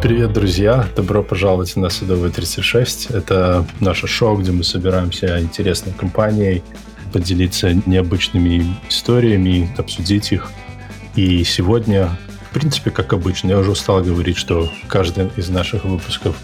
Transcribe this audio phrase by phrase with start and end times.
[0.00, 0.88] Привет, друзья!
[0.94, 3.06] Добро пожаловать на Садовый 36.
[3.06, 6.62] Это наше шоу, где мы собираемся интересной компанией,
[7.12, 10.52] поделиться необычными историями, обсудить их.
[11.16, 12.16] И сегодня,
[12.48, 16.36] в принципе, как обычно, я уже устал говорить, что каждый из наших выпусков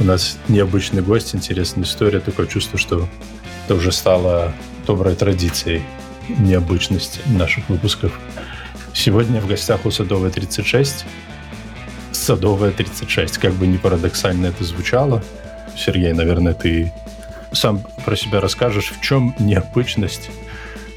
[0.00, 2.18] у нас необычный гость, интересная история.
[2.18, 3.08] Такое чувство, что
[3.66, 4.52] это уже стало
[4.84, 5.84] доброй традицией
[6.28, 8.18] необычность наших выпусков.
[8.92, 11.04] Сегодня в гостях у Садовой 36
[12.26, 13.38] Садовая 36.
[13.38, 15.22] Как бы не парадоксально это звучало,
[15.76, 16.92] Сергей, наверное, ты
[17.52, 20.30] сам про себя расскажешь, в чем необычность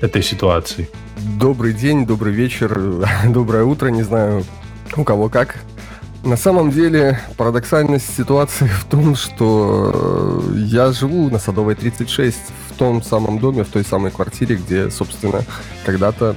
[0.01, 0.89] этой ситуации.
[1.39, 4.43] Добрый день, добрый вечер, доброе утро, не знаю,
[4.97, 5.57] у кого как.
[6.23, 12.39] На самом деле парадоксальность ситуации в том, что э, я живу на Садовой 36,
[12.71, 15.43] в том самом доме, в той самой квартире, где, собственно,
[15.85, 16.35] когда-то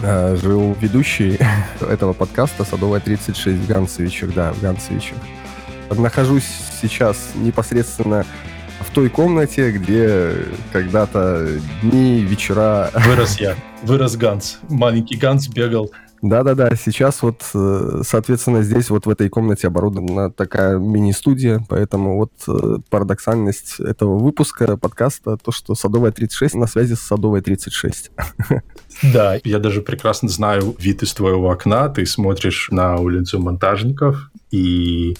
[0.00, 1.38] жил ведущий
[1.80, 5.16] этого подкаста «Садовая 36» в Ганцевичах, да, в Ганцевичах.
[5.90, 6.48] Нахожусь
[6.80, 8.24] сейчас непосредственно
[8.80, 10.32] в той комнате, где
[10.72, 11.48] когда-то
[11.82, 12.90] дни, вечера...
[13.06, 14.58] Вырос я, вырос Ганс.
[14.68, 15.90] Маленький Ганс бегал
[16.24, 22.32] да-да-да, сейчас вот, э, соответственно, здесь вот в этой комнате оборудована такая мини-студия, поэтому вот
[22.48, 28.10] э, парадоксальность этого выпуска подкаста, то, что Садовая 36 на связи с Садовой 36.
[29.02, 35.16] Да, я даже прекрасно знаю вид из твоего окна, ты смотришь на улицу монтажников и...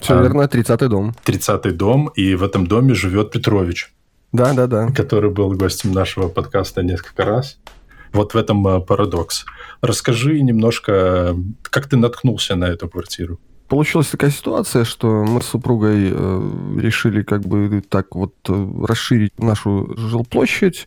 [0.00, 1.14] Все а, верно, 30-й дом.
[1.24, 3.94] 30-й дом, и в этом доме живет Петрович.
[4.32, 4.88] Да-да-да.
[4.88, 7.58] Который был гостем нашего подкаста несколько раз.
[8.14, 9.44] Вот в этом э, парадокс.
[9.82, 13.38] Расскажи немножко, как ты наткнулся на эту квартиру?
[13.68, 19.38] Получилась такая ситуация, что мы с супругой э, решили как бы так вот э, расширить
[19.38, 20.86] нашу жилплощадь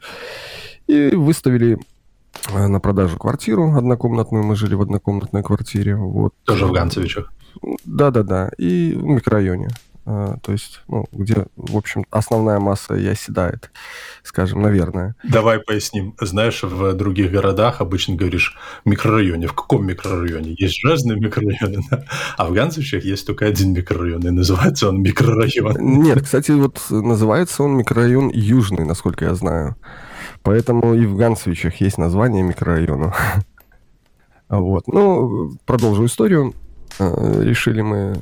[0.88, 1.78] и выставили
[2.54, 4.46] на продажу квартиру однокомнатную.
[4.46, 5.98] Мы жили в однокомнатной квартире.
[5.98, 6.34] Вот.
[6.46, 7.34] Тоже в Ганцевичах?
[7.84, 8.52] Да-да-да.
[8.58, 9.70] И в микрорайоне.
[10.10, 13.72] А, то есть, ну, где, в общем, основная масса и оседает,
[14.24, 15.16] скажем, наверное.
[15.22, 16.16] Давай поясним.
[16.22, 19.48] Знаешь, в других городах обычно говоришь микрорайоне.
[19.48, 20.56] В каком микрорайоне?
[20.58, 21.84] Есть разные микрорайоны,
[22.38, 25.76] а в Ганцевичах есть только один микрорайон, и называется он микрорайон.
[26.02, 29.76] Нет, кстати, вот называется он микрорайон Южный, насколько я знаю.
[30.42, 33.14] Поэтому и в Ганцевичах есть название микрорайона.
[34.50, 34.88] Вот.
[34.88, 36.54] Ну, продолжу историю.
[37.00, 38.16] А, решили мы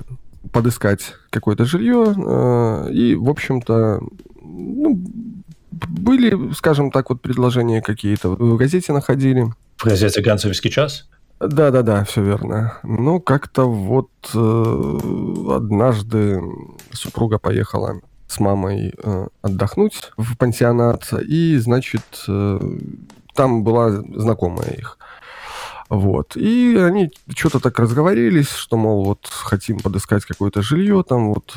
[0.52, 2.14] подыскать какое-то жилье.
[2.16, 4.02] Э, и, в общем-то,
[4.42, 5.02] ну,
[5.72, 8.30] были, скажем так, вот предложения какие-то.
[8.30, 9.52] В газете находили.
[9.78, 11.08] В газете «Ганцевский час»?
[11.40, 12.78] Да-да-да, все верно.
[12.84, 15.00] Но как-то вот э,
[15.54, 16.42] однажды
[16.92, 22.60] супруга поехала с мамой э, отдохнуть в пансионат, и, значит, э,
[23.34, 24.98] там была знакомая их.
[25.90, 26.36] Вот.
[26.36, 31.56] И они что-то так разговорились, что, мол, вот хотим подыскать какое-то жилье там вот.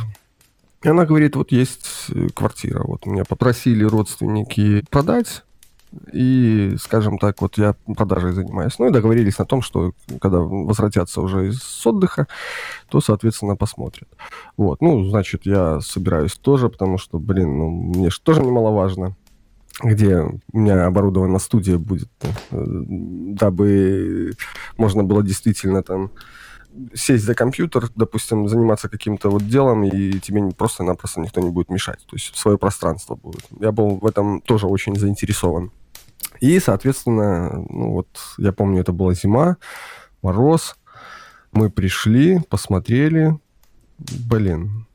[0.82, 5.42] И она говорит, вот есть э, квартира, вот меня попросили родственники продать,
[6.12, 8.78] и, скажем так, вот я продажей занимаюсь.
[8.78, 12.26] Ну и договорились на том, что когда возвратятся уже из отдыха,
[12.88, 14.08] то, соответственно, посмотрят.
[14.56, 19.16] Вот, ну, значит, я собираюсь тоже, потому что, блин, ну, мне же тоже немаловажно
[19.82, 22.10] где у меня оборудована студия будет,
[22.50, 24.32] э, дабы
[24.76, 26.10] можно было действительно там
[26.94, 32.04] сесть за компьютер, допустим, заниматься каким-то вот делом, и тебе просто-напросто никто не будет мешать.
[32.06, 33.44] То есть свое пространство будет.
[33.60, 35.72] Я был в этом тоже очень заинтересован.
[36.40, 39.56] И, соответственно, ну вот, я помню, это была зима,
[40.22, 40.76] мороз.
[41.52, 43.38] Мы пришли, посмотрели.
[43.98, 44.86] Блин,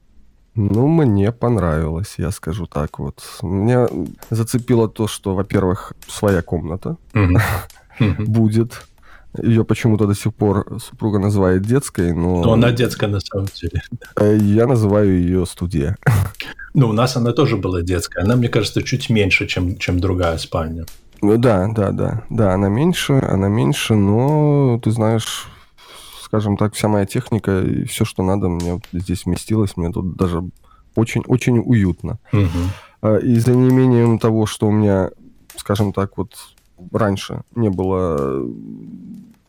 [0.55, 3.23] ну, мне понравилось, я скажу так вот.
[3.41, 3.87] Меня
[4.29, 6.97] зацепило то, что, во-первых, своя комната
[8.19, 8.85] будет.
[9.41, 12.43] Ее почему-то до сих пор супруга называет детской, но...
[12.43, 13.81] Но она детская на самом деле.
[14.15, 15.97] Э, я называю ее студия.
[16.75, 18.21] Ну, у нас она тоже была детская.
[18.21, 20.85] Она, мне кажется, чуть меньше, чем, чем другая спальня.
[21.23, 22.23] Ну да, да, да.
[22.29, 25.47] Да, она меньше, она меньше, но ты знаешь,
[26.33, 29.77] скажем так, вся моя техника и все, что надо, мне здесь вместилось.
[29.77, 30.41] Мне тут даже
[30.95, 32.17] очень-очень уютно.
[32.31, 33.17] Угу.
[33.17, 35.11] И за неимением того, что у меня,
[35.55, 36.33] скажем так, вот
[36.91, 38.43] раньше не было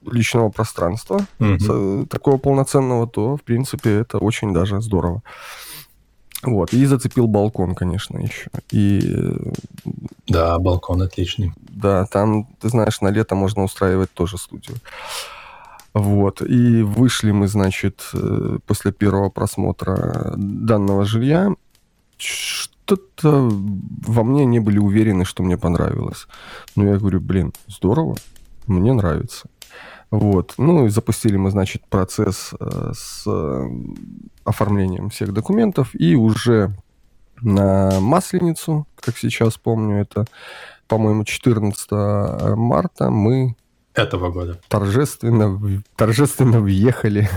[0.04, 2.04] личного пространства угу.
[2.04, 5.22] такого полноценного, то, в принципе, это очень даже здорово.
[6.42, 8.50] Вот, и зацепил балкон, конечно, еще.
[8.70, 9.00] И...
[10.26, 11.54] Да, балкон отличный.
[11.56, 14.76] Да, там, ты знаешь, на лето можно устраивать тоже студию.
[15.94, 16.42] Вот.
[16.42, 21.54] И вышли мы, значит, э, после первого просмотра данного жилья.
[22.16, 26.26] Что-то во мне не были уверены, что мне понравилось.
[26.74, 28.16] Но я говорю, блин, здорово,
[28.66, 29.48] мне нравится.
[30.10, 30.54] Вот.
[30.58, 33.68] Ну и запустили мы, значит, процесс э, с э,
[34.44, 35.90] оформлением всех документов.
[35.94, 36.74] И уже
[37.40, 40.24] на Масленицу, как сейчас помню, это,
[40.88, 41.90] по-моему, 14
[42.56, 43.54] марта мы...
[43.94, 44.60] Этого года.
[44.68, 47.28] Торжественно, торжественно въехали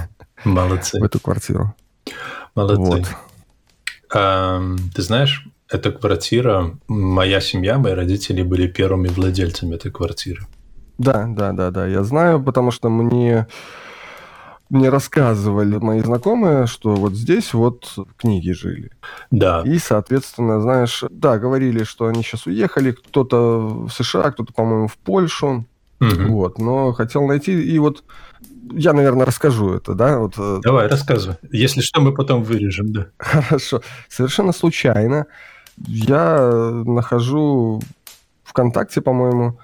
[0.43, 0.99] Молодцы.
[0.99, 1.75] в эту квартиру.
[2.55, 2.81] Молодцы.
[2.81, 3.03] Вот.
[4.13, 4.61] А,
[4.95, 10.47] ты знаешь, эта квартира, моя семья, мои родители были первыми владельцами этой квартиры.
[10.97, 13.47] Да, да, да, да, я знаю, потому что мне
[14.69, 18.91] мне рассказывали мои знакомые, что вот здесь вот книги жили.
[19.31, 19.61] Да.
[19.65, 24.97] И, соответственно, знаешь, да, говорили, что они сейчас уехали, кто-то в США, кто-то, по-моему, в
[24.97, 25.65] Польшу.
[25.99, 26.31] Угу.
[26.33, 28.03] Вот, но хотел найти, и вот
[28.71, 30.19] я, наверное, расскажу это, да?
[30.19, 31.37] Вот, э, Давай, рассказывай.
[31.51, 33.07] Если что, мы потом вырежем, да.
[33.17, 33.81] Хорошо.
[34.09, 35.25] Совершенно случайно
[35.85, 36.49] я
[36.85, 37.81] нахожу
[38.43, 39.59] ВКонтакте, по-моему,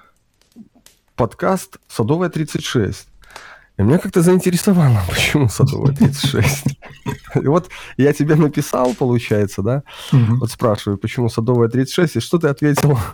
[1.16, 2.96] подкаст «Садовая 36».
[3.76, 6.78] И меня как-то заинтересовало, почему Садовая 36.
[7.42, 9.82] И вот я тебе написал, получается, да?
[10.12, 10.36] Угу.
[10.40, 12.98] Вот спрашиваю, почему Садовая 36, и что ты ответил?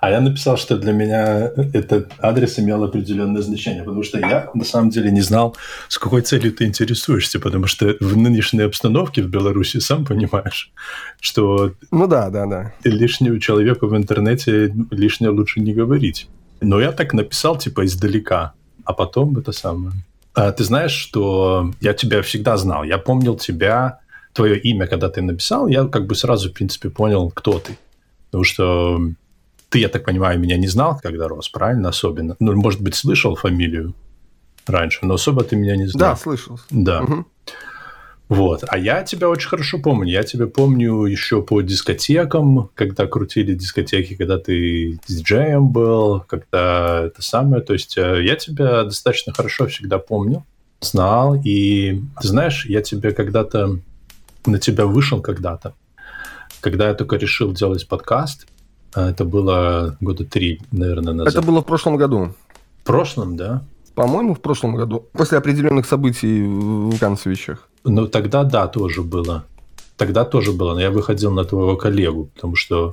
[0.00, 4.64] А я написал, что для меня этот адрес имел определенное значение, потому что я на
[4.64, 5.56] самом деле не знал,
[5.88, 10.72] с какой целью ты интересуешься, потому что в нынешней обстановке в Беларуси, сам понимаешь,
[11.20, 11.72] что...
[11.90, 12.72] Ну да, да, да.
[12.84, 16.28] Лишнему человеку в интернете лишнее лучше не говорить.
[16.60, 18.52] Но я так написал, типа, издалека
[18.86, 19.92] а потом это самое.
[20.36, 22.84] А, ты знаешь, что я тебя всегда знал.
[22.84, 24.00] Я помнил тебя,
[24.34, 27.78] твое имя, когда ты написал, я как бы сразу, в принципе, понял, кто ты.
[28.26, 29.00] Потому что
[29.70, 31.88] ты, я так понимаю, меня не знал, когда рос, правильно?
[31.88, 32.36] Особенно.
[32.38, 33.94] Ну, может быть, слышал фамилию
[34.66, 36.10] раньше, но особо ты меня не знал.
[36.10, 36.60] Да, слышал.
[36.70, 37.02] Да.
[37.02, 37.26] Угу.
[38.28, 38.64] Вот.
[38.66, 40.10] А я тебя очень хорошо помню.
[40.10, 47.22] Я тебя помню еще по дискотекам, когда крутили дискотеки, когда ты диджеем был, когда это
[47.22, 47.62] самое.
[47.62, 50.44] То есть э, я тебя достаточно хорошо всегда помню,
[50.80, 51.40] знал.
[51.44, 53.78] И ты знаешь, я тебе когда-то,
[54.44, 55.74] на тебя вышел когда-то,
[56.60, 58.48] когда я только решил делать подкаст.
[58.96, 61.32] Э, это было года три, наверное, назад.
[61.32, 62.34] Это было в прошлом году.
[62.82, 63.62] В прошлом, да?
[63.96, 65.06] По-моему, в прошлом году.
[65.12, 67.68] После определенных событий в Канцевичах.
[67.84, 69.44] Ну, тогда да, тоже было.
[69.96, 72.90] Тогда тоже было, но я выходил на твоего коллегу, потому что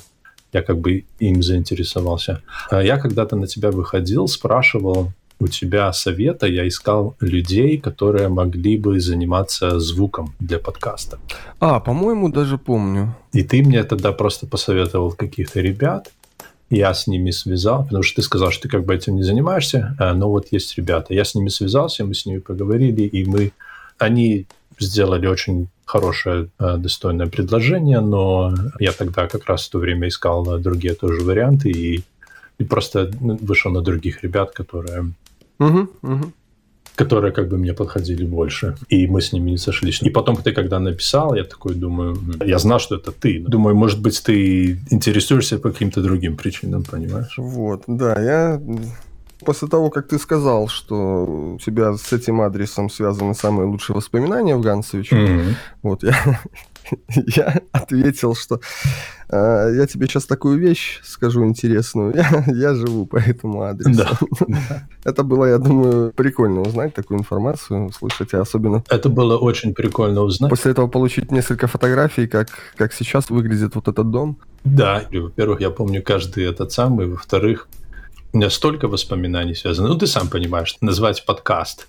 [0.53, 2.41] я как бы им заинтересовался.
[2.69, 8.77] А я когда-то на тебя выходил, спрашивал у тебя совета, я искал людей, которые могли
[8.77, 11.17] бы заниматься звуком для подкаста.
[11.59, 13.13] А, по-моему, даже помню.
[13.33, 16.11] И ты мне тогда просто посоветовал каких-то ребят,
[16.69, 19.95] я с ними связал, потому что ты сказал, что ты как бы этим не занимаешься,
[19.99, 21.13] а, но вот есть ребята.
[21.13, 23.51] Я с ними связался, мы с ними поговорили, и мы,
[23.97, 24.47] они
[24.79, 30.59] сделали очень хорошее, э, достойное предложение, но я тогда как раз в то время искал
[30.59, 32.03] другие тоже варианты и,
[32.57, 35.13] и просто вышел на других ребят, которые...
[35.59, 36.33] Угу, угу
[36.95, 40.01] которые как бы мне подходили больше, и мы с ними не сошлись.
[40.01, 43.39] И потом ты когда написал, я такой думаю, я знал, что это ты.
[43.39, 47.33] Думаю, может быть, ты интересуешься по каким-то другим причинам, понимаешь?
[47.37, 48.61] Вот, да, я
[49.45, 54.55] После того, как ты сказал, что у тебя с этим адресом связаны самые лучшие воспоминания
[54.55, 55.53] в Ганцевиче, mm-hmm.
[55.81, 56.15] вот я,
[57.35, 58.59] я ответил, что
[59.29, 62.13] э, я тебе сейчас такую вещь скажу интересную.
[62.15, 64.17] Я, я живу по этому адресу.
[64.47, 64.87] Да.
[65.03, 68.83] Это было, я думаю, прикольно узнать такую информацию, услышать, особенно...
[68.89, 70.49] Это было очень прикольно узнать.
[70.49, 72.47] После этого получить несколько фотографий, как,
[72.77, 74.37] как сейчас выглядит вот этот дом.
[74.63, 77.67] Да, во-первых, я помню каждый этот самый, во-вторых,
[78.31, 79.89] у меня столько воспоминаний связано.
[79.89, 81.87] Ну, ты сам понимаешь, назвать подкаст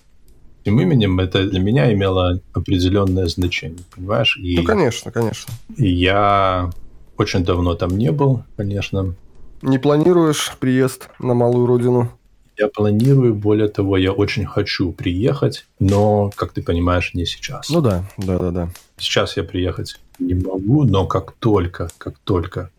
[0.65, 4.37] этим именем, это для меня имело определенное значение, понимаешь?
[4.37, 5.53] И, ну, конечно, конечно.
[5.77, 6.71] И я
[7.17, 9.13] очень давно там не был, конечно.
[9.61, 12.09] Не планируешь приезд на малую родину?
[12.57, 17.69] Я планирую, более того, я очень хочу приехать, но, как ты понимаешь, не сейчас.
[17.69, 18.69] Ну да, да, да, да.
[18.97, 22.71] Сейчас я приехать не могу, но как только, как только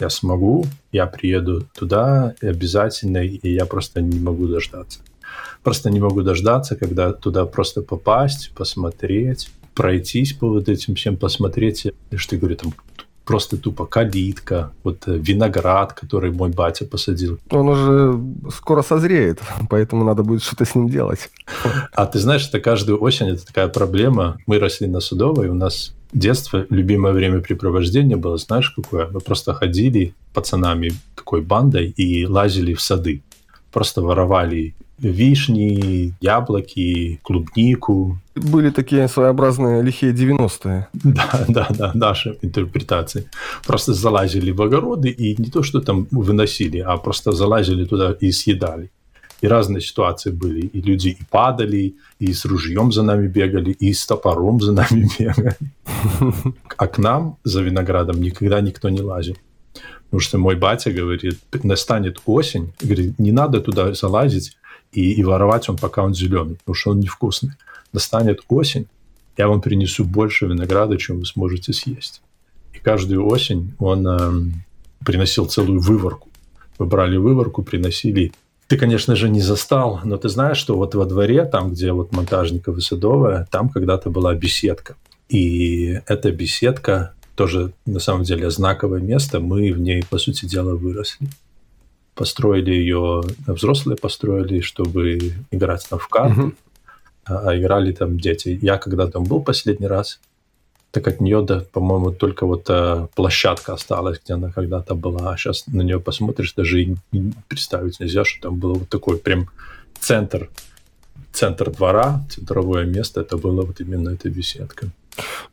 [0.00, 5.00] я смогу, я приеду туда обязательно, и я просто не могу дождаться.
[5.62, 11.86] Просто не могу дождаться, когда туда просто попасть, посмотреть, пройтись по вот этим всем, посмотреть,
[12.16, 12.72] что я говорю, там
[13.24, 17.38] просто тупо калитка, вот э, виноград, который мой батя посадил.
[17.50, 18.20] Он уже
[18.56, 19.38] скоро созреет,
[19.70, 21.30] поэтому надо будет что-то с ним делать.
[21.92, 24.36] А ты знаешь, это каждую осень это такая проблема.
[24.46, 29.06] Мы росли на Судовой, у нас детство, любимое времяпрепровождение было, знаешь, какое?
[29.06, 33.22] Мы просто ходили пацанами такой бандой и лазили в сады.
[33.70, 38.18] Просто воровали вишни, яблоки, клубнику.
[38.34, 40.88] Были такие своеобразные лихие 90-е.
[41.04, 43.24] Да, да, да, наши интерпретации.
[43.66, 48.32] Просто залазили в огороды и не то, что там выносили, а просто залазили туда и
[48.32, 48.90] съедали.
[49.42, 50.66] И разные ситуации были.
[50.66, 55.08] И люди и падали, и с ружьем за нами бегали, и с топором за нами
[55.18, 55.56] бегали.
[56.76, 59.36] А к нам за виноградом никогда никто не лазил.
[60.10, 64.56] Потому что мой батя говорит, настанет осень, говорит, не надо туда залазить
[64.92, 67.52] и, и воровать он, пока он зеленый, потому что он невкусный.
[67.92, 68.88] Настанет осень,
[69.36, 72.22] я вам принесу больше винограда, чем вы сможете съесть.
[72.74, 74.52] И каждую осень он э,
[75.04, 76.28] приносил целую выворку.
[76.80, 78.32] Мы брали выворку, приносили.
[78.66, 82.12] Ты, конечно же, не застал, но ты знаешь, что вот во дворе, там, где вот
[82.12, 84.96] монтажников и Садовая, там когда-то была беседка.
[85.28, 89.40] И эта беседка тоже, на самом деле, знаковое место.
[89.40, 91.28] Мы в ней, по сути дела, выросли.
[92.14, 95.18] Построили ее, взрослые построили, чтобы
[95.50, 96.40] играть там в карты.
[96.40, 96.54] Uh-huh
[97.24, 98.58] а играли там дети.
[98.62, 100.20] Я когда там был последний раз,
[100.90, 105.32] так от нее, да, по-моему, только вот э, площадка осталась, где она когда-то была.
[105.32, 106.96] А сейчас на нее посмотришь, даже и
[107.48, 109.48] представить нельзя, что там было вот такой прям
[110.00, 110.48] центр,
[111.32, 113.20] центр двора, центровое место.
[113.20, 114.88] Это было вот именно эта беседка.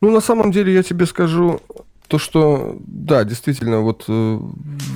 [0.00, 1.60] Ну, на самом деле, я тебе скажу,
[2.08, 4.38] то, что, да, действительно, вот э,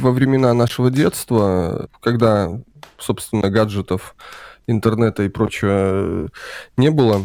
[0.01, 2.59] во времена нашего детства, когда,
[2.99, 4.17] собственно, гаджетов
[4.67, 6.29] интернета и прочего э,
[6.79, 7.23] не было,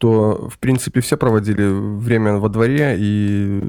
[0.00, 3.62] то, в принципе, все проводили время во дворе, и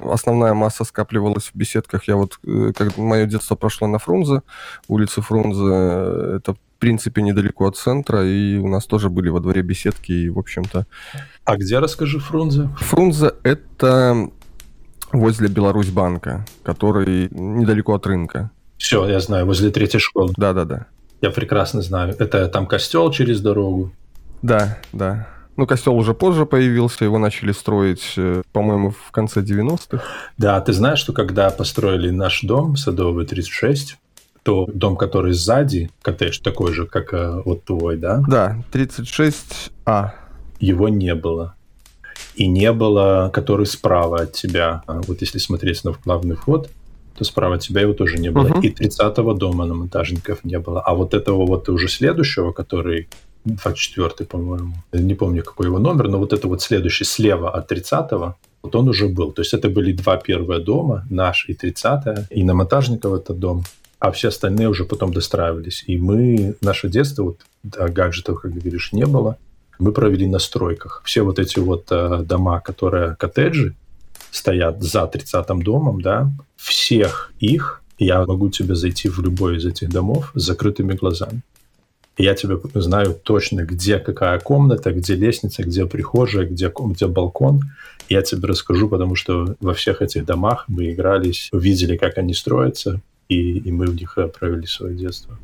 [0.00, 2.08] основная масса скапливалась в беседках.
[2.08, 4.42] Я вот, э, как мое детство прошло на Фрунзе,
[4.88, 9.60] улице Фрунзе, это, в принципе, недалеко от центра, и у нас тоже были во дворе
[9.60, 10.86] беседки, и, в общем-то...
[11.50, 12.68] А где, расскажи, Фрунзе?
[12.78, 14.30] Фрунзе— это
[15.10, 18.52] возле Беларусь-банка, который недалеко от рынка.
[18.78, 20.32] Все, я знаю, возле третьей школы.
[20.36, 20.86] Да-да-да.
[21.20, 22.14] Я прекрасно знаю.
[22.16, 23.90] Это там костел через дорогу.
[24.42, 25.26] Да, да.
[25.56, 30.04] Ну, костел уже позже появился, его начали строить, э, по-моему, в конце 90-х.
[30.38, 33.98] Да, ты знаешь, что когда построили наш дом, Садовый 36,
[34.44, 38.22] то дом, который сзади, коттедж такой же, как э, вот твой, да?
[38.28, 40.12] Да, 36А.
[40.60, 41.54] Его не было.
[42.36, 44.82] И не было, который справа от тебя.
[44.86, 46.70] Вот если смотреть на главный вход,
[47.16, 48.48] то справа от тебя его тоже не было.
[48.48, 48.62] Uh-huh.
[48.62, 50.80] И 30-го дома на монтажников не было.
[50.80, 53.08] А вот этого вот уже следующего, который
[53.44, 58.36] 24 по-моему, не помню, какой его номер, но вот это вот следующий слева от 30-го,
[58.62, 59.32] вот он уже был.
[59.32, 63.64] То есть это были два первые дома, наш и 30-е, и на монтажников этот дом,
[63.98, 65.84] а все остальные уже потом достраивались.
[65.86, 69.36] И мы, наше детство, вот гаджетов, как ты говоришь, не было,
[69.80, 71.02] мы провели на стройках.
[71.04, 73.74] Все вот эти вот э, дома, которые коттеджи,
[74.30, 79.90] стоят за 30-м домом, да, всех их я могу тебе зайти в любой из этих
[79.90, 81.42] домов с закрытыми глазами.
[82.16, 87.60] Я тебе знаю точно, где какая комната, где лестница, где прихожая, где, где балкон.
[88.08, 93.00] Я тебе расскажу, потому что во всех этих домах мы игрались, видели, как они строятся,
[93.28, 95.38] и, и мы в них э, провели свое детство.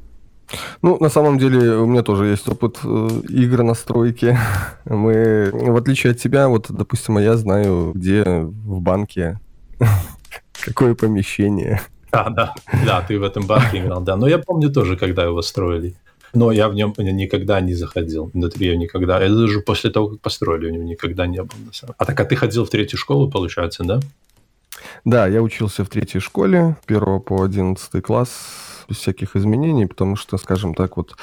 [0.82, 4.38] Ну, на самом деле, у меня тоже есть опыт э, игр на стройке.
[4.84, 9.40] Мы, в отличие от тебя, вот, допустим, я знаю, где в банке
[10.60, 11.80] какое помещение.
[12.12, 14.16] А, да, да, ты в этом банке играл, да.
[14.16, 15.94] Но я помню тоже, когда его строили.
[16.32, 18.30] Но я в нем никогда не заходил.
[18.32, 19.20] Внутри я никогда.
[19.20, 21.50] Это даже после того, как построили, у него никогда не было.
[21.98, 24.00] А так, а ты ходил в третью школу, получается, да?
[25.04, 30.38] Да, я учился в третьей школе, первого по одиннадцатый класс без всяких изменений, потому что,
[30.38, 31.16] скажем так, вот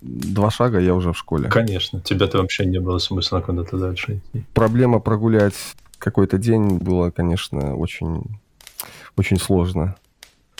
[0.00, 1.48] два шага я уже в школе.
[1.48, 4.44] Конечно, тебе-то вообще не было смысла куда-то дальше идти.
[4.54, 5.54] Проблема прогулять
[5.98, 8.38] какой-то день было, конечно, очень,
[9.16, 9.96] очень сложно.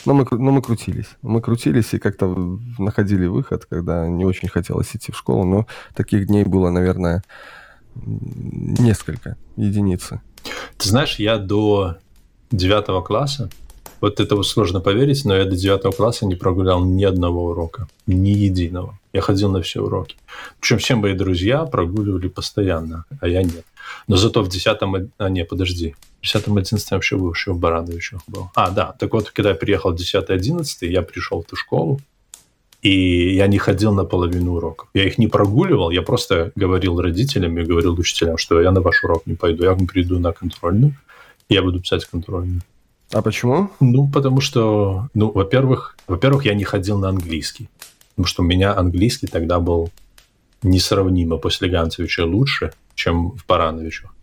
[0.05, 1.09] Но мы, но мы крутились.
[1.21, 5.45] Мы крутились и как-то находили выход, когда не очень хотелось идти в школу.
[5.45, 7.23] Но таких дней было, наверное,
[7.95, 10.21] несколько, единицы.
[10.77, 11.97] Ты знаешь, я до
[12.51, 13.49] девятого класса
[14.01, 17.87] вот это вот сложно поверить, но я до девятого класса не прогулял ни одного урока,
[18.07, 18.97] ни единого.
[19.13, 20.15] Я ходил на все уроки.
[20.59, 23.65] Причем все мои друзья прогуливали постоянно, а я нет.
[24.07, 25.11] Но зато в десятом...
[25.17, 25.95] А, не, подожди.
[26.19, 28.49] В десятом, одиннадцатом вообще был, еще в Барановичах был.
[28.55, 28.95] А, да.
[28.99, 31.99] Так вот, когда я приехал в десятый, одиннадцатый, я пришел в ту школу,
[32.81, 34.89] и я не ходил на половину уроков.
[34.93, 39.03] Я их не прогуливал, я просто говорил родителям и говорил учителям, что я на ваш
[39.03, 40.95] урок не пойду, я приду на контрольную,
[41.49, 42.61] я буду писать контрольную.
[43.15, 43.69] А почему?
[43.79, 47.69] Ну, потому что, ну, во-первых, во-первых, я не ходил на английский.
[48.09, 49.89] Потому что у меня английский тогда был
[50.63, 54.13] несравнимо после Ганцевича лучше, чем в Барановичах.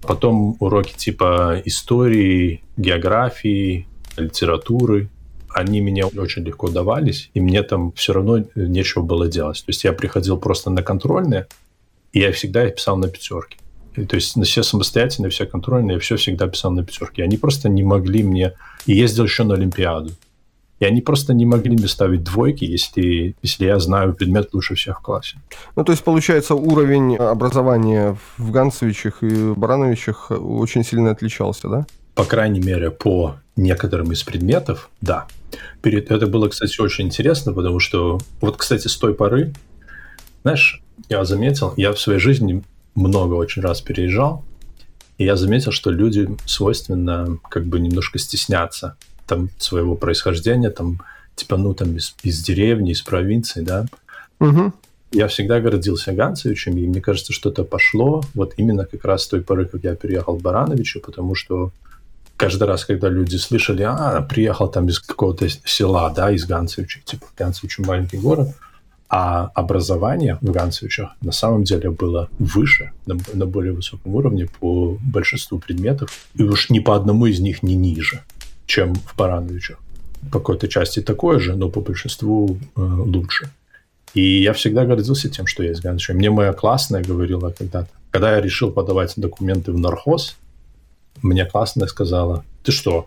[0.00, 3.86] Потом уроки типа истории, географии,
[4.16, 5.10] литературы,
[5.50, 9.58] они мне очень легко давались, и мне там все равно нечего было делать.
[9.58, 11.48] То есть я приходил просто на контрольные,
[12.14, 13.58] и я всегда писал на пятерке.
[14.06, 17.22] То есть на все самостоятельные, все контрольные, я все всегда писал на пятерке.
[17.24, 18.54] Они просто не могли мне...
[18.86, 20.12] И ездил еще на Олимпиаду.
[20.80, 25.00] И они просто не могли мне ставить двойки, если, если я знаю предмет лучше всех
[25.00, 25.36] в классе.
[25.74, 31.86] Ну, то есть, получается, уровень образования в Ганцевичах и Барановичах очень сильно отличался, да?
[32.14, 35.26] По крайней мере, по некоторым из предметов, да.
[35.82, 36.10] Перед...
[36.10, 39.52] Это было, кстати, очень интересно, потому что вот, кстати, с той поры,
[40.42, 42.62] знаешь, я заметил, я в своей жизни
[42.98, 44.44] много очень раз переезжал,
[45.18, 51.00] и я заметил, что люди свойственно как бы немножко стесняться там своего происхождения, там,
[51.34, 53.86] типа, ну, там, из, из деревни, из провинции, да.
[54.40, 54.72] Угу.
[55.12, 59.28] Я всегда гордился Ганцевичем, и мне кажется, что это пошло вот именно как раз с
[59.28, 61.72] той поры, как я переехал в Барановичу, потому что
[62.36, 67.26] каждый раз, когда люди слышали, а, приехал там из какого-то села, да, из Ганцевича, типа,
[67.36, 68.48] Ганцевич маленький город,
[69.08, 74.98] а образование в Ганцевичах на самом деле было выше, на, на более высоком уровне по
[75.00, 78.22] большинству предметов, и уж ни по одному из них не ниже
[78.68, 79.78] чем в Барановичах.
[80.30, 83.50] По какой-то части такое же, но по большинству э, лучше.
[84.14, 86.14] И я всегда гордился тем, что я из Ганча.
[86.14, 90.36] Мне моя классная говорила когда-то, когда я решил подавать документы в нархоз,
[91.22, 93.06] мне классная сказала, ты что,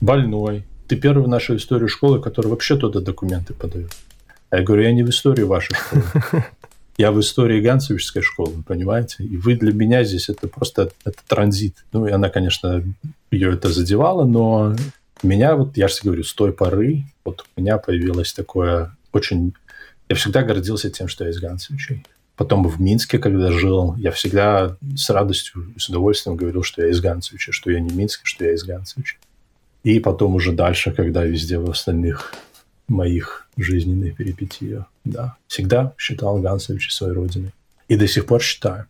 [0.00, 3.90] больной, ты первый в нашей истории школы, который вообще туда документы подает.
[4.52, 6.04] Я говорю, я не в истории вашей школы.
[6.98, 9.24] Я в истории Ганцевичской школы, понимаете?
[9.24, 11.84] И вы для меня здесь это просто это транзит.
[11.90, 12.84] Ну, и она, конечно,
[13.30, 14.76] ее это задевало, но
[15.22, 19.54] меня, вот я же говорю, с той поры вот у меня появилось такое очень...
[20.10, 22.04] Я всегда гордился тем, что я из Ганцевичей.
[22.36, 27.00] Потом в Минске, когда жил, я всегда с радостью, с удовольствием говорил, что я из
[27.00, 29.16] Ганцевича, что я не Минск, что я из Ганцевича.
[29.82, 32.34] И потом уже дальше, когда везде в остальных
[32.88, 35.36] моих жизненных перипетиях, да.
[35.46, 37.52] Всегда считал Ганцевича своей родиной.
[37.88, 38.86] И до сих пор считаю.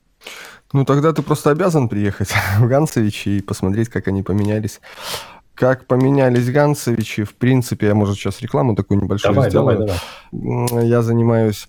[0.73, 4.81] Ну, тогда ты просто обязан приехать в Ганцевичи и посмотреть, как они поменялись.
[5.55, 9.79] Как поменялись Ганцевичи, в принципе, я, может, сейчас рекламу такую небольшую давай, сделаю.
[9.79, 9.99] Давай,
[10.33, 10.89] давай.
[10.89, 11.69] Я занимаюсь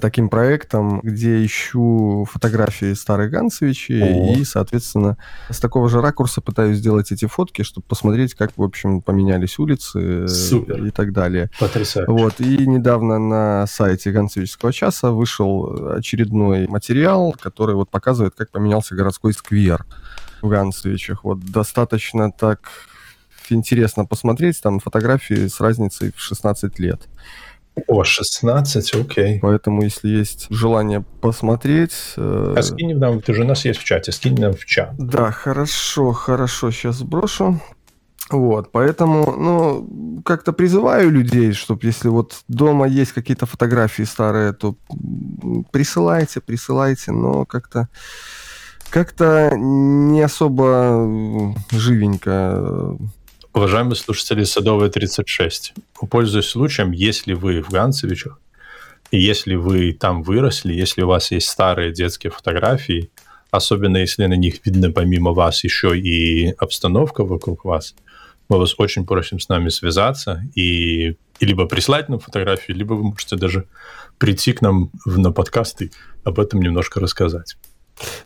[0.00, 4.34] таким проектом, где ищу фотографии старых Ганцевичей О.
[4.34, 5.16] и, соответственно,
[5.50, 10.26] с такого же ракурса пытаюсь сделать эти фотки, чтобы посмотреть, как, в общем, поменялись улицы
[10.28, 10.84] Супер.
[10.84, 11.50] и так далее.
[11.58, 12.10] Потрясающе.
[12.10, 12.40] Вот.
[12.40, 19.32] И недавно на сайте Ганцевичского часа вышел очередной материал, который вот показывает, как поменялся городской
[19.32, 19.86] сквер
[20.40, 21.24] в Ганцевичах.
[21.24, 22.68] Вот достаточно так
[23.50, 27.08] интересно посмотреть, там фотографии с разницей в 16 лет.
[27.86, 29.38] О, 16, окей.
[29.40, 31.94] Поэтому, если есть желание посмотреть...
[32.16, 32.54] Э...
[32.56, 34.94] А скинь нам, ты же у нас есть в чате, скинь нам в чат.
[34.98, 37.60] Да, хорошо, хорошо, сейчас сброшу.
[38.30, 44.76] Вот, поэтому, ну, как-то призываю людей, чтобы если вот дома есть какие-то фотографии старые, то
[45.70, 47.88] присылайте, присылайте, но как-то
[48.90, 52.96] как-то не особо живенько
[53.54, 55.74] Уважаемые слушатели Садовой 36,
[56.10, 58.40] пользуясь случаем, если вы в Ганцевичах,
[59.10, 63.10] и если вы там выросли, если у вас есть старые детские фотографии,
[63.50, 67.94] особенно если на них видно помимо вас еще и обстановка вокруг вас,
[68.48, 73.02] мы вас очень просим с нами связаться и, и либо прислать нам фотографии, либо вы
[73.02, 73.66] можете даже
[74.16, 75.90] прийти к нам на подкаст и
[76.24, 77.58] об этом немножко рассказать.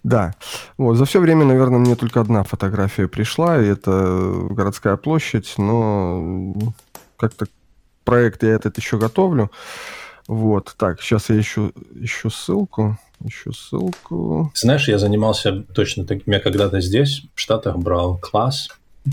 [0.02, 0.34] Да.
[0.78, 0.96] Вот.
[0.96, 6.54] За все время, наверное, мне только одна фотография пришла, и это городская площадь, но
[7.16, 7.46] как-то
[8.04, 9.50] проект я этот еще готовлю.
[10.28, 12.98] Вот, так, сейчас я ищу, ищу ссылку.
[13.24, 14.52] Ищу ссылку.
[14.54, 16.34] Знаешь, я занимался точно таким.
[16.34, 18.68] Я когда-то здесь, в Штатах, брал класс,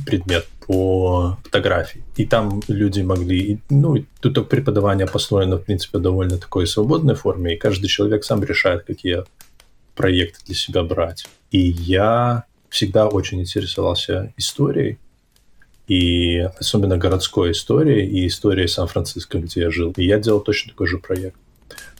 [0.06, 2.04] предмет по фотографии.
[2.18, 3.60] И там люди могли...
[3.70, 8.84] Ну, тут преподавание построено, в принципе, довольно такой свободной форме, и каждый человек сам решает,
[8.84, 9.24] какие
[9.96, 11.26] проект для себя брать.
[11.52, 14.98] И я всегда очень интересовался историей,
[15.88, 19.94] и особенно городской историей и историей Сан-Франциско, где я жил.
[19.98, 21.38] И я делал точно такой же проект.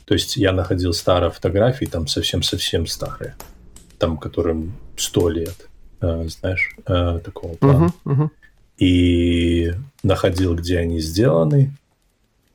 [0.06, 3.36] То есть я находил старые фотографии, там совсем-совсем старые,
[4.00, 5.70] там которым сто лет,
[6.02, 7.94] э, знаешь, э, такого плана.
[8.06, 8.30] Uh-huh, uh-huh.
[8.78, 11.74] И находил, где они сделаны,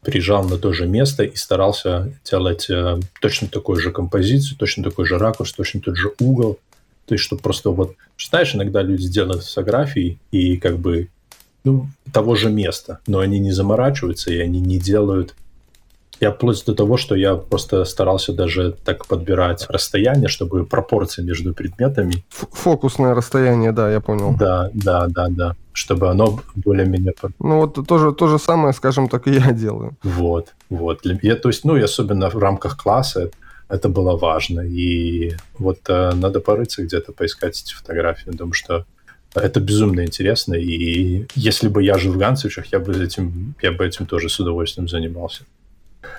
[0.09, 5.05] приезжал на то же место и старался делать э, точно такую же композицию, точно такой
[5.05, 6.59] же ракурс, точно тот же угол.
[7.05, 11.09] То есть, чтобы просто вот, знаешь, иногда люди делают фотографии и как бы
[11.65, 15.35] ну, того же места, но они не заморачиваются и они не делают
[16.21, 21.55] я вплоть до того, что я просто старался даже так подбирать расстояние, чтобы пропорции между
[21.55, 22.25] предметами...
[22.53, 24.35] Фокусное расстояние, да, я понял.
[24.39, 25.55] Да, да, да, да.
[25.73, 27.15] Чтобы оно более-менее...
[27.39, 29.97] Ну вот тоже то же самое, скажем так, и я делаю.
[30.03, 31.01] Вот, вот.
[31.23, 33.31] Я, то есть, ну и особенно в рамках класса
[33.69, 34.61] это было важно.
[34.61, 38.31] И вот э, надо порыться где-то, поискать эти фотографии.
[38.31, 38.85] Думаю, что
[39.35, 43.87] Это безумно интересно, и если бы я жил в Ганцевичах, я бы этим, я бы
[43.87, 45.45] этим тоже с удовольствием занимался.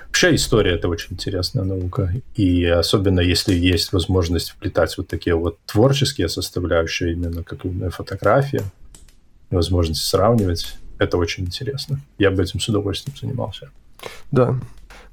[0.06, 2.12] Вообще история это очень интересная наука.
[2.34, 8.64] И особенно если есть возможность вплетать вот такие вот творческие составляющие, именно как именно фотография,
[9.50, 12.00] возможность сравнивать, это очень интересно.
[12.18, 13.70] Я бы этим с удовольствием занимался.
[14.30, 14.58] Да.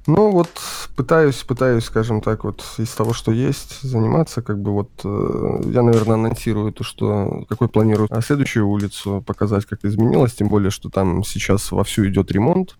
[0.06, 0.48] Ну вот
[0.96, 5.82] пытаюсь, пытаюсь, скажем так, вот из того, что есть, заниматься, как бы вот э, я,
[5.82, 10.88] наверное, анонсирую то, что какой планирую а следующую улицу показать, как изменилось, тем более, что
[10.88, 12.76] там сейчас вовсю идет ремонт,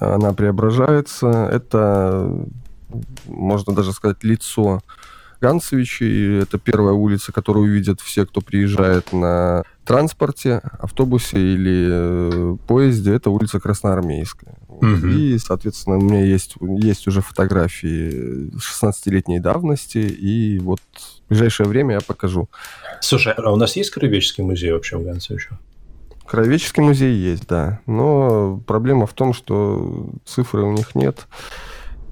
[0.00, 1.48] она преображается.
[1.52, 2.30] Это,
[3.26, 4.80] можно даже сказать, лицо
[5.40, 6.42] Ганцевичей.
[6.42, 13.14] Это первая улица, которую увидят все, кто приезжает на транспорте, автобусе или э, поезде.
[13.14, 14.56] Это улица Красноармейская.
[14.68, 15.06] Угу.
[15.06, 20.80] И, соответственно, у меня есть, есть уже фотографии 16-летней давности, и вот
[21.26, 22.48] в ближайшее время я покажу.
[23.00, 25.58] Слушай, а у нас есть Краеведческий музей вообще в Ганцевичах?
[26.28, 27.80] Краеведческий музей есть, да.
[27.86, 31.26] Но проблема в том, что цифры у них нет.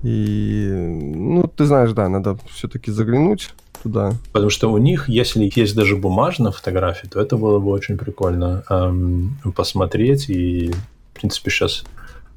[0.03, 3.51] И, ну, ты знаешь, да, надо все-таки заглянуть
[3.83, 4.13] туда.
[4.33, 8.65] Потому что у них, если есть даже бумажная фотография, то это было бы очень прикольно
[8.69, 10.29] эм, посмотреть.
[10.29, 10.73] И,
[11.13, 11.85] в принципе, сейчас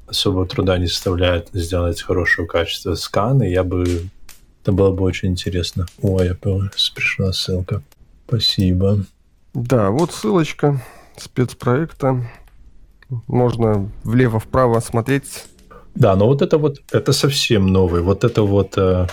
[0.06, 3.44] особого труда не составляет сделать хорошего качества сканы.
[3.44, 4.08] Я бы...
[4.62, 5.86] Это было бы очень интересно.
[6.02, 7.82] Ой, я пришла ссылка.
[8.26, 9.04] Спасибо.
[9.54, 10.82] Да, вот ссылочка
[11.20, 12.24] спецпроекта.
[13.26, 15.46] Можно влево-вправо смотреть.
[15.94, 18.02] Да, но вот это вот, это совсем новый.
[18.02, 19.06] Вот это вот э,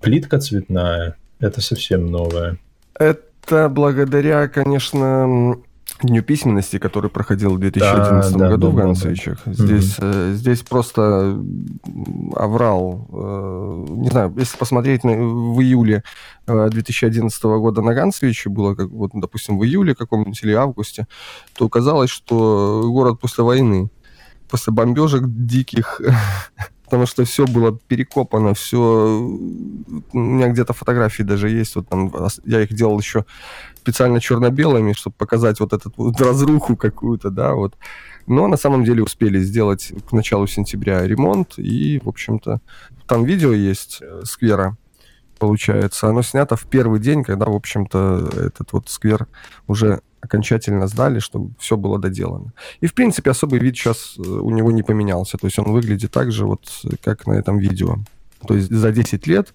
[0.00, 2.58] плитка цветная, это совсем новое.
[2.94, 5.56] Это благодаря, конечно,
[6.02, 9.42] Дню письменности, который проходил в 2011 да, году да, в Ганцевичах.
[9.44, 9.64] Да, да.
[9.64, 10.32] Здесь, угу.
[10.32, 11.40] здесь просто
[12.34, 13.06] аврал.
[13.12, 16.02] Э, не знаю, если посмотреть на, в июле
[16.46, 21.06] 2011 э, года на Ганцевиче, было, как, вот, допустим, в июле каком-нибудь или августе,
[21.54, 23.88] то казалось, что город после войны,
[24.50, 26.00] после бомбежек диких,
[26.84, 28.78] потому что все было перекопано, все...
[30.12, 32.12] У меня где-то фотографии даже есть, вот там,
[32.44, 33.24] я их делал еще
[33.82, 37.74] специально черно-белыми, чтобы показать вот эту вот разруху какую-то, да, вот.
[38.26, 42.60] Но на самом деле успели сделать к началу сентября ремонт, и, в общем-то,
[43.08, 44.76] там видео есть э, сквера,
[45.38, 46.08] получается.
[46.08, 49.26] Оно снято в первый день, когда, в общем-то, этот вот сквер
[49.66, 52.52] уже окончательно сдали, чтобы все было доделано.
[52.80, 55.36] И, в принципе, особый вид сейчас э, у него не поменялся.
[55.38, 56.68] То есть он выглядит так же, вот,
[57.02, 57.96] как на этом видео.
[58.46, 59.54] То есть за 10 лет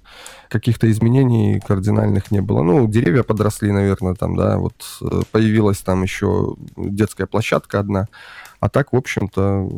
[0.50, 2.64] каких-то изменений кардинальных не было.
[2.64, 8.08] Ну, деревья подросли, наверное, там, да, вот э, появилась там еще детская площадка одна.
[8.60, 9.70] А так, в общем-то,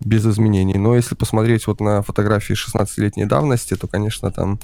[0.00, 0.78] без изменений.
[0.78, 4.58] Но если посмотреть вот на фотографии 16-летней давности, то, конечно, там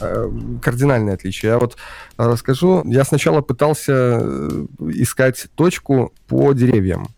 [0.00, 0.30] э,
[0.62, 1.52] кардинальное отличие.
[1.52, 1.76] Я вот
[2.16, 2.82] расскажу.
[2.84, 7.08] Я сначала пытался э, искать точку по деревьям.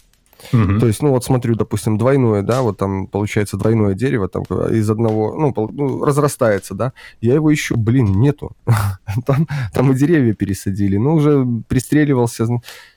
[0.52, 0.80] Угу.
[0.80, 4.88] То есть, ну вот смотрю, допустим, двойное, да, вот там получается двойное дерево, там из
[4.90, 8.56] одного, ну, ну разрастается, да, я его ищу, блин, нету.
[9.26, 12.46] там, там и деревья пересадили, ну, уже пристреливался.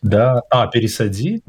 [0.01, 1.41] Да, а, пересадили?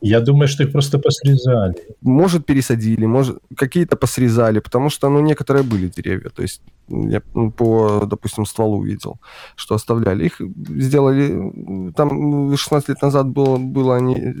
[0.00, 1.76] Я думаю, что их просто посрезали.
[2.02, 6.28] Может, пересадили, может, какие-то посрезали, потому что, ну, некоторые были деревья.
[6.28, 9.18] То есть я ну, по, допустим, стволу видел,
[9.56, 10.26] что оставляли.
[10.26, 14.34] Их сделали, там 16 лет назад было, было они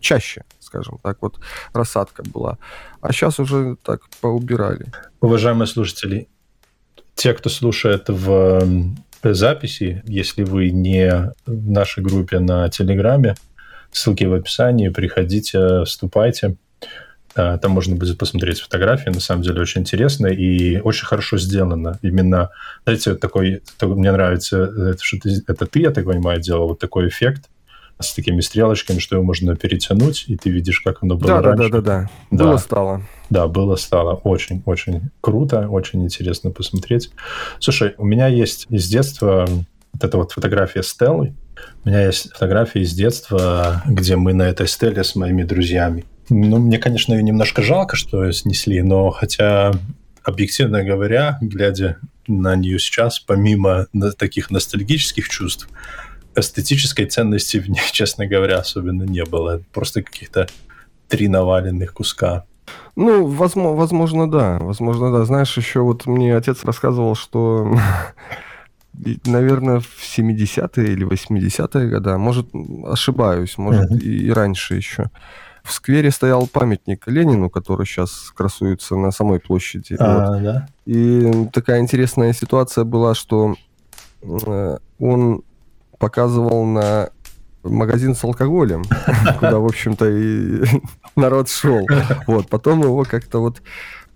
[0.00, 1.40] чаще, скажем так, вот
[1.72, 2.58] рассадка была.
[3.00, 4.86] А сейчас уже так поубирали.
[5.20, 6.28] Уважаемые слушатели,
[7.14, 8.62] те, кто слушает в
[9.22, 13.34] записи, если вы не в нашей группе на Телеграме,
[13.90, 16.56] Ссылки в описании, приходите, вступайте.
[17.38, 21.98] А, там можно будет посмотреть фотографии, на самом деле очень интересно и очень хорошо сделано.
[22.02, 22.50] Именно,
[22.84, 27.06] знаете, такой, мне нравится, это, что ты, это ты, я так понимаю, делал вот такой
[27.06, 27.48] эффект
[28.00, 31.70] с такими стрелочками, что его можно перетянуть, и ты видишь, как оно было да, раньше.
[31.70, 32.44] Да, да, да, да.
[32.44, 33.02] Было стало.
[33.30, 34.14] Да, было стало.
[34.24, 37.10] Очень, очень круто, очень интересно посмотреть.
[37.60, 39.46] Слушай, у меня есть из детства
[39.92, 41.34] вот эта вот фотография Стеллы,
[41.84, 46.04] у меня есть фотографии из детства, где мы на этой стеле с моими друзьями.
[46.30, 49.72] Ну, мне, конечно, ее немножко жалко, что снесли, но хотя,
[50.22, 53.86] объективно говоря, глядя на нее сейчас, помимо
[54.18, 55.68] таких ностальгических чувств,
[56.34, 59.62] эстетической ценности в ней, честно говоря, особенно не было.
[59.72, 60.48] Просто каких-то
[61.08, 62.44] три наваленных куска.
[62.96, 64.58] Ну, возможно, возможно, да.
[64.58, 65.24] Возможно, да.
[65.24, 67.74] Знаешь, еще вот мне отец рассказывал, что
[69.24, 72.48] наверное, в 70-е или 80-е годы, может,
[72.86, 74.00] ошибаюсь, может, uh-huh.
[74.00, 75.10] и раньше еще.
[75.68, 79.96] В сквере стоял памятник Ленину, который сейчас красуется на самой площади.
[79.98, 80.42] А, вот.
[80.42, 80.68] да?
[80.86, 83.54] И такая интересная ситуация была, что
[84.22, 85.42] э, он
[85.98, 87.10] показывал на
[87.62, 88.82] магазин с алкоголем,
[89.38, 90.62] куда, в общем-то, и
[91.16, 91.86] народ шел.
[92.26, 93.60] Вот, потом его как-то вот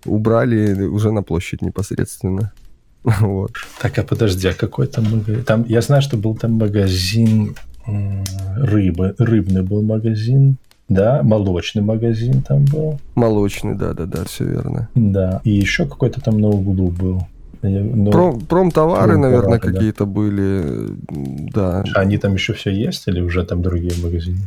[0.05, 2.51] убрали уже на площадь непосредственно.
[3.03, 3.51] Вот.
[3.81, 5.43] Так, а подожди, а какой там магазин?
[5.43, 7.53] Там, я знаю, что был там магазин
[7.85, 10.57] рыбы, рыбный был магазин,
[10.89, 12.99] да, молочный магазин там был.
[13.15, 14.89] Молочный, да-да-да, все верно.
[14.95, 17.21] Да, и еще какой-то там на углу был.
[17.61, 19.71] Ну, Пром, промтовары, наверное, да.
[19.71, 21.83] какие-то были, да.
[21.95, 24.39] А они там еще все есть или уже там другие магазины?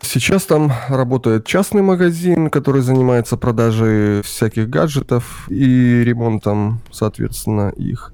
[0.00, 8.12] Сейчас там работает частный магазин, который занимается продажей всяких гаджетов и ремонтом, соответственно, их.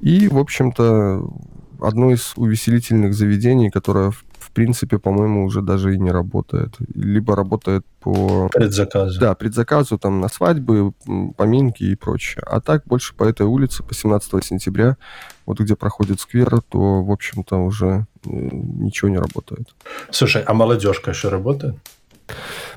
[0.00, 1.28] И, в общем-то,
[1.80, 4.24] одно из увеселительных заведений, которое, в
[4.56, 6.76] принципе, по-моему, уже даже и не работает.
[6.94, 8.48] Либо работает по...
[8.48, 9.20] Предзаказу.
[9.20, 10.92] Да, предзаказу, там, на свадьбы,
[11.36, 12.42] поминки и прочее.
[12.46, 14.96] А так больше по этой улице, по 17 сентября,
[15.44, 19.74] вот где проходит сквер, то, в общем-то, уже э, ничего не работает.
[20.10, 21.74] Слушай, а молодежка еще работает?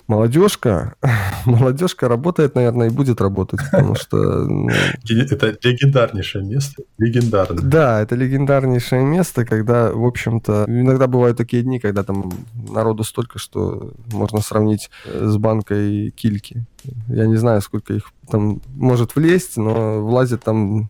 [0.07, 0.95] Молодежка,
[1.45, 4.17] молодежка работает, наверное, и будет работать, потому что...
[4.17, 4.69] Ну...
[4.69, 7.63] Это легендарнейшее место, легендарное.
[7.63, 12.31] Да, это легендарнейшее место, когда, в общем-то, иногда бывают такие дни, когда там
[12.69, 16.65] народу столько, что можно сравнить э, с банкой кильки.
[17.07, 20.89] Я не знаю, сколько их там может влезть, но влазит там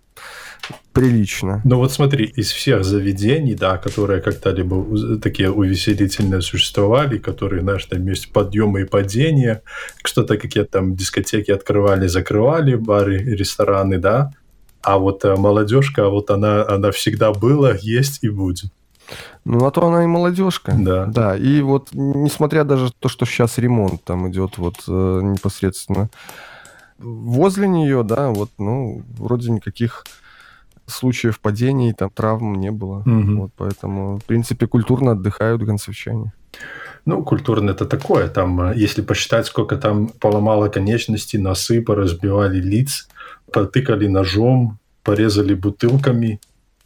[0.94, 1.62] прилично.
[1.66, 8.06] Ну вот смотри, из всех заведений, да, которые когда-либо такие увеселительные существовали, которые, знаешь, там
[8.08, 9.62] есть подъемы и падения,
[10.04, 14.32] что-то какие-то там дискотеки открывали, закрывали, бары, рестораны, да,
[14.82, 18.72] а вот э, молодежка, вот она, она всегда была, есть и будет.
[19.44, 20.74] Ну, а то она и молодежка.
[20.78, 21.06] Да.
[21.06, 26.10] Да, и вот, несмотря даже то, что сейчас ремонт там идет вот э, непосредственно
[27.00, 30.06] возле нее, да, вот, ну, вроде никаких
[30.90, 33.00] случаев падений, там, травм не было.
[33.00, 33.42] Угу.
[33.42, 36.34] Вот, поэтому, в принципе, культурно отдыхают гонцовчане.
[37.06, 38.28] Ну, культурно это такое.
[38.28, 43.08] Там, э, если посчитать, сколько там поломало конечности, носы, поразбивали лиц,
[43.52, 46.40] потыкали ножом, порезали бутылками.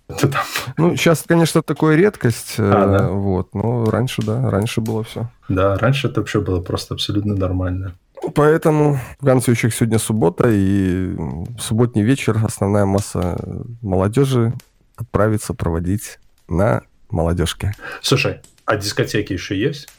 [0.08, 0.44] Это там...
[0.78, 2.56] Ну, сейчас, конечно, такое редкость.
[2.58, 3.10] Э, а, да?
[3.10, 5.30] Вот, но раньше, да, раньше было все.
[5.50, 7.94] Да, раньше это вообще было просто абсолютно нормально.
[8.36, 13.38] Поэтому в Ганцевичах сегодня суббота, и в субботний вечер основная масса
[13.82, 14.54] молодежи
[14.96, 17.74] отправится проводить на молодежке.
[18.02, 19.90] Слушай, а дискотеки еще есть?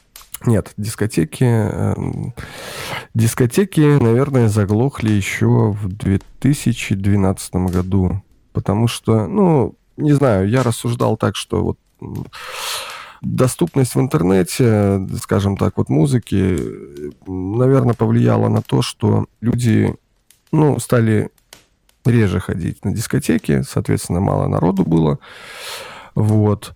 [0.45, 1.45] Нет, дискотеки...
[1.45, 1.95] Э,
[3.13, 8.21] дискотеки, наверное, заглохли еще в 2012 году.
[8.53, 11.77] Потому что, ну, не знаю, я рассуждал так, что вот
[13.25, 16.57] доступность в интернете, скажем так, вот музыки,
[17.27, 19.95] наверное, повлияла на то, что люди,
[20.51, 21.29] ну, стали
[22.05, 25.19] реже ходить на дискотеки, соответственно, мало народу было.
[26.13, 26.73] Вот.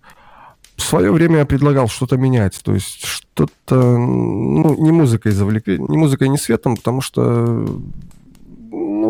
[0.76, 5.96] В свое время я предлагал что-то менять, то есть что-то, ну, не музыкой завлекли, не
[5.96, 7.66] музыкой, не светом, потому что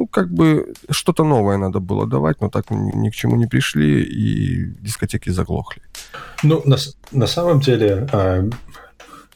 [0.01, 3.47] ну, как бы что-то новое надо было давать, но так ни, ни к чему не
[3.47, 5.83] пришли, и дискотеки заглохли.
[6.43, 6.77] Ну, на,
[7.13, 8.49] на самом деле, а,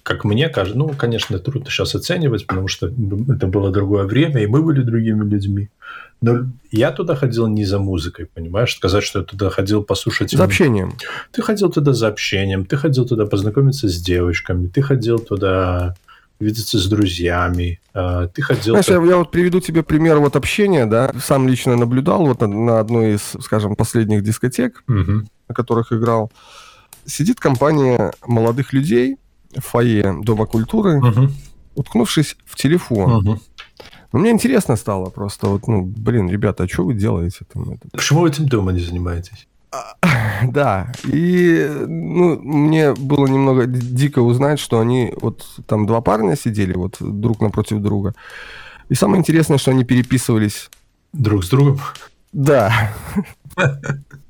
[0.03, 4.47] как мне кажется, ну, конечно, трудно сейчас оценивать, потому что это было другое время, и
[4.47, 5.69] мы были другими людьми.
[6.23, 8.75] Но я туда ходил не за музыкой, понимаешь?
[8.75, 10.31] Сказать, что я туда ходил послушать...
[10.31, 10.95] За общением.
[11.31, 15.95] Ты ходил туда за общением, ты ходил туда познакомиться с девочками, ты ходил туда
[16.45, 17.81] видеться с друзьями.
[17.93, 18.75] А, ты ходил...
[18.75, 22.47] Знаешь, я, я вот приведу тебе пример вот общения, да, сам лично наблюдал вот на,
[22.47, 25.27] на одной из, скажем, последних дискотек, угу.
[25.49, 26.31] на которых играл.
[27.07, 29.17] Сидит компания молодых людей
[29.57, 31.31] в фойе Дома культуры, угу.
[31.75, 33.27] уткнувшись в телефон.
[33.27, 33.41] Угу.
[34.13, 37.79] Но мне интересно стало просто, вот, ну, блин, ребята, а что вы делаете там?
[37.93, 39.49] Почему вы этим дома не занимаетесь?
[40.47, 46.75] Да, и ну, мне было немного дико узнать, что они, вот там два парня сидели
[46.75, 48.15] вот друг напротив друга.
[48.89, 50.71] И самое интересное, что они переписывались...
[51.13, 51.81] Друг с другом?
[52.33, 52.93] Да.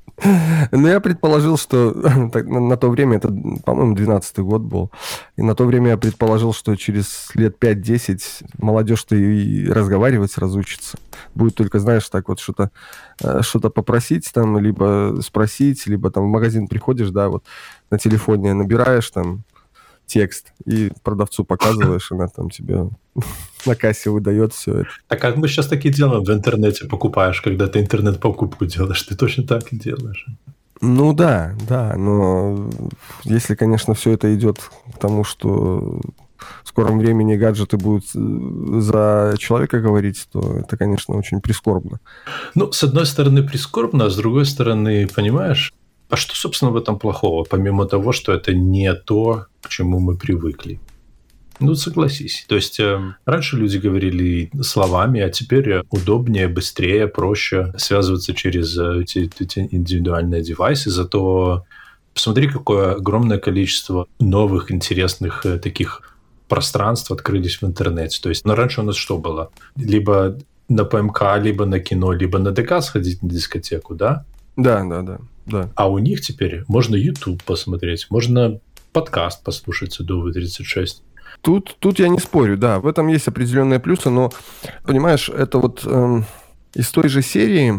[0.71, 1.91] Ну, я предположил, что
[2.33, 3.27] на, то время, это,
[3.65, 4.91] по-моему, 12-й год был,
[5.35, 10.97] и на то время я предположил, что через лет 5-10 молодежь-то и разговаривать разучится.
[11.33, 12.71] Будет только, знаешь, так вот что-то
[13.21, 17.43] э, что попросить там, либо спросить, либо там в магазин приходишь, да, вот
[17.91, 19.43] на телефоне набираешь там
[20.05, 22.89] текст и продавцу показываешь, она там тебе
[23.65, 24.89] на кассе выдает все это.
[25.07, 29.45] А как мы сейчас такие делаем в интернете, покупаешь, когда ты интернет-покупку делаешь, ты точно
[29.45, 30.25] так и делаешь.
[30.81, 32.69] Ну да, да, но
[33.23, 34.59] если, конечно, все это идет
[34.93, 36.01] к тому, что
[36.63, 41.99] в скором времени гаджеты будут э, за человека говорить, то это, конечно, очень прискорбно.
[42.55, 45.73] Ну, с одной стороны, прискорбно, а с другой стороны, понимаешь,
[46.15, 50.15] А что, собственно, в этом плохого, помимо того, что это не то, к чему мы
[50.15, 50.79] привыкли?
[51.59, 52.45] Ну, согласись.
[52.47, 59.01] То есть э, раньше люди говорили словами, а теперь удобнее, быстрее, проще связываться через э,
[59.01, 60.89] эти, эти индивидуальные девайсы.
[60.89, 61.65] Зато
[62.13, 66.15] посмотри, какое огромное количество новых интересных э, таких
[66.47, 68.21] пространств открылись в интернете.
[68.21, 69.49] То есть, ну, раньше у нас что было?
[69.75, 70.37] Либо
[70.69, 74.23] на ПМК, либо на кино, либо на ДК сходить на дискотеку, да?
[74.55, 75.19] Да, да, да.
[75.45, 75.69] да.
[75.75, 78.59] А у них теперь можно YouTube посмотреть, можно
[78.93, 81.03] подкаст послушать Судовый 36.
[81.41, 84.31] Тут, тут я не спорю, да, в этом есть определенные плюсы, но,
[84.83, 86.25] понимаешь, это вот эм,
[86.73, 87.73] из той же серии,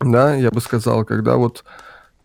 [0.00, 1.64] да, я бы сказал, когда вот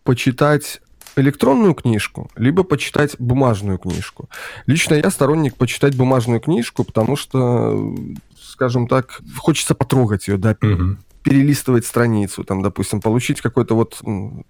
[0.04, 0.80] почитать
[1.16, 4.30] электронную книжку, либо почитать бумажную книжку.
[4.68, 7.96] Лично я сторонник почитать бумажную книжку, потому что,
[8.40, 14.02] скажем так, хочется потрогать ее, да, угу перелистывать страницу, там, допустим, получить какой-то вот...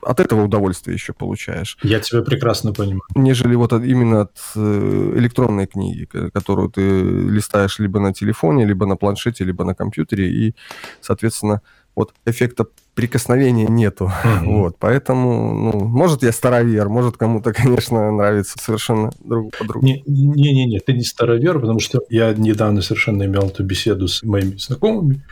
[0.01, 1.77] От этого удовольствие еще получаешь.
[1.83, 3.01] Я тебя прекрасно понимаю.
[3.15, 8.95] Нежели вот именно от э, электронной книги, которую ты листаешь либо на телефоне, либо на
[8.95, 10.55] планшете, либо на компьютере, и,
[11.01, 11.61] соответственно,
[11.95, 14.11] вот эффекта прикосновения нету.
[14.23, 14.45] Mm-hmm.
[14.45, 19.85] Вот, поэтому, ну, может, я старовер, может, кому-то, конечно, нравится совершенно друг по другу.
[19.85, 25.23] Не-не-не, ты не старовер, потому что я недавно совершенно имел эту беседу с моими знакомыми,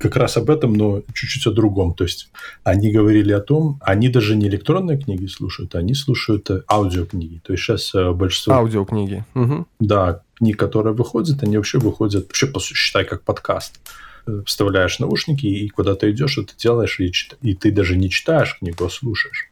[0.00, 1.92] как раз об этом, но чуть-чуть о другом.
[1.94, 2.30] То есть
[2.64, 7.40] они говорили о том, они даже не электронные книги слушают, они слушают э, аудиокниги.
[7.44, 8.54] То есть сейчас э, большинство...
[8.54, 9.24] Аудиокниги.
[9.34, 9.66] Угу.
[9.78, 13.78] Да, книги, которые выходят, они вообще выходят, вообще, считай, как подкаст.
[14.26, 17.36] Э, вставляешь наушники и куда ты идешь, и ты делаешь, и, чит...
[17.42, 19.50] и ты даже не читаешь книгу, а слушаешь.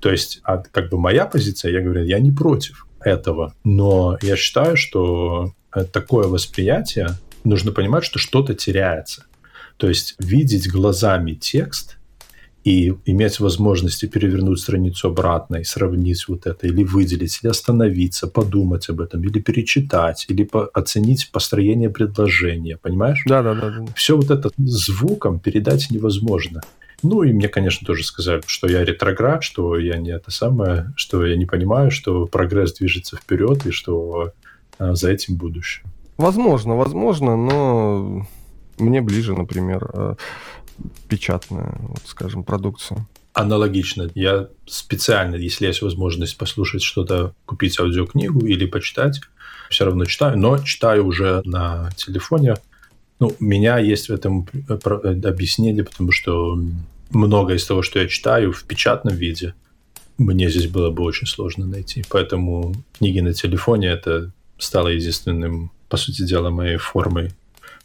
[0.00, 4.34] То есть, а, как бы моя позиция, я говорю, я не против этого, но я
[4.34, 5.54] считаю, что
[5.92, 7.10] такое восприятие
[7.44, 9.24] нужно понимать, что что-то теряется.
[9.76, 11.98] То есть видеть глазами текст
[12.64, 18.88] и иметь возможности перевернуть страницу обратно и сравнить вот это, или выделить, или остановиться, подумать
[18.88, 23.22] об этом, или перечитать, или по оценить построение предложения, понимаешь?
[23.26, 23.86] Да, да, да, да.
[23.94, 26.62] Все вот это звуком передать невозможно.
[27.02, 31.26] Ну и мне, конечно, тоже сказали, что я ретроград, что я не это самое, что
[31.26, 34.32] я не понимаю, что прогресс движется вперед и что
[34.78, 35.84] а, за этим будущее.
[36.16, 38.26] Возможно, возможно, но
[38.78, 40.14] мне ближе, например, э,
[41.08, 43.06] печатная, вот, скажем, продукция.
[43.32, 44.10] Аналогично.
[44.14, 49.20] Я специально, если есть возможность послушать что-то, купить аудиокнигу или почитать,
[49.70, 52.54] все равно читаю, но читаю уже на телефоне.
[53.18, 56.58] Ну, меня есть в этом объяснение, потому что
[57.10, 59.54] многое из того, что я читаю в печатном виде,
[60.18, 62.04] мне здесь было бы очень сложно найти.
[62.08, 67.32] Поэтому книги на телефоне это стало единственным, по сути дела, моей формой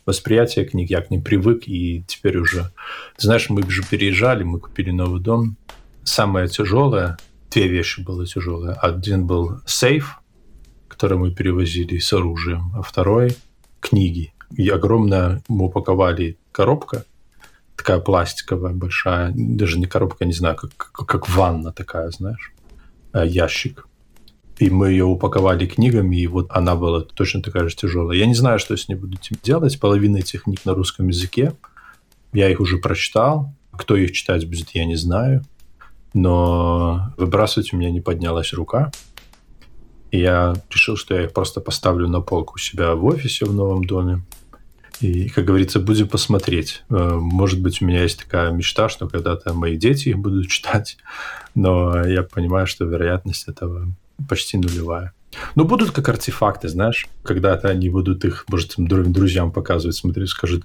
[0.05, 2.71] восприятие книг, я к ним привык, и теперь уже...
[3.17, 5.57] Ты знаешь, мы же переезжали, мы купили новый дом.
[6.03, 7.17] Самое тяжелое,
[7.51, 8.73] две вещи было тяжелое.
[8.73, 10.19] Один был сейф,
[10.87, 13.35] который мы перевозили с оружием, а второй—
[13.79, 14.33] книги.
[14.57, 17.05] И огромная мы упаковали коробка,
[17.75, 22.51] такая пластиковая большая, даже не коробка, не знаю, как, как ванна такая, знаешь,
[23.13, 23.87] э, ящик.
[24.59, 28.17] И мы ее упаковали книгами, и вот она была точно такая же тяжелая.
[28.17, 29.79] Я не знаю, что с ней буду делать.
[29.79, 31.53] Половина этих книг на русском языке.
[32.33, 33.53] Я их уже прочитал.
[33.71, 35.45] Кто их читать будет, я не знаю.
[36.13, 38.91] Но выбрасывать у меня не поднялась рука.
[40.11, 43.53] И я решил, что я их просто поставлю на полку у себя в офисе в
[43.53, 44.23] новом доме.
[44.99, 46.83] И, как говорится, будем посмотреть.
[46.89, 50.97] Э, может быть, у меня есть такая мечта, что когда-то мои дети их будут читать,
[51.55, 53.87] но я понимаю, что вероятность этого
[54.27, 55.13] почти нулевая.
[55.55, 60.63] Но будут как артефакты, знаешь, когда-то они будут их, может, друзьям показывать, смотри, скажут,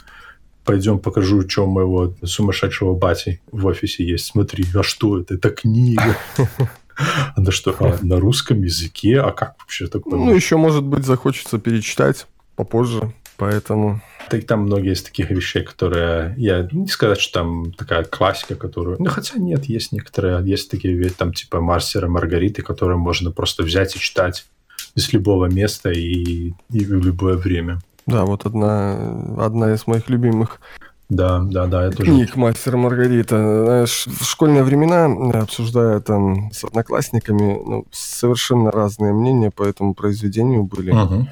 [0.65, 4.27] пойдем покажу, что у моего сумасшедшего бати в офисе есть.
[4.27, 5.35] Смотри, а что это?
[5.35, 6.17] Это книга.
[7.37, 9.21] Она что, а, на русском языке?
[9.21, 10.19] А как вообще такое?
[10.19, 14.01] Ну, еще, может быть, захочется перечитать попозже, поэтому...
[14.31, 16.35] Так там многие из таких вещей, которые...
[16.39, 18.97] Я не сказать, что там такая классика, которую...
[18.99, 20.45] Ну, хотя нет, есть некоторые...
[20.49, 24.47] Есть такие вещи, там, типа Марсера, Маргариты, которые можно просто взять и читать
[24.95, 27.81] из любого места и, и в любое время.
[28.07, 30.61] Да, вот одна, одна из моих любимых
[31.09, 32.41] да, да, да, это Книг тоже...
[32.41, 33.65] «Мастер Маргарита».
[33.65, 35.05] Знаешь, в школьные времена,
[35.41, 40.91] обсуждая там с одноклассниками, ну, совершенно разные мнения по этому произведению были.
[40.93, 41.29] Угу.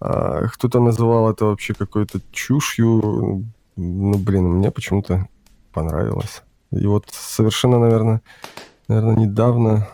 [0.00, 3.44] А, кто-то называл это вообще какой-то чушью.
[3.76, 5.28] Ну, блин, мне почему-то
[5.72, 6.42] понравилось.
[6.72, 8.22] И вот совершенно, наверное,
[8.88, 9.88] наверное, недавно,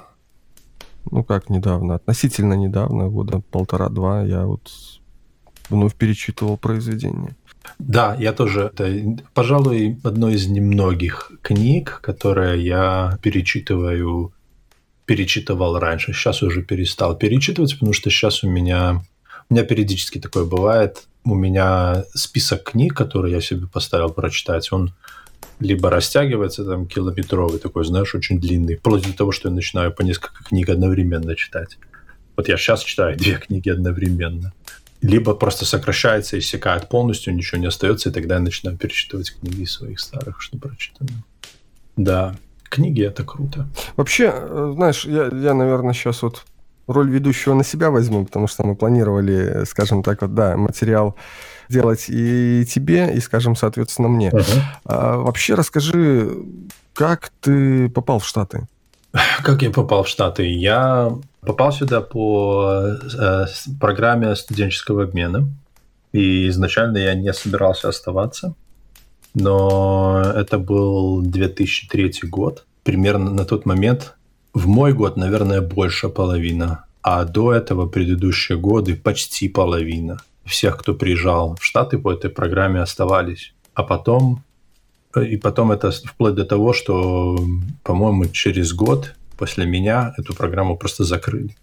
[1.10, 4.70] ну как недавно, относительно недавно, года полтора-два, я вот
[5.70, 7.34] вновь перечитывал произведение.
[7.78, 8.70] Да, я тоже.
[8.72, 14.32] Это, пожалуй, одно из немногих книг, которые я перечитываю
[15.06, 16.12] перечитывал раньше.
[16.12, 19.02] Сейчас уже перестал перечитывать, потому что сейчас у меня...
[19.48, 21.06] У меня периодически такое бывает.
[21.24, 24.92] У меня список книг, которые я себе поставил прочитать, он
[25.60, 30.02] либо растягивается там километровый такой, знаешь, очень длинный, вплоть до того, что я начинаю по
[30.02, 31.78] несколько книг одновременно читать.
[32.36, 34.52] Вот я сейчас читаю две книги одновременно.
[35.02, 39.64] Либо просто сокращается и секает полностью, ничего не остается, и тогда я начинаю перечитывать книги
[39.64, 41.10] своих старых, что прочитано.
[41.96, 43.68] Да, книги это круто.
[43.96, 46.44] Вообще, э, знаешь, я, я, наверное, сейчас вот
[46.86, 51.16] роль ведущего на себя возьму, потому что мы планировали, скажем так, вот, да, материал
[51.68, 54.30] делать и тебе, и, скажем, соответственно, мне.
[54.30, 54.60] Uh-huh.
[54.84, 56.30] А, вообще расскажи,
[56.94, 58.66] как ты попал в Штаты?
[59.42, 60.46] Как я попал в Штаты?
[60.46, 63.46] Я попал сюда по э,
[63.80, 65.48] программе студенческого обмена.
[66.12, 68.54] И изначально я не собирался оставаться.
[69.34, 72.66] Но это был 2003 год.
[72.84, 74.15] Примерно на тот момент,
[74.56, 76.84] в мой год, наверное, больше половина.
[77.02, 82.80] А до этого предыдущие годы почти половина всех, кто приезжал в Штаты по этой программе,
[82.80, 83.52] оставались.
[83.74, 84.42] А потом,
[85.14, 87.38] и потом это вплоть до того, что,
[87.82, 91.54] по-моему, через год после меня эту программу просто закрыли.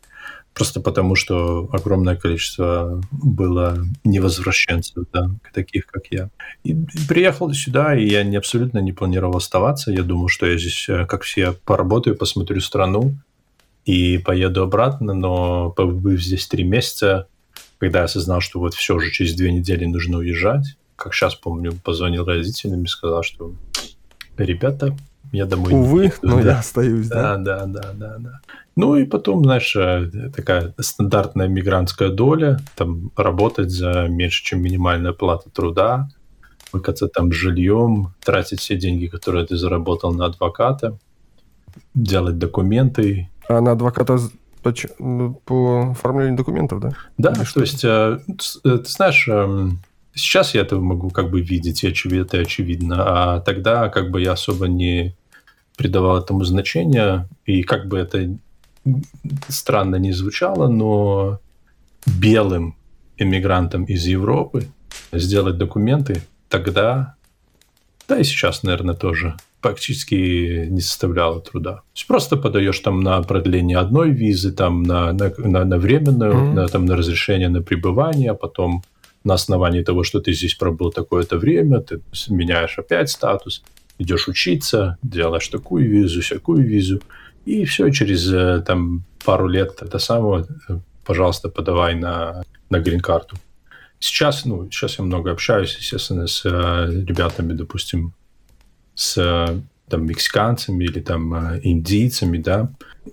[0.53, 6.29] Просто потому, что огромное количество было невозвращенцев, да, таких, как я.
[6.63, 6.75] И
[7.07, 9.91] приехал сюда, и я не, абсолютно не планировал оставаться.
[9.91, 13.15] Я думал, что я здесь, э, как все, поработаю, посмотрю страну
[13.85, 15.13] и поеду обратно.
[15.13, 17.27] Но побыв здесь три месяца,
[17.79, 21.73] когда я осознал, что вот все уже через две недели нужно уезжать, как сейчас помню,
[21.83, 23.55] позвонил родителям и сказал, что
[24.37, 24.95] ребята,
[25.33, 26.51] я домой Увы, не но да.
[26.51, 27.35] я остаюсь, да?
[27.37, 28.39] Да, да, да, да, да.
[28.75, 35.11] Ну и потом, знаешь, э, такая стандартная мигрантская доля, там работать за меньше, чем минимальная
[35.11, 36.07] плата труда,
[36.71, 40.99] выкаться там жильем, тратить все деньги, которые ты заработал на адвоката,
[41.95, 43.29] делать документы.
[43.49, 44.19] А на адвоката
[44.61, 46.91] по, ну, по оформлению документов, да?
[47.17, 48.19] Да, Или то есть, э,
[48.63, 49.79] э, ты знаешь, эм,
[50.13, 54.67] сейчас я это могу как бы видеть, это очевидно, а тогда как бы я особо
[54.67, 55.15] не
[55.77, 58.37] придавал этому значения, и как бы это
[59.47, 61.39] странно не звучало, но
[62.05, 62.75] белым
[63.17, 64.67] иммигрантам из Европы
[65.11, 67.15] сделать документы тогда,
[68.07, 71.75] да и сейчас, наверное, тоже практически не составляло труда.
[71.75, 76.33] То есть просто подаешь там на продление одной визы, там на, на, на, на временную,
[76.33, 76.53] mm-hmm.
[76.53, 78.83] на, там, на разрешение на пребывание, а потом
[79.23, 83.63] на основании того, что ты здесь пробыл такое-то время, ты меняешь опять статус,
[83.97, 87.01] идешь учиться, делаешь такую визу, всякую визу,
[87.45, 93.37] и все, через э, там пару лет это самое, э, пожалуйста, подавай на, на грин-карту.
[93.99, 98.13] Сейчас, ну, сейчас я много общаюсь, естественно, с э, ребятами, допустим,
[98.95, 99.15] с
[99.89, 102.69] там, мексиканцами или там индийцами, да.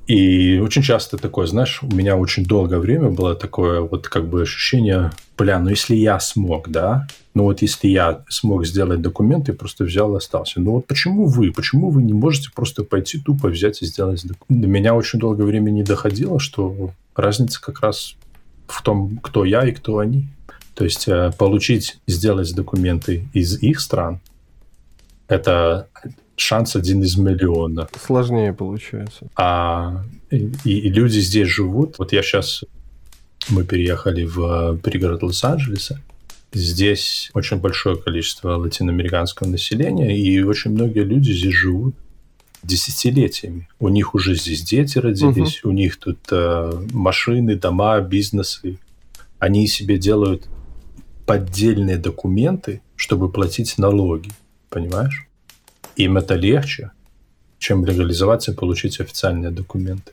[0.07, 4.43] И очень часто такое, знаешь, у меня очень долгое время было такое вот как бы
[4.43, 9.85] ощущение, бля, ну если я смог, да, ну вот если я смог сделать документы, просто
[9.85, 10.61] взял и остался.
[10.61, 14.67] Ну вот почему вы, почему вы не можете просто пойти тупо взять и сделать документы?
[14.67, 18.17] До меня очень долгое время не доходило, что разница как раз
[18.67, 20.29] в том, кто я и кто они.
[20.75, 24.21] То есть э, получить, сделать документы из их стран,
[25.29, 25.89] это
[26.37, 27.89] шанс один из миллиона.
[28.05, 29.29] Сложнее получается.
[29.37, 31.99] А и, и люди здесь живут.
[31.99, 32.65] Вот я сейчас
[33.49, 36.01] мы переехали в пригород Лос-Анджелеса.
[36.53, 41.95] Здесь очень большое количество латиноамериканского населения, и очень многие люди здесь живут
[42.63, 43.69] десятилетиями.
[43.79, 45.71] У них уже здесь дети родились, угу.
[45.71, 48.79] у них тут э, машины, дома, бизнесы.
[49.39, 50.49] Они себе делают
[51.25, 54.31] поддельные документы, чтобы платить налоги
[54.71, 55.27] понимаешь?
[55.97, 56.93] Им это легче,
[57.59, 60.13] чем легализоваться и получить официальные документы.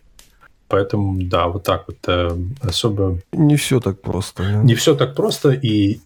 [0.68, 3.20] Поэтому, да, вот так вот э, особо...
[3.32, 4.44] Не все так просто.
[4.44, 4.64] Да?
[4.64, 6.02] Не все так просто, и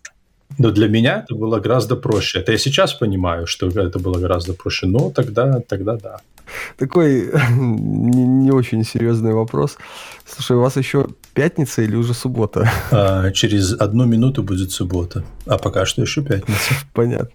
[0.57, 2.39] но для меня это было гораздо проще.
[2.39, 6.17] Это я сейчас понимаю, что это было гораздо проще, но тогда, тогда да.
[6.77, 9.77] Такой не, не очень серьезный вопрос.
[10.25, 12.69] Слушай, у вас еще пятница или уже суббота?
[12.91, 16.73] А, через одну минуту будет суббота, а пока что еще пятница.
[16.93, 17.29] Понятно.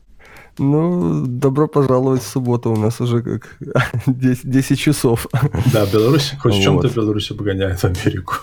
[0.59, 2.71] Ну, добро пожаловать в субботу.
[2.71, 3.59] У нас уже как
[4.07, 5.27] 10, 10 часов.
[5.73, 8.37] Да, Беларусь хоть в чем-то Беларусь обгоняет Америку.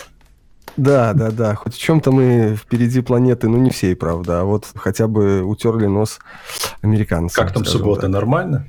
[0.76, 1.54] Да, да, да.
[1.54, 4.40] Хоть в чем-то мы впереди планеты, ну не всей, правда.
[4.40, 6.18] А вот хотя бы утерли нос
[6.82, 7.44] американцам.
[7.44, 8.02] Как там суббота?
[8.02, 8.10] Так.
[8.10, 8.66] Нормально?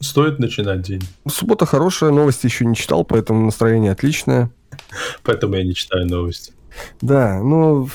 [0.00, 1.02] Стоит начинать день?
[1.28, 4.50] Суббота хорошая, новости еще не читал, поэтому настроение отличное.
[5.24, 6.52] Поэтому я не читаю новости.
[7.00, 7.88] Да, ну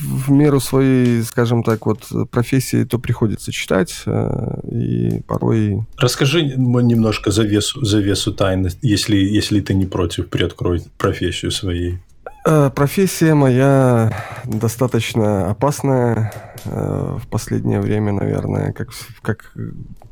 [0.00, 5.86] в меру своей, скажем так, вот профессии то приходится читать, э, и порой...
[5.96, 11.98] Расскажи немножко завесу, завесу тайны, если, если ты не против, приоткрой профессию своей.
[12.50, 14.10] Э, профессия моя
[14.44, 16.32] достаточно опасная
[16.64, 18.88] в последнее время, наверное, как,
[19.20, 19.52] как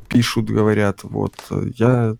[0.07, 0.99] пишут, говорят.
[1.01, 1.33] Вот
[1.75, 2.15] я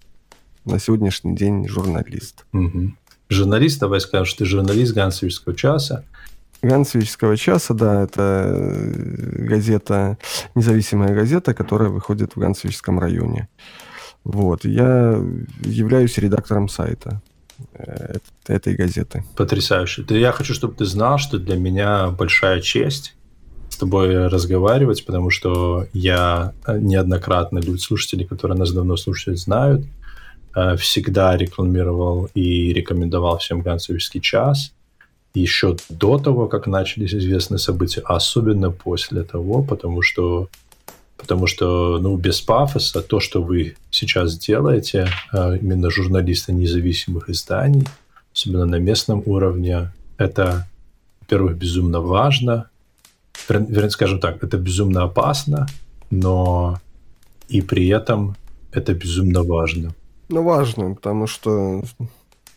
[0.66, 2.48] на сегодняшний день журналист.
[2.52, 2.94] Угу.
[3.30, 6.04] Журналист, давай скажем, что ты журналист Гансовического часа.
[6.64, 10.18] Гансовического часа, да, это э, газета,
[10.56, 13.50] независимая газета, которая выходит в Гансовическом районе.
[14.24, 15.22] Вот, я
[15.62, 17.27] являюсь редактором сайта э,
[18.48, 19.24] этой газеты.
[19.36, 20.06] Потрясающе.
[20.10, 23.16] Я хочу, чтобы ты знал, что для меня большая честь
[23.70, 29.86] с тобой разговаривать, потому что я э, неоднократно, люди, слушатели, которые нас давно слушают, знают,
[30.80, 34.74] всегда рекламировал и рекомендовал всем Гансовический час
[35.40, 40.50] еще до того, как начались известные события, особенно после того, потому что
[41.18, 47.88] потому что, ну, без пафоса, то, что вы сейчас делаете, а, именно журналисты независимых изданий,
[48.34, 50.68] особенно на местном уровне, это,
[51.22, 52.70] во-первых, безумно важно,
[53.50, 55.68] вернее, скажем так, это безумно опасно,
[56.10, 56.80] но
[57.50, 58.36] и при этом
[58.72, 59.94] это безумно важно.
[60.30, 61.84] Ну, важно, потому что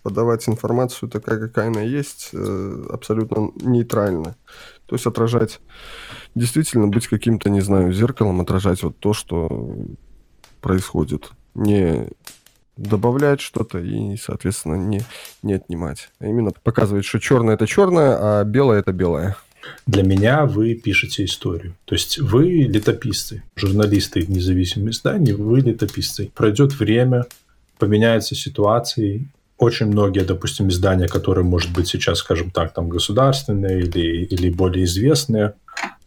[0.03, 4.37] подавать информацию такая, какая она есть, э, абсолютно нейтрально.
[4.87, 5.61] То есть отражать,
[6.35, 9.77] действительно быть каким-то, не знаю, зеркалом, отражать вот то, что
[10.61, 11.31] происходит.
[11.55, 12.09] Не
[12.77, 15.03] добавлять что-то и, соответственно, не,
[15.43, 16.11] не отнимать.
[16.19, 19.37] А именно показывать, что черное это черное, а белое это белое.
[19.87, 21.77] Для меня вы пишете историю.
[21.85, 26.31] То есть вы летописцы, журналисты независимых изданий, вы летописцы.
[26.35, 27.27] Пройдет время,
[27.79, 29.29] поменяются ситуации,
[29.61, 34.87] очень многие, допустим, издания, которые, может быть, сейчас, скажем так, там государственные или, или более
[34.87, 35.53] известные,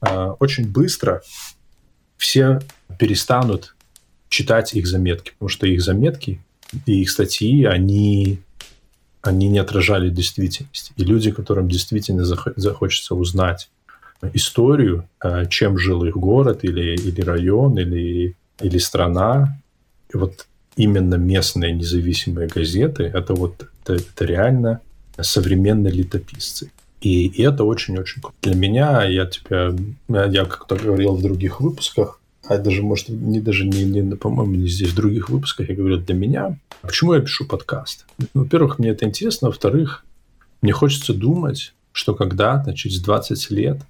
[0.02, 1.22] а, очень быстро
[2.18, 2.60] все
[2.98, 3.76] перестанут
[4.28, 6.42] читать их заметки, потому что их заметки
[6.88, 8.40] и их статьи, они,
[9.22, 10.92] они не отражали действительность.
[10.96, 13.70] И люди, которым действительно захочется узнать
[14.34, 19.62] историю, а, чем жил их город или, или район, или, или страна,
[20.12, 24.82] и вот именно местные независимые газеты, это вот это, это реально
[25.20, 26.72] современные летописцы.
[27.02, 28.36] И, и это очень-очень круто.
[28.42, 29.76] Для меня, я тебя,
[30.08, 34.68] я как-то говорил в других выпусках, а даже, может, не даже не, не по-моему, не
[34.68, 38.06] здесь, в других выпусках я говорил, для меня, почему я пишу подкаст?
[38.34, 40.06] Ну, во-первых, мне это интересно, во-вторых,
[40.62, 43.82] мне хочется думать, что когда-то, через 20 лет,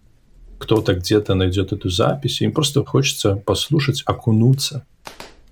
[0.58, 4.86] кто-то где-то найдет эту запись, и им просто хочется послушать, окунуться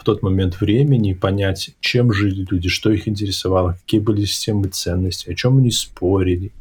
[0.01, 5.31] в тот момент времени, понять, чем жили люди, что их интересовало, какие были системы ценностей,
[5.31, 6.51] о чем они спорили,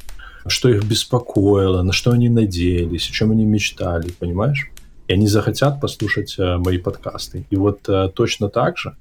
[0.46, 4.70] что их беспокоило, на что они надеялись, о чем они мечтали, понимаешь?
[5.08, 7.46] И они захотят послушать э, мои подкасты.
[7.48, 8.94] И вот э, точно так же,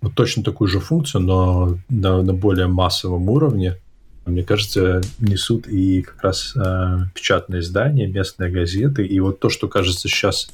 [0.00, 3.78] вот точно такую же функцию, но на, на более массовом уровне,
[4.26, 9.04] мне кажется, несут и как раз э, печатные издания, местные газеты.
[9.04, 10.50] И вот то, что кажется сейчас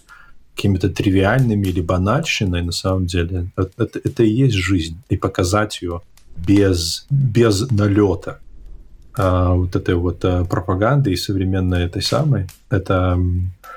[0.55, 5.01] какими-то тривиальными или банальщиной, на самом деле, это, это и есть жизнь.
[5.09, 6.03] И показать ее
[6.37, 8.39] без, без налета
[9.15, 13.19] а, вот этой вот а, пропаганды и современной этой самой, это,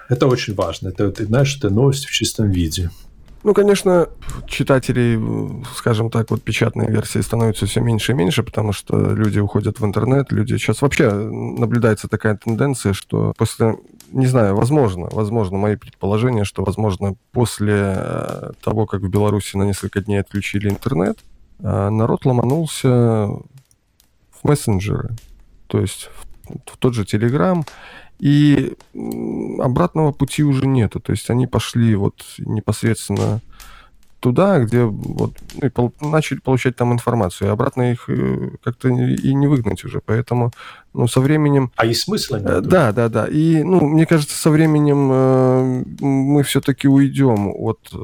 [0.10, 0.90] это очень важно.
[0.90, 2.90] Это, ты знаешь, это новость в чистом виде.
[3.46, 4.10] Ну, конечно,
[4.48, 5.20] читателей,
[5.76, 9.86] скажем так, вот печатной версии становится все меньше и меньше, потому что люди уходят в
[9.86, 13.76] интернет, люди сейчас вообще наблюдается такая тенденция, что после,
[14.12, 19.64] не знаю, возможно, возможно, мои предположения, что, возможно, после э, того, как в Беларуси на
[19.64, 21.20] несколько дней отключили интернет,
[21.60, 25.16] э, народ ломанулся в мессенджеры,
[25.68, 26.10] то есть
[26.46, 27.66] в, в тот же Телеграм,
[28.20, 28.74] и
[29.60, 31.00] обратного пути уже нету.
[31.00, 33.42] То есть они пошли вот непосредственно
[34.26, 38.88] туда, где вот ну, и пол, начали получать там информацию, и обратно их э, как-то
[38.90, 40.52] и не выгнать уже, поэтому
[40.96, 41.72] ну со временем.
[41.76, 42.50] А и смысла нет.
[42.50, 43.28] Э, да, да, да.
[43.28, 47.98] И ну мне кажется, со временем э, мы все-таки уйдем от э,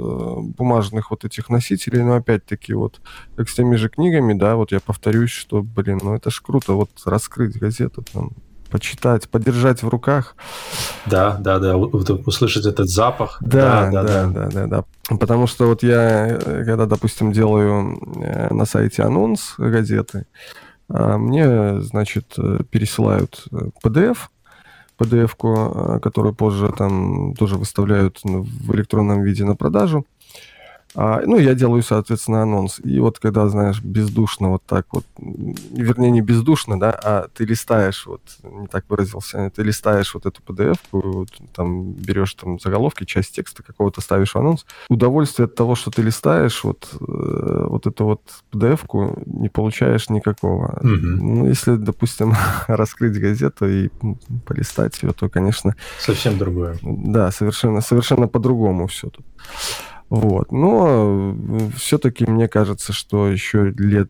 [0.60, 3.02] бумажных вот этих носителей, но опять-таки вот
[3.36, 6.74] как с теми же книгами, да, вот я повторюсь, что блин, ну это ж круто,
[6.74, 8.30] вот раскрыть газету там
[8.72, 10.36] почитать, подержать в руках.
[11.06, 13.38] Да, да, да, услышать этот запах.
[13.42, 15.18] Да, да, да, да, да, да.
[15.18, 20.26] Потому что вот я, э, когда, допустим, делаю э, на сайте анонс газеты,
[20.90, 23.48] а, мне, значит, э, пересылают
[23.84, 24.18] PDF,
[24.98, 30.06] PDF-ку, которую позже там тоже выставляют в электронном виде на продажу.
[30.96, 32.80] А, ну, я делаю, соответственно, анонс.
[32.84, 38.06] И вот когда, знаешь, бездушно вот так вот, вернее, не бездушно, да, а ты листаешь,
[38.06, 43.36] вот, не так выразился, ты листаешь вот эту PDF-ку, вот, там берешь там заголовки, часть
[43.36, 44.66] текста какого-то ставишь в анонс.
[44.90, 48.22] Удовольствие от того, что ты листаешь вот, э, вот эту вот
[48.52, 50.78] PDF-ку, не получаешь никакого.
[50.82, 51.18] Мгм.
[51.40, 52.34] Ну, если, допустим,
[52.68, 53.90] раскрыть газету и
[54.46, 56.78] полистать ее, то, конечно, Совсем другое.
[56.82, 59.26] да, совершенно, совершенно по-другому все тут.
[60.12, 60.52] Вот.
[60.52, 61.34] Но
[61.78, 64.10] все-таки мне кажется, что еще лет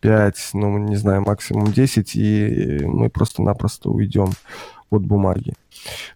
[0.00, 4.32] 5, ну, не знаю, максимум 10, и мы просто-напросто уйдем
[4.90, 5.54] от бумаги.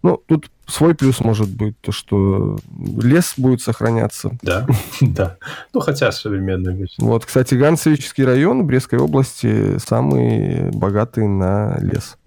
[0.03, 4.37] Ну, тут свой плюс может быть то, что лес будет сохраняться.
[4.43, 4.67] Да,
[5.01, 5.39] да.
[5.73, 6.95] Ну, хотя современный быть.
[6.99, 12.19] Вот, кстати, Ганцевический район Брестской области самый богатый на лес.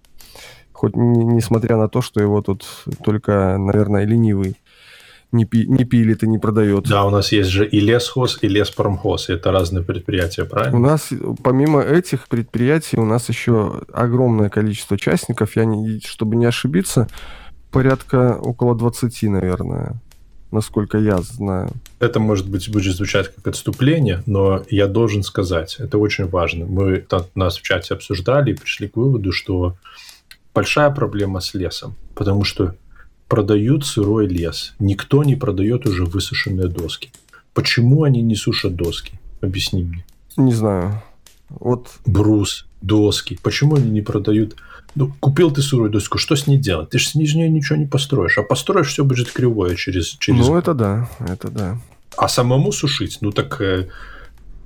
[0.71, 2.65] Хоть не- несмотря на то, что его тут
[3.03, 4.55] только, наверное, ленивый
[5.31, 6.87] не, пи- не пилит и не продает.
[6.87, 9.29] Да, у нас есть же и лесхоз, и леспромхоз.
[9.29, 10.79] Это разные предприятия, У правильно?
[10.79, 11.09] нас,
[11.43, 15.55] помимо этих предприятий, у нас еще огромное количество участников.
[15.55, 17.07] Я, не, чтобы не ошибиться,
[17.71, 19.95] порядка около 20, наверное,
[20.51, 21.71] насколько я знаю.
[21.99, 26.65] Это, может быть, будет звучать как отступление, но я должен сказать, это очень важно.
[26.65, 27.05] Мы
[27.35, 29.75] нас в чате обсуждали и пришли к выводу, что
[30.55, 32.75] большая проблема с лесом, потому что
[33.27, 34.73] продают сырой лес.
[34.79, 37.11] Никто не продает уже высушенные доски.
[37.53, 39.19] Почему они не сушат доски?
[39.41, 40.05] Объясни мне.
[40.37, 41.01] Не знаю.
[41.49, 43.39] Вот Брус, доски.
[43.41, 44.55] Почему они не продают?
[44.95, 46.89] Ну, купил ты сырую доску, что с ней делать?
[46.89, 48.37] Ты же с ней ничего не построишь.
[48.37, 50.17] А построишь, все будет кривое через...
[50.19, 50.47] через...
[50.47, 51.79] Ну, это да, это да.
[52.17, 53.19] А самому сушить?
[53.21, 53.89] Ну, так э,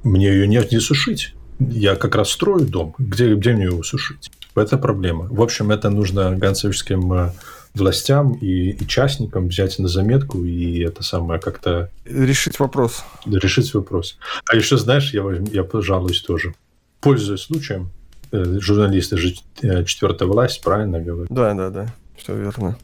[0.04, 1.34] мне ее нет не сушить.
[1.60, 2.96] Я как раз строю дом.
[2.98, 4.32] Где, где мне его сушить?
[4.56, 5.28] Это проблема.
[5.30, 7.32] В общем, это нужно ганцевичским э,
[7.74, 13.04] властям и, и частникам взять на заметку и это самое как-то Решить вопрос.
[13.26, 14.18] решить вопрос.
[14.46, 16.54] А еще, знаешь, я, я пожалуюсь тоже.
[17.00, 17.90] Пользуясь случаем,
[18.32, 21.28] э, журналисты же э, четвертая власть, правильно говорю?
[21.30, 21.94] Да, да, да.
[22.18, 22.78] Все верно.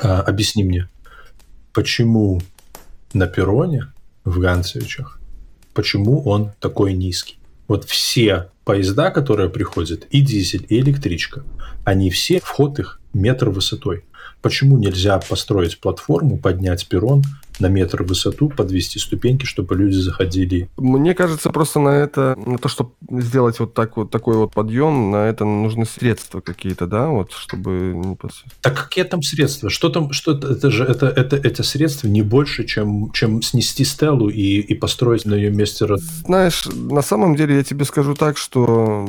[0.00, 0.88] А, объясни мне,
[1.72, 2.40] почему
[3.12, 3.92] на перроне
[4.24, 5.20] в Ганцевичах,
[5.72, 7.38] почему он такой низкий?
[7.66, 11.44] Вот все поезда, которые приходят, и дизель, и электричка,
[11.84, 14.04] они все, вход их метр высотой.
[14.44, 17.22] Почему нельзя построить платформу, поднять перрон
[17.60, 20.68] на метр в высоту, подвести ступеньки, чтобы люди заходили?
[20.76, 25.10] Мне кажется, просто на это, на то, чтобы сделать вот, так вот такой вот подъем,
[25.10, 28.16] на это нужны средства какие-то, да, вот, чтобы
[28.60, 29.70] Так какие там средства?
[29.70, 30.12] Что там?
[30.12, 34.74] Что это, же это, это, это средства не больше, чем, чем снести стелу и, и
[34.74, 35.86] построить на ее месте
[36.24, 39.06] Знаешь, на самом деле я тебе скажу так, что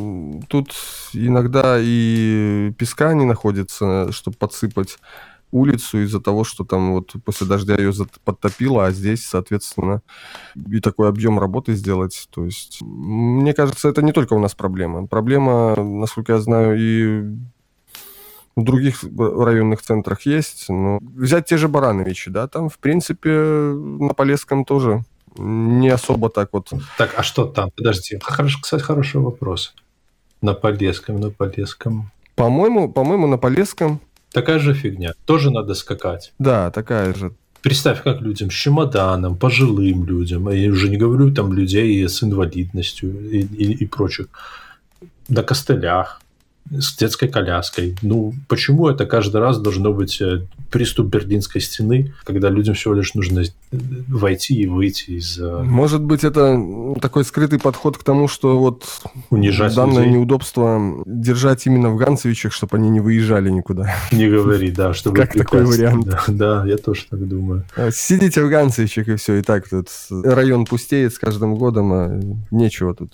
[0.50, 0.74] тут
[1.14, 4.98] иногда и песка не находится, чтобы подсыпать
[5.56, 7.94] улицу из-за того, что там вот после дождя ее
[8.24, 10.02] подтопило, а здесь, соответственно,
[10.56, 12.28] и такой объем работы сделать.
[12.32, 15.08] То есть, мне кажется, это не только у нас проблема.
[15.08, 17.38] Проблема, насколько я знаю, и
[18.56, 20.70] в других районных центрах есть.
[20.70, 25.04] Но взять те же Барановичи, да, там, в принципе, на Полесском тоже
[25.38, 27.70] не особо так вот Так, а что там?
[27.76, 28.20] Подожди.
[28.22, 29.74] Хорошо, кстати, хороший вопрос.
[30.42, 32.12] На Полесском, на Полесском.
[32.36, 34.00] По-моему, по-моему, на Полесском,
[34.36, 35.14] Такая же фигня.
[35.26, 36.34] Тоже надо скакать.
[36.40, 37.32] да, такая же.
[37.62, 43.32] Представь, как людям с чемоданом, пожилым людям, я уже не говорю там людей с инвалидностью
[43.32, 44.28] и, и, и прочих,
[45.30, 46.22] на костылях,
[46.72, 47.96] с детской коляской.
[48.02, 53.14] Ну, почему это каждый раз должно быть э, приступ Берлинской стены, когда людям всего лишь
[53.14, 56.60] нужно э, войти и выйти из э, Может быть, это
[57.02, 58.84] такой скрытый подход к тому, что вот
[59.30, 60.14] унижать данное людей?
[60.14, 63.96] неудобство держать именно в Ганцевичах, чтобы они не выезжали никуда.
[64.12, 66.06] Не говори, да, чтобы Как такой вариант.
[66.06, 67.64] Да, да, я тоже так думаю.
[67.76, 72.20] А, Сидите в Ганцевичах и все, и так тут район пустеет с каждым годом, а
[72.50, 73.14] нечего тут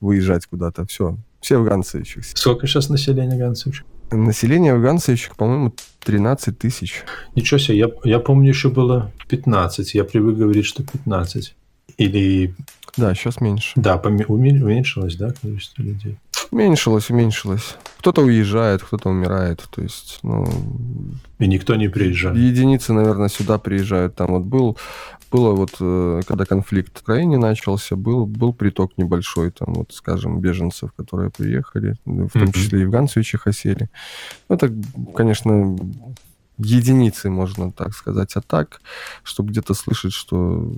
[0.00, 0.86] выезжать куда-то.
[0.86, 2.24] Все, все в Ганцевичах.
[2.24, 3.84] Сколько сейчас населения Ганцевича?
[4.10, 7.02] Население в Ганцевичах, по-моему, 13 тысяч.
[7.36, 9.94] Ничего себе, я, я помню, еще было 15.
[9.94, 11.54] Я привык говорить, что 15.
[11.96, 12.54] Или,
[12.96, 13.72] Да, сейчас меньше.
[13.76, 16.18] да, поме- уменьшилось, да, количество людей.
[16.50, 17.76] Уменьшилось, уменьшилось.
[17.98, 19.62] Кто-то уезжает, кто-то умирает.
[19.70, 20.48] То есть, ну,
[21.38, 22.36] И никто не приезжает.
[22.36, 24.16] единицы, наверное, сюда приезжают.
[24.16, 24.76] Там вот был,
[25.30, 30.40] было вот, э, когда конфликт в Украине начался, был, был приток небольшой, там вот, скажем,
[30.40, 33.88] беженцев, которые приехали, в том числе и в Ганцевичах осели.
[34.48, 34.72] Ну, Это,
[35.14, 35.76] конечно,
[36.58, 38.36] единицы, можно так сказать.
[38.36, 38.80] А так,
[39.22, 40.72] чтобы где-то слышать, что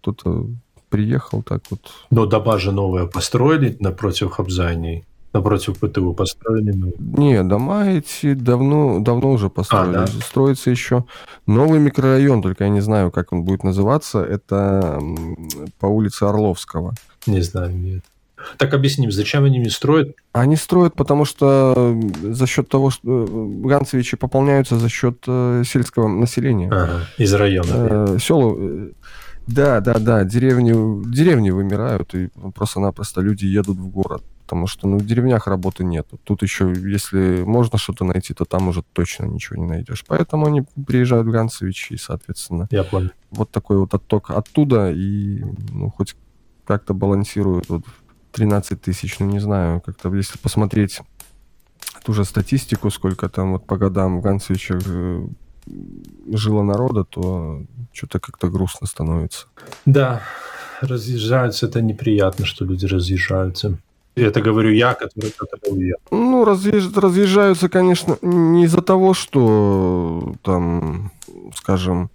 [0.00, 0.48] кто-то
[0.88, 1.80] приехал так вот.
[2.10, 5.04] Но дома же новые построили напротив Хабзании.
[5.32, 6.72] Напротив ПТУ построили?
[6.72, 6.92] Ну...
[6.98, 9.96] Не, дома эти давно, давно уже построили.
[9.96, 10.06] А, да?
[10.06, 11.04] Строится еще
[11.46, 14.18] новый микрорайон, только я не знаю, как он будет называться.
[14.24, 15.00] Это
[15.78, 16.94] по улице Орловского.
[17.26, 18.02] Не знаю, нет.
[18.56, 20.16] Так объясним, зачем они не строят?
[20.32, 26.08] Они строят, потому что за счет того, что э, Ганцевичи пополняются за счет э, сельского
[26.08, 26.68] населения.
[26.72, 27.66] Ага, из района.
[27.70, 28.56] Э, села,
[29.46, 30.72] да, да, да, деревни,
[31.12, 34.22] деревни вымирают, и просто-напросто люди едут в город.
[34.50, 36.08] Потому что ну, в деревнях работы нет.
[36.24, 40.04] Тут еще, если можно что-то найти, то там уже точно ничего не найдешь.
[40.08, 43.10] Поэтому они приезжают в Ганцевич, и, соответственно, Я понял.
[43.30, 46.16] вот такой вот отток оттуда, и ну, хоть
[46.66, 47.68] как-то балансируют.
[47.68, 47.84] Вот
[48.32, 51.00] 13 тысяч, ну не знаю, как-то если посмотреть
[52.04, 55.28] ту же статистику, сколько там вот по годам в Ганцевичах э,
[56.32, 59.46] жило народа, то что-то как-то грустно становится.
[59.86, 60.22] Да,
[60.80, 63.78] разъезжаются, это неприятно, что люди разъезжаются.
[64.20, 66.00] Это говорю я, который, который уехал.
[66.10, 71.10] Ну, разъезж, разъезжаются, конечно, не из-за того, что там,
[71.54, 72.10] скажем,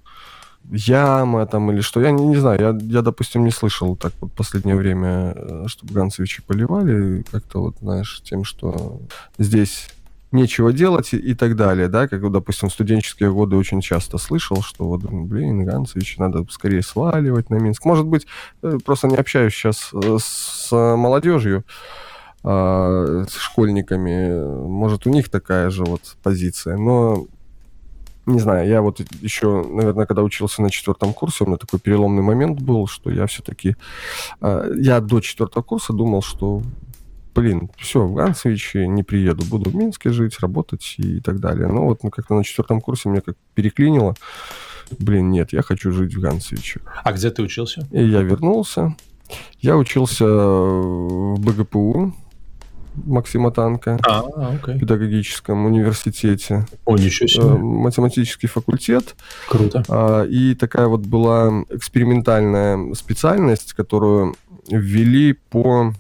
[0.71, 2.01] яма там или что.
[2.01, 5.93] Я не, не знаю, я, я, допустим, не слышал так вот последнее время, э, чтобы
[5.93, 8.99] Ганцевичи поливали, как-то вот, знаешь, тем, что
[9.37, 9.89] здесь
[10.35, 14.61] нечего делать и, и так далее, да, как, допустим, в студенческие годы очень часто слышал,
[14.61, 17.85] что вот, блин, Ганцевич, надо скорее сваливать на Минск.
[17.85, 18.27] Может быть,
[18.61, 21.63] э, просто не общаюсь сейчас э, с молодежью,
[22.47, 27.25] а, с школьниками, может, у них такая же вот позиция, но
[28.25, 32.23] не знаю, я вот еще, наверное, когда учился на четвертом курсе, у меня такой переломный
[32.23, 33.75] момент был, что я все-таки...
[34.41, 36.61] Э, я до четвертого курса думал, что,
[37.35, 41.67] блин, все, в Ганцевиче не приеду, буду в Минске жить, работать и так далее.
[41.67, 44.15] Но вот ну, как-то на четвертом курсе мне как переклинило.
[44.97, 46.81] Блин, нет, я хочу жить в Ганцевиче.
[47.03, 47.87] А где ты учился?
[47.91, 48.95] И я вернулся.
[49.59, 52.13] Я учился в БГПУ,
[53.03, 54.23] Максима Танка а,
[54.55, 54.75] okay.
[54.75, 56.65] в педагогическом университете.
[56.85, 57.43] О, ничего себе.
[57.43, 59.15] Э, математический факультет.
[59.49, 59.83] Круто.
[59.89, 64.35] А, и такая вот была экспериментальная специальность, которую
[64.69, 65.93] ввели по,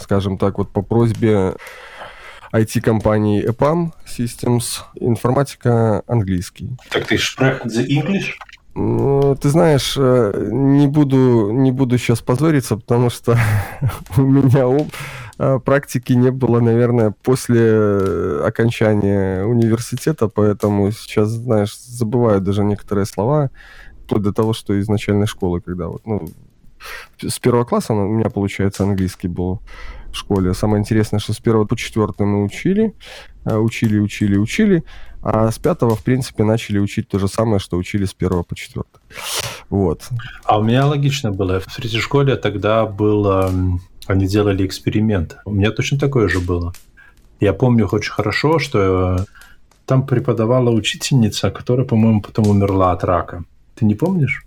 [0.00, 1.54] скажем так, вот по просьбе
[2.52, 6.76] IT-компании EPAM Systems, информатика английский.
[6.90, 8.32] Так ты sprechen the English?
[8.74, 13.38] Ну, ты знаешь, э, не буду, не буду сейчас позориться, потому что
[14.18, 14.86] у меня
[15.38, 23.06] а, практики не было, наверное, после э, окончания университета, поэтому сейчас, знаешь, забываю даже некоторые
[23.06, 23.50] слова,
[24.04, 26.28] вплоть до того, что из начальной школы, когда вот, ну,
[27.18, 29.60] с первого класса у меня, получается, английский был
[30.10, 30.54] в школе.
[30.54, 32.94] Самое интересное, что с первого по четвертый мы учили,
[33.44, 34.84] э, учили, учили, учили,
[35.22, 38.54] а с пятого, в принципе, начали учить то же самое, что учили с первого по
[38.54, 39.00] четвертый.
[39.70, 40.08] Вот.
[40.44, 41.60] А у меня логично было.
[41.60, 43.50] В третьей школе тогда было
[44.06, 45.36] они делали эксперимент.
[45.44, 46.72] У меня точно такое же было.
[47.40, 49.26] Я помню очень хорошо, что
[49.84, 53.44] там преподавала учительница, которая, по-моему, потом умерла от рака.
[53.74, 54.45] Ты не помнишь?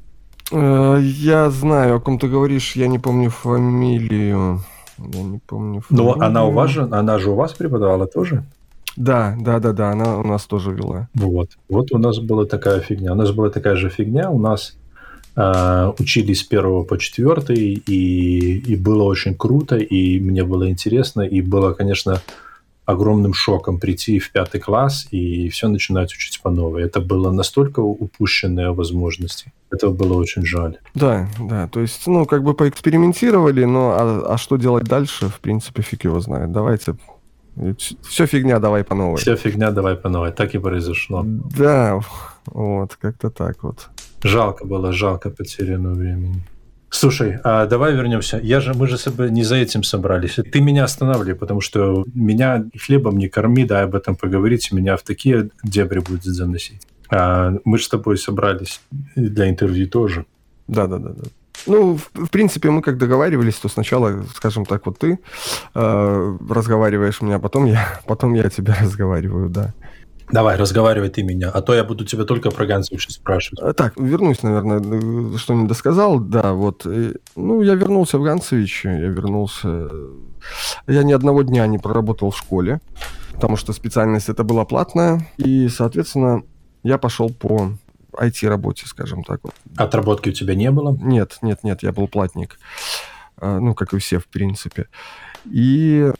[0.51, 4.61] Э, я знаю, о ком ты говоришь, я не помню фамилию.
[4.97, 6.17] Я не помню фамилию.
[6.17, 8.43] Но она у вас же, она же у вас преподавала тоже?
[8.97, 11.07] Да, да, да, да, она у нас тоже вела.
[11.13, 11.49] Вот.
[11.69, 13.13] Вот у нас была такая фигня.
[13.13, 14.29] У нас была такая же фигня.
[14.29, 14.75] У нас
[15.35, 21.21] Uh, учились с первого по четвертый, и, и было очень круто, и мне было интересно,
[21.21, 22.21] и было, конечно,
[22.89, 26.83] огромным шоком прийти в пятый класс и все начинать учить по новой.
[26.83, 29.53] Это было настолько упущенные возможности.
[29.71, 30.77] Этого было очень жаль.
[30.95, 31.67] Да, да.
[31.67, 36.05] То есть, ну, как бы поэкспериментировали, но а, а что делать дальше, в принципе, фиг
[36.05, 36.51] его знает.
[36.51, 36.95] Давайте
[38.01, 39.17] все фигня, давай по новой.
[39.17, 40.31] Все фигня, давай по новой.
[40.31, 41.23] Так и произошло.
[41.25, 41.99] Да,
[42.45, 43.89] вот, как-то так вот.
[44.23, 46.41] Жалко было, жалко потерянного времени.
[46.89, 48.39] Слушай, а давай вернемся.
[48.41, 48.97] Я же, мы же
[49.29, 50.39] не за этим собрались.
[50.51, 55.03] Ты меня останавливай, потому что меня хлебом не корми, да, об этом поговорить, меня в
[55.03, 56.81] такие дебри будет заносить.
[57.11, 58.81] А мы же с тобой собрались
[59.15, 60.25] для интервью тоже.
[60.67, 61.23] Да, да, да, да.
[61.67, 65.19] Ну, в, в принципе, мы как договаривались, то сначала, скажем так, вот ты
[65.75, 69.73] э, разговариваешь меня, потом я, потом я тебя разговариваю, да.
[70.31, 73.63] Давай, разговаривай ты меня, а то я буду тебя только про Ганцевича спрашивать.
[73.63, 76.19] Э, так, вернусь, наверное, э, что не досказал.
[76.19, 76.85] Да, вот.
[77.35, 79.89] Ну, я вернулся в Ганцевич, я вернулся...
[80.87, 82.79] Я ни одного дня не проработал в школе,
[83.33, 86.43] потому что специальность это была платная, и, соответственно,
[86.83, 87.71] я пошел по
[88.13, 89.39] IT-работе, скажем так.
[89.43, 89.53] Вот.
[89.77, 90.95] Отработки у тебя не было?
[91.01, 92.59] Нет, нет, нет, я был платник.
[93.41, 94.87] Ну, как и все, в принципе.
[95.45, 96.11] И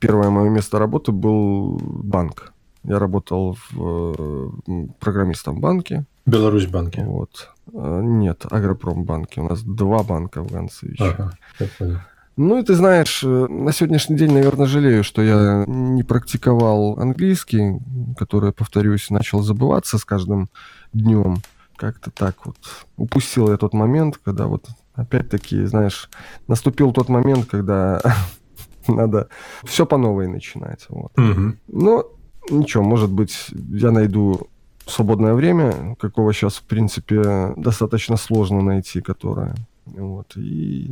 [0.00, 2.52] первое мое место работы был банк.
[2.88, 4.52] Я работал в,
[4.98, 6.06] программистом в банке.
[6.24, 7.04] Беларусь банке?
[7.04, 7.50] Вот.
[7.74, 9.42] А, нет, Агропромбанке.
[9.42, 11.04] У нас два банка в Ганцевиче.
[11.04, 11.98] Ага, я понял.
[12.38, 17.78] Ну, и ты знаешь, э, на сегодняшний день, наверное, жалею, что я не практиковал английский,
[18.16, 20.48] который, повторюсь, начал забываться с каждым
[20.94, 21.38] днем.
[21.76, 22.56] Как-то так вот.
[22.96, 26.08] Упустил я тот момент, когда вот опять-таки, знаешь,
[26.46, 28.00] наступил тот момент, когда
[28.88, 29.28] надо
[29.64, 30.86] все по новой начинать.
[30.88, 31.12] Вот.
[31.18, 31.54] Угу.
[31.68, 32.06] Но
[32.50, 34.48] ничего, может быть, я найду
[34.86, 39.54] свободное время, какого сейчас, в принципе, достаточно сложно найти, которое
[39.86, 40.90] вот, и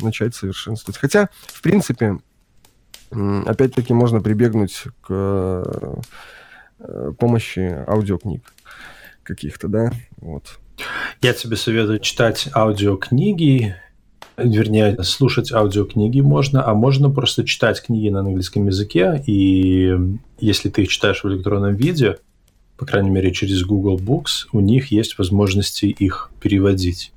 [0.00, 0.98] начать совершенствовать.
[0.98, 2.18] Хотя, в принципе,
[3.10, 5.06] опять-таки можно прибегнуть к
[6.78, 8.52] э, помощи аудиокниг
[9.22, 10.58] каких-то, да, вот.
[11.22, 13.76] Я тебе советую читать аудиокниги,
[14.36, 19.96] вернее, слушать аудиокниги можно, а можно просто читать книги на английском языке, и
[20.38, 22.18] если ты их читаешь в электронном виде,
[22.76, 27.12] по крайней мере, через Google Books, у них есть возможности их переводить.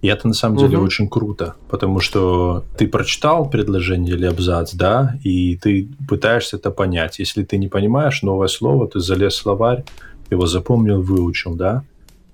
[0.00, 0.86] И это на самом деле угу.
[0.86, 7.18] очень круто, потому что ты прочитал предложение или абзац, да, и ты пытаешься это понять.
[7.18, 9.84] Если ты не понимаешь новое слово, ты залез в словарь,
[10.30, 11.84] его запомнил, выучил, да.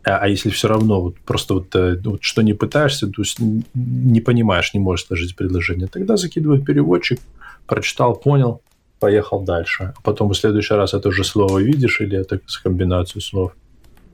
[0.04, 3.38] А, а если все равно вот просто вот, э, вот что не пытаешься, то есть
[3.74, 7.20] не понимаешь, не можешь сложить предложение, тогда закидывай переводчик,
[7.66, 8.60] прочитал, понял,
[9.00, 9.92] поехал дальше.
[9.96, 13.52] А потом в следующий раз это уже слово видишь или это с комбинацию слов,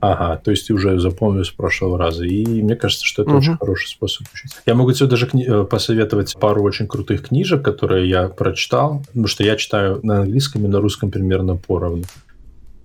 [0.01, 2.25] Ага, то есть ты уже запомнил с прошлого раза.
[2.25, 3.37] И мне кажется, что это угу.
[3.37, 4.51] очень хороший способ учить.
[4.65, 9.27] Я могу тебе даже кни- э, посоветовать пару очень крутых книжек, которые я прочитал, потому
[9.27, 12.05] что я читаю на английском и на русском примерно поровну.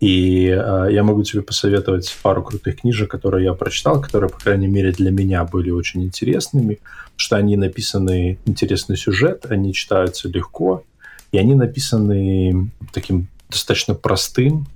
[0.01, 4.67] И э, я могу тебе посоветовать пару крутых книжек, которые я прочитал, которые, по крайней
[4.67, 10.85] мере, для меня были очень интересными, потому что они написаны интересный сюжет, они читаются легко,
[11.33, 14.67] и они написаны таким достаточно простым,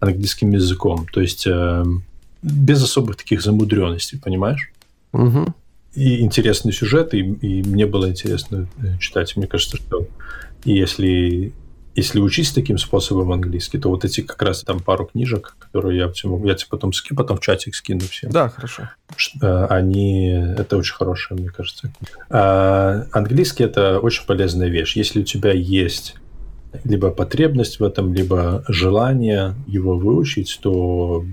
[0.00, 1.06] английским языком.
[1.12, 1.84] То есть э,
[2.42, 4.72] без особых таких замудренностей, понимаешь?
[5.12, 5.54] Угу.
[5.94, 9.36] И интересный сюжет, и, и мне было интересно э, читать.
[9.36, 10.08] Мне кажется, что
[10.64, 11.52] если
[11.96, 16.04] если учить таким способом английский, то вот эти как раз там пару книжек, которые я,
[16.04, 18.30] я тебе потом, скину, потом в чатик скину всем.
[18.30, 18.90] Да, хорошо.
[19.40, 21.90] Э, они, это очень хорошие, мне кажется.
[22.28, 24.94] А, английский это очень полезная вещь.
[24.94, 26.16] Если у тебя есть
[26.84, 31.24] либо потребность в этом, либо желание его выучить, то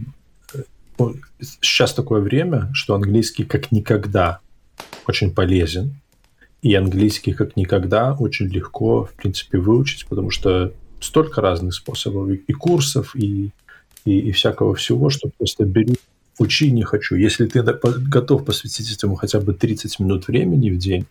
[0.54, 1.04] э,
[1.42, 4.40] сейчас такое время, что английский как никогда
[5.08, 6.00] очень полезен,
[6.64, 12.54] и английский как никогда очень легко, в принципе, выучить, потому что столько разных способов и
[12.54, 13.52] курсов, и,
[14.06, 15.96] и, и всякого всего, что просто бери,
[16.40, 17.16] учи не хочу.
[17.16, 21.06] Если ты готов посвятить этому хотя бы 30 минут времени в день,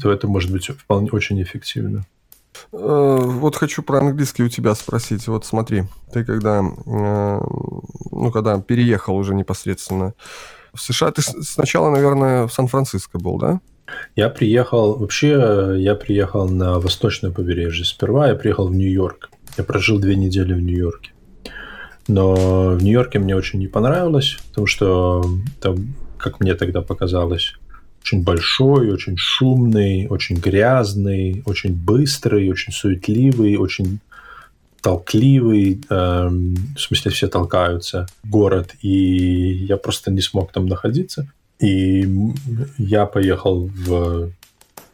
[0.00, 2.06] то это может быть вполне очень эффективно.
[2.72, 5.28] Э, вот хочу про английский у тебя спросить.
[5.28, 7.40] Вот смотри, ты когда, э,
[8.10, 10.14] ну, когда переехал уже непосредственно
[10.72, 13.60] в США, ты сначала, наверное, в Сан-Франциско был, да?
[14.16, 17.84] Я приехал, вообще, я приехал на восточное побережье.
[17.84, 19.30] Сперва я приехал в Нью-Йорк.
[19.56, 21.10] Я прожил две недели в Нью-Йорке.
[22.08, 25.24] Но в Нью-Йорке мне очень не понравилось, потому что
[25.60, 27.54] там, как мне тогда показалось,
[28.02, 34.00] очень большой, очень шумный, очень грязный, очень быстрый, очень суетливый, очень
[34.80, 41.30] толкливый, эм, в смысле все толкаются, город, и я просто не смог там находиться.
[41.60, 42.08] И
[42.78, 44.32] я поехал в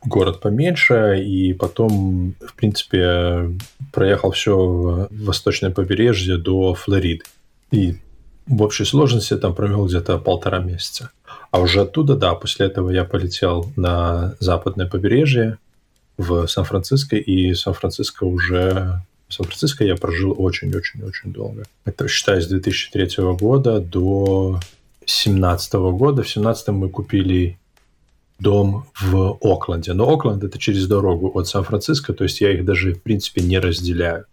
[0.05, 3.51] город поменьше, и потом, в принципе,
[3.93, 7.25] проехал все восточное побережье до Флориды.
[7.71, 7.97] И
[8.47, 11.11] в общей сложности там провел где-то полтора месяца.
[11.51, 15.59] А уже оттуда, да, после этого я полетел на западное побережье
[16.19, 19.03] в Сан-Франциско, и Сан-Франциско уже...
[19.29, 21.65] В Сан-Франциско я прожил очень-очень-очень долго.
[21.85, 24.61] Это считая с 2003 года до
[25.07, 26.23] 2017 года.
[26.23, 27.59] В 2017 мы купили
[28.39, 29.93] дом в Окленде.
[29.95, 33.59] Но Окленд это через дорогу от Сан-Франциско, то есть я их даже, в принципе, не
[33.59, 34.27] разделяю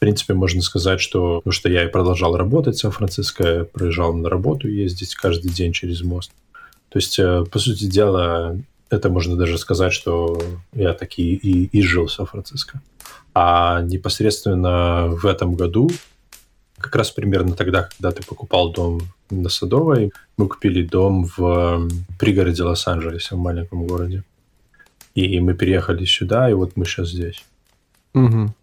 [0.00, 4.66] принципе, можно сказать, что, ну, что я и продолжал работать в Сан-Франциско, проезжал на работу
[4.66, 6.32] ездить каждый день через мост.
[6.88, 10.42] То есть, э, по сути дела, это можно даже сказать, что
[10.72, 12.80] я таки и, и жил в Сан-Франциско.
[13.34, 15.90] А непосредственно в этом году,
[16.80, 19.00] как раз примерно тогда, когда ты покупал дом
[19.30, 24.24] на Садовой, мы купили дом в пригороде Лос-Анджелеса, в маленьком городе.
[25.14, 27.44] И мы переехали сюда, и вот мы сейчас здесь.
[28.14, 28.54] Угу.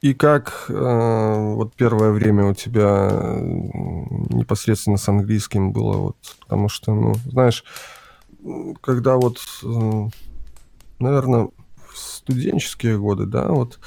[0.00, 3.10] И как э, вот первое время у тебя
[4.30, 7.64] непосредственно с английским было, вот, потому что, ну, знаешь,
[8.80, 10.08] когда вот, э,
[11.00, 11.48] наверное,
[11.88, 13.80] в студенческие годы, да, вот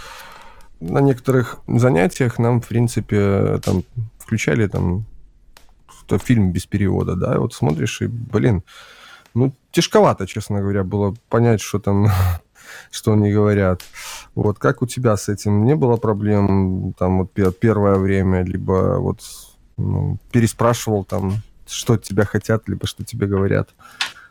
[0.81, 3.83] на некоторых занятиях нам, в принципе, там
[4.17, 5.05] включали там
[6.17, 8.63] фильм без перевода, да, вот смотришь и, блин,
[9.33, 12.07] ну, тяжковато, честно говоря, было понять, что там,
[12.91, 13.81] что они говорят.
[14.35, 15.63] Вот, как у тебя с этим?
[15.65, 19.21] Не было проблем там вот первое время, либо вот
[19.77, 23.69] ну, переспрашивал там, что тебя хотят, либо что тебе говорят?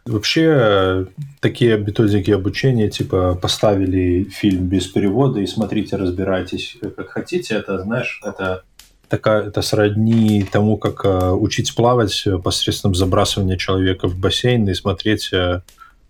[0.06, 1.06] Вообще,
[1.40, 8.20] такие методики обучения, типа поставили фильм без перевода и смотрите, разбирайтесь как хотите, это, знаешь,
[8.24, 8.64] это
[9.08, 15.32] такая, это сродни тому, как э, учить плавать посредством забрасывания человека в бассейн и смотреть,
[15.32, 15.60] э,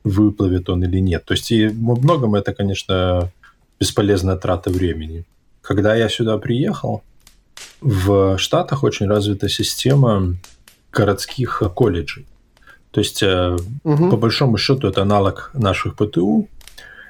[0.05, 1.25] выплывет он или нет.
[1.25, 3.31] То есть и во многом это, конечно,
[3.81, 5.25] бесполезная трата времени.
[5.63, 7.03] Когда я сюда приехал,
[7.81, 10.37] в Штатах очень развита система
[10.93, 12.27] городских колледжей.
[12.91, 14.11] То есть, угу.
[14.11, 16.49] по большому счету, это аналог наших ПТУ.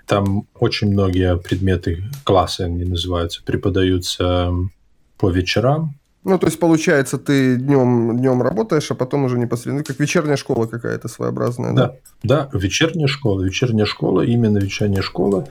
[0.06, 4.52] Там очень многие предметы, классы они называются, преподаются
[5.18, 5.94] по вечерам.
[6.22, 10.66] Ну, то есть, получается, ты днем, днем работаешь, а потом уже непосредственно, как вечерняя школа
[10.66, 11.96] какая-то своеобразная, да?
[12.22, 13.42] Да, да, вечерняя школа.
[13.42, 15.46] Вечерняя школа, именно вечерняя школа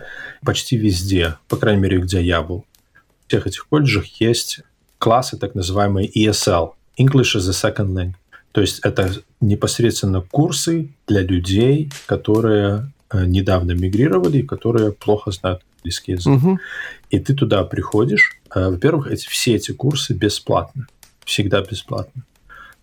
[0.45, 2.65] почти везде, по крайней мере, где я был.
[3.25, 4.61] В всех этих колледжах есть
[4.99, 8.13] классы, так называемые ESL, English as a Second Language.
[8.52, 16.14] То есть это непосредственно курсы для людей, которые э, недавно мигрировали, которые плохо знают английский
[16.14, 16.34] язык.
[16.34, 16.60] Угу.
[17.12, 18.38] И ты туда приходишь.
[18.54, 20.86] Э, во-первых, эти, все эти курсы бесплатны.
[21.26, 22.24] Всегда бесплатно.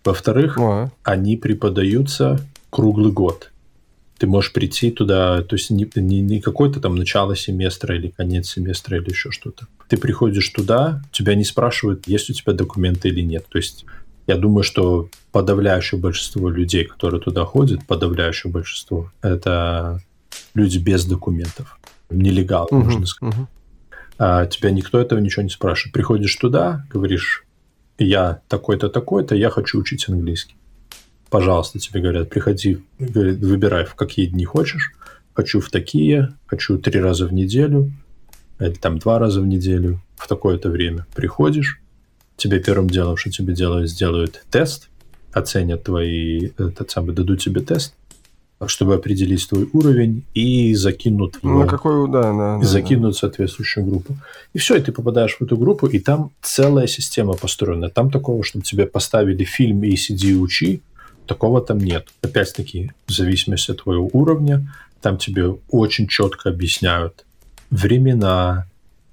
[0.03, 0.89] Во-вторых, а.
[1.03, 2.39] они преподаются
[2.69, 3.51] круглый год.
[4.17, 8.49] Ты можешь прийти туда, то есть не, не, не какое-то там начало семестра или конец
[8.49, 9.67] семестра или еще что-то.
[9.89, 13.45] Ты приходишь туда, тебя не спрашивают, есть у тебя документы или нет.
[13.49, 13.85] То есть
[14.27, 20.01] я думаю, что подавляющее большинство людей, которые туда ходят, подавляющее большинство, это
[20.53, 21.79] люди без документов.
[22.09, 23.35] Нелегалы, угу, можно сказать.
[23.35, 23.47] Угу.
[24.19, 25.93] А тебя никто этого ничего не спрашивает.
[25.93, 27.45] Приходишь туда, говоришь,
[27.97, 30.55] я такой-то, такой-то, я хочу учить английский.
[31.29, 34.93] Пожалуйста, тебе говорят, приходи, выбирай, в какие дни хочешь.
[35.33, 37.91] Хочу в такие, хочу три раза в неделю,
[38.59, 41.05] или там два раза в неделю, в такое-то время.
[41.13, 41.79] Приходишь,
[42.37, 44.87] тебе первым делом, что тебе делают, сделают тест,
[45.33, 47.93] оценят твои, этот самый, дадут тебе тест,
[48.65, 51.59] чтобы определить твой уровень и закинут его.
[51.59, 53.19] На какой, да, да, и закинут да.
[53.19, 54.17] соответствующую группу.
[54.53, 57.89] И все, и ты попадаешь в эту группу, и там целая система построена.
[57.89, 60.81] Там такого, чтобы тебе поставили фильм и сиди и учи,
[61.27, 62.07] такого там нет.
[62.21, 67.25] Опять-таки, в зависимости от твоего уровня, там тебе очень четко объясняют
[67.69, 68.65] времена,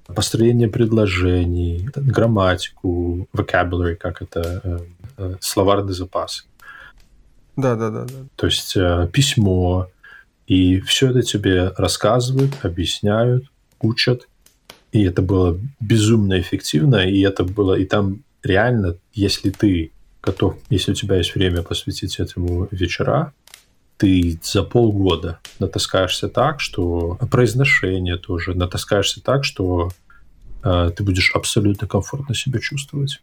[0.07, 4.79] построение предложений, грамматику, vocabulary, как это, э,
[5.19, 6.47] э, словарный запас.
[7.57, 8.27] Да, да, да, да.
[8.37, 9.89] То есть э, письмо,
[10.47, 13.45] и все это тебе рассказывают, объясняют,
[13.81, 14.29] учат.
[14.93, 19.91] И это было безумно эффективно, и это было, и там реально, если ты
[20.23, 23.33] готов, если у тебя есть время посвятить этому вечера,
[23.97, 29.91] ты за полгода натаскаешься так, что произношение тоже натаскаешься так, что
[30.63, 33.21] э, ты будешь абсолютно комфортно себя чувствовать.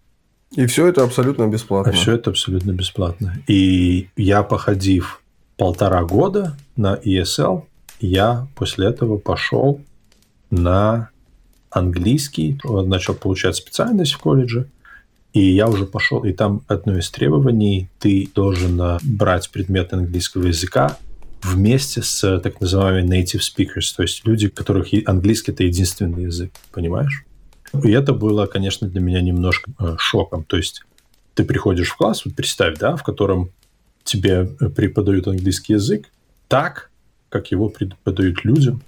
[0.56, 1.92] И все это абсолютно бесплатно.
[1.92, 3.38] А все это абсолютно бесплатно.
[3.48, 5.22] И я, походив
[5.58, 7.64] полтора года на ESL,
[8.02, 9.82] я после этого пошел
[10.50, 11.10] на
[11.70, 14.68] английский, начал получать специальность в колледже,
[15.34, 20.48] и я уже пошел, и там одно из требований, ты должен э, брать предмет английского
[20.48, 20.98] языка
[21.42, 26.52] вместе с э, так называемыми native speakers, то есть люди, которых английский это единственный язык,
[26.72, 27.26] понимаешь?
[27.84, 30.44] И это было, конечно, для меня немножко э, шоком.
[30.44, 30.84] То есть
[31.34, 33.52] ты приходишь в класс, вот представь, да, в котором
[34.04, 36.10] тебе преподают английский язык
[36.50, 36.90] так,
[37.30, 38.82] как его преподают людям,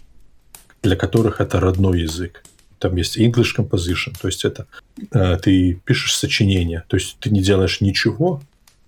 [0.82, 2.44] для которых это родной язык
[2.84, 4.68] там есть English Composition, то есть это
[5.12, 8.42] э, ты пишешь сочинение, то есть ты не делаешь ничего,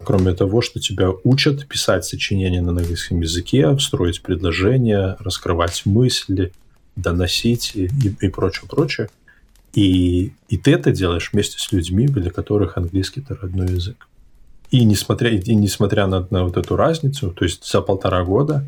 [0.04, 6.52] кроме того, что тебя учат писать сочинения на английском языке, строить предложения, раскрывать мысли,
[6.98, 9.10] доносить и, и, и прочее, прочее.
[9.74, 14.08] И, и ты это делаешь вместе с людьми, для которых английский это родной язык.
[14.72, 18.66] И несмотря, и несмотря на, на вот эту разницу, то есть за полтора года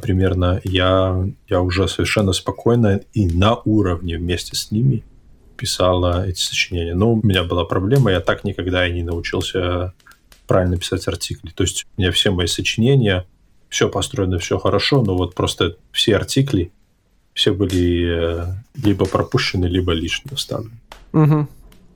[0.00, 5.04] примерно, я, я уже совершенно спокойно и на уровне вместе с ними
[5.56, 6.94] писала эти сочинения.
[6.94, 9.92] Но у меня была проблема, я так никогда и не научился
[10.46, 11.50] правильно писать артикли.
[11.50, 13.26] То есть у меня все мои сочинения,
[13.68, 16.72] все построено, все хорошо, но вот просто все артикли,
[17.32, 20.78] все были э, либо пропущены, либо лишние вставлены.
[21.12, 21.48] Угу.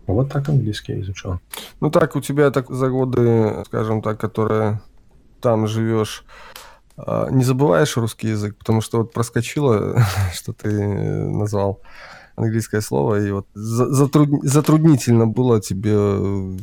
[0.06, 1.40] Вот так английский я изучал.
[1.80, 4.80] Ну так, у тебя так за годы, скажем так, которые
[5.40, 6.24] там живешь,
[7.30, 10.02] не забываешь русский язык, потому что вот проскочило,
[10.34, 11.80] что ты назвал
[12.36, 14.28] английское слово, и вот затруд...
[14.42, 16.56] затруднительно было тебе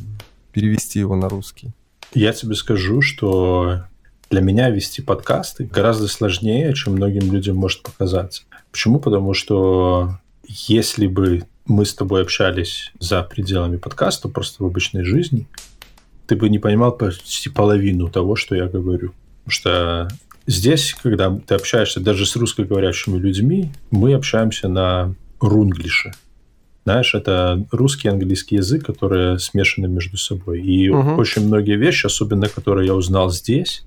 [0.52, 1.72] перевести его на русский.
[2.14, 3.82] Я тебе скажу, что
[4.30, 8.42] Для меня вести подкасты гораздо сложнее, чем многим людям может показаться.
[8.72, 8.98] Почему?
[8.98, 10.18] Потому что
[10.48, 15.46] если бы мы с тобой общались за пределами подкаста, просто в обычной жизни,
[16.26, 19.12] ты бы не понимал почти половину того, что я говорю.
[19.44, 20.08] Потому что
[20.46, 26.12] здесь, когда ты общаешься даже с русскоговорящими людьми, мы общаемся на рунглише.
[26.84, 30.62] Знаешь, это русский и английский язык, которые смешаны между собой.
[30.62, 31.16] И угу.
[31.16, 33.84] очень многие вещи, особенно которые я узнал здесь,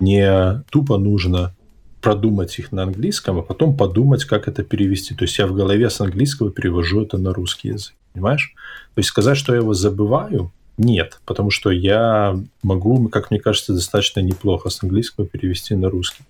[0.00, 1.54] не тупо нужно
[2.00, 5.14] продумать их на английском, а потом подумать, как это перевести.
[5.14, 7.94] То есть я в голове с английского перевожу это на русский язык.
[8.12, 8.54] Понимаешь?
[8.94, 13.74] То есть сказать, что я его забываю, нет, потому что я могу, как мне кажется,
[13.74, 16.24] достаточно неплохо с английского перевести на русский.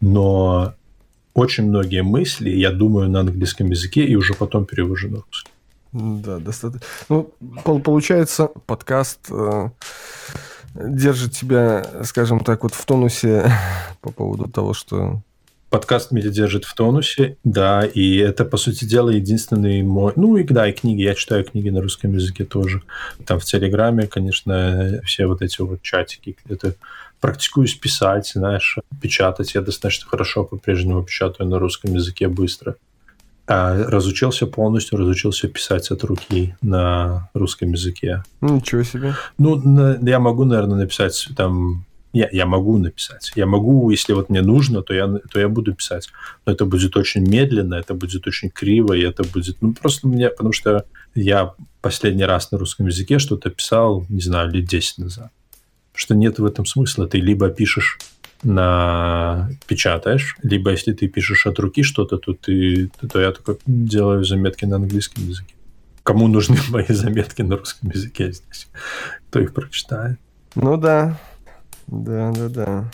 [0.00, 0.74] Но
[1.34, 5.50] очень многие мысли я думаю на английском языке и уже потом перевожу на русский.
[5.92, 6.86] Да, достаточно.
[7.08, 7.30] Ну,
[7.80, 9.68] получается, подкаст э,
[10.74, 13.50] держит тебя, скажем так, вот в тонусе
[14.00, 15.20] по поводу того, что
[15.70, 20.12] подкаст меня держит в тонусе, да, и это, по сути дела, единственный мой...
[20.16, 22.82] Ну, и да, и книги, я читаю книги на русском языке тоже.
[23.26, 26.74] Там в Телеграме, конечно, все вот эти вот чатики, ты
[27.20, 29.54] практикуюсь писать, знаешь, печатать.
[29.54, 32.76] Я достаточно хорошо по-прежнему печатаю на русском языке быстро.
[33.48, 38.24] А разучился полностью, разучился писать от руки на русском языке.
[38.40, 39.14] Ничего себе.
[39.38, 41.84] Ну, на, я могу, наверное, написать там
[42.16, 43.32] я, я могу написать.
[43.36, 46.08] Я могу, если вот мне нужно, то я, то я буду писать.
[46.46, 49.60] Но это будет очень медленно, это будет очень криво, и это будет...
[49.60, 50.30] Ну, просто мне...
[50.30, 55.30] Потому что я последний раз на русском языке что-то писал, не знаю, лет 10 назад.
[55.92, 57.06] Что нет в этом смысла.
[57.06, 57.98] Ты либо пишешь
[58.42, 64.24] на печатаешь, либо если ты пишешь от руки что-то, то ты то я только делаю
[64.24, 65.54] заметки на английском языке.
[66.02, 68.68] Кому нужны мои заметки на русском языке здесь?
[69.28, 70.18] Кто их прочитает?
[70.54, 71.18] Ну да,
[71.86, 72.84] да, да, да.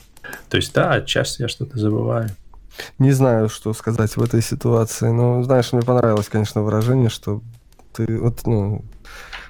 [0.48, 2.30] То есть, да, отчасти я что-то забываю.
[2.98, 7.42] Не знаю, что сказать в этой ситуации, но, знаешь, мне понравилось, конечно, выражение, что
[7.92, 8.82] ты вот, ну,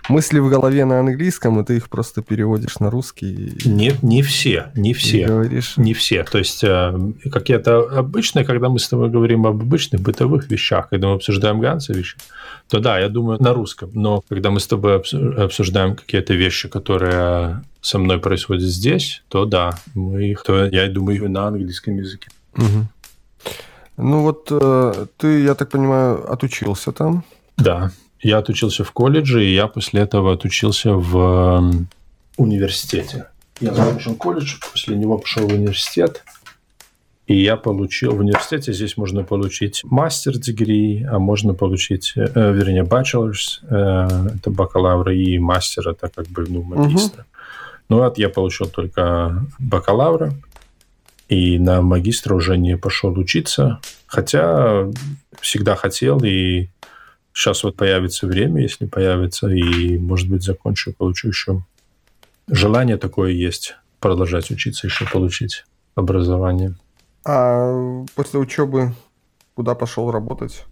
[0.09, 3.57] мысли в голове на английском, и ты их просто переводишь на русский.
[3.65, 5.27] Не, не все, не все.
[5.27, 5.77] Говоришь.
[5.77, 6.25] Не все.
[6.25, 10.89] То есть, э, как это обычно, когда мы с тобой говорим об обычных бытовых вещах,
[10.89, 12.17] когда мы обсуждаем Ганса вещи,
[12.69, 13.91] то да, я думаю на русском.
[13.95, 19.75] Но когда мы с тобой обсуждаем какие-то вещи, которые со мной происходят здесь, то да,
[19.95, 22.29] мы их, то я думаю на английском языке.
[22.57, 22.87] Угу.
[23.99, 27.25] Ну вот э, ты, я так понимаю, отучился там?
[27.57, 27.91] Да.
[28.21, 31.87] Я отучился в колледже, и я после этого отучился в
[32.37, 33.27] университете.
[33.61, 36.25] Я закончил колледж, после него пошел в университет,
[37.27, 43.61] и я получил в университете, здесь можно получить мастер-дегри, а можно получить, э, вернее, bachelor's,
[43.69, 47.21] э, это бакалавр, и мастер, это как бы, ну, магистр.
[47.21, 47.27] Угу.
[47.93, 50.33] Ну вот я получил только бакалавра,
[51.29, 54.89] и на магистра уже не пошел учиться, хотя
[55.43, 56.69] всегда хотел, и
[57.35, 61.65] Сейчас вот появится время, если появится, и, может быть, закончу, получу еще.
[62.47, 65.65] Желание такое есть, продолжать учиться, еще получить
[65.95, 66.75] образование.
[67.25, 68.93] А после учебы
[69.55, 70.65] куда пошел работать?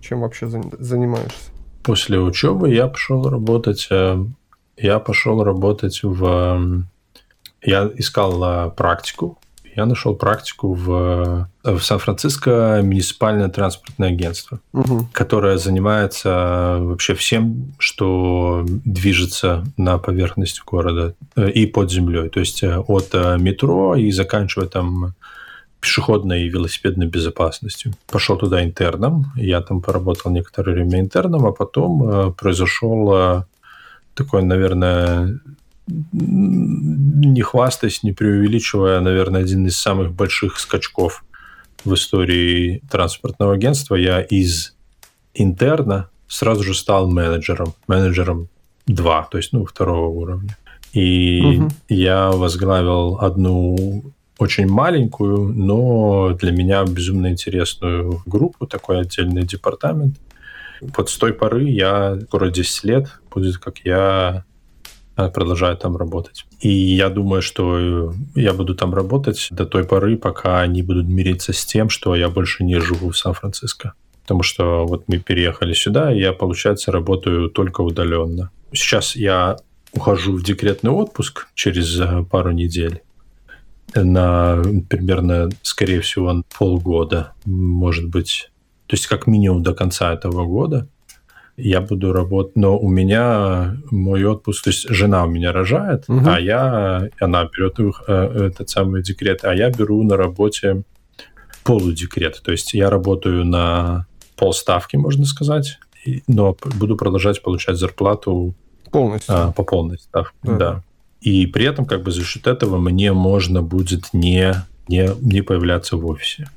[0.00, 1.52] Чем вообще занимаешься?
[1.84, 3.88] После учебы я пошел работать.
[4.80, 6.84] Э, я пошел работать в...
[7.62, 9.38] Я искал э, практику
[9.76, 15.08] я нашел практику в, в Сан-Франциско муниципальное транспортное агентство, угу.
[15.12, 22.28] которое занимается вообще всем, что движется на поверхности города э, и под землей.
[22.28, 25.14] То есть э, от э, метро и заканчивая там
[25.80, 27.94] пешеходной и велосипедной безопасностью.
[28.06, 33.46] Пошел туда интерном, я там поработал некоторое время интерном, а потом произошел
[34.20, 35.40] такой, наверное,
[36.12, 41.24] не хвастаясь, не преувеличивая, наверное, один из самых больших скачков
[41.84, 44.74] в истории транспортного агентства, я из
[45.34, 48.48] интерна сразу же стал менеджером, менеджером
[48.86, 50.56] 2, то есть, ну, второго уровня.
[50.92, 51.68] И угу.
[51.88, 54.04] я возглавил одну
[54.38, 60.16] очень маленькую, но для меня безумно интересную группу, такой отдельный департамент.
[60.80, 64.44] Вот с той поры я, скоро 10 лет будет, как я
[65.28, 66.46] продолжают там работать.
[66.60, 71.52] И я думаю, что я буду там работать до той поры, пока они будут мириться
[71.52, 73.92] с тем, что я больше не живу в Сан-Франциско.
[74.22, 78.50] Потому что вот мы переехали сюда, и я, получается, работаю только удаленно.
[78.72, 79.56] Сейчас я
[79.92, 83.02] ухожу в декретный отпуск через э, пару недель
[83.94, 88.50] на примерно, скорее всего, полгода, может быть,
[88.90, 90.88] то есть как минимум до конца этого года.
[91.56, 96.22] я буду работать, но у меня мой отпуск, то есть жена у меня рожает, угу.
[96.26, 100.82] а я, она берет э, этот самый декрет, а я беру на работе
[101.62, 104.06] полудекрет, то есть я работаю на
[104.36, 105.78] полставки, можно сказать,
[106.26, 108.54] но буду продолжать получать зарплату
[108.90, 110.56] полностью а, по полной ставке, да.
[110.56, 110.82] да.
[111.20, 114.52] И при этом как бы за счет этого мне можно будет не
[114.88, 116.48] не не появляться в офисе.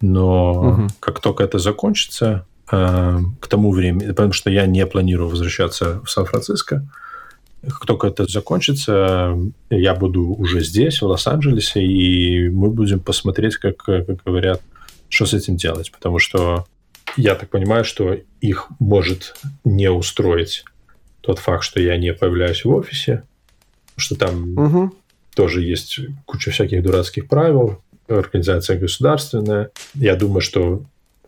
[0.00, 0.86] Но угу.
[1.00, 6.10] как только это закончится, э, к тому времени, потому что я не планирую возвращаться в
[6.10, 6.86] Сан-Франциско,
[7.62, 9.36] как только это закончится,
[9.70, 14.62] я буду уже здесь, в Лос-Анджелесе, и мы будем посмотреть, как, как говорят,
[15.08, 15.90] что с этим делать.
[15.90, 16.66] Потому что
[17.16, 19.34] я так понимаю, что их может
[19.64, 20.64] не устроить
[21.20, 23.24] тот факт, что я не появляюсь в офисе,
[23.96, 24.94] что там угу.
[25.34, 29.70] тоже есть куча всяких дурацких правил, организация государственная.
[29.94, 30.82] Я думаю, что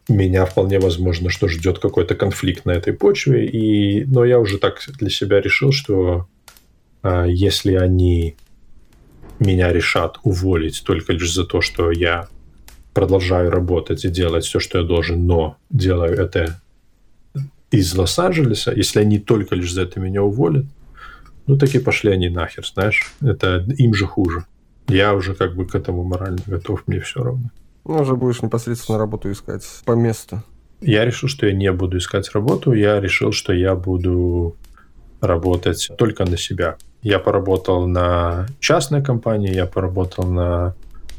[0.08, 3.46] меня вполне возможно, что ждет какой-то конфликт на этой почве.
[3.46, 6.26] И, но я уже так для себя решил, что
[7.02, 8.36] а, если они
[9.38, 12.28] меня решат уволить только лишь за то, что я
[12.92, 16.60] продолжаю работать и делать все, что я должен, но делаю это
[17.70, 20.66] из Лос-Анджелеса, если они только лишь за это меня уволят,
[21.46, 23.12] ну, таки пошли они нахер, знаешь.
[23.20, 24.44] Это им же хуже.
[24.90, 27.50] Я уже как бы к этому морально готов, мне все равно.
[27.84, 30.42] Ну, уже будешь непосредственно работу искать по месту.
[30.80, 32.72] Я решил, что я не буду искать работу.
[32.72, 34.56] Я решил, что я буду
[35.20, 36.76] работать только на себя.
[37.02, 40.74] Я поработал на частной компании, я поработал на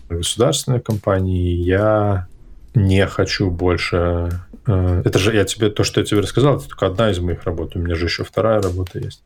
[0.10, 1.53] государственной компании.
[1.53, 2.27] Я
[2.73, 4.41] не хочу больше...
[4.68, 7.43] Э, это же я тебе то, что я тебе рассказал, это только одна из моих
[7.43, 7.76] работ.
[7.76, 9.23] У меня же еще вторая работа есть.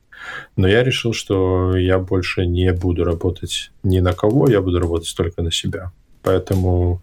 [0.56, 5.14] Но я решил, что я больше не буду работать ни на кого, я буду работать
[5.16, 5.92] только на себя.
[6.24, 7.02] Поэтому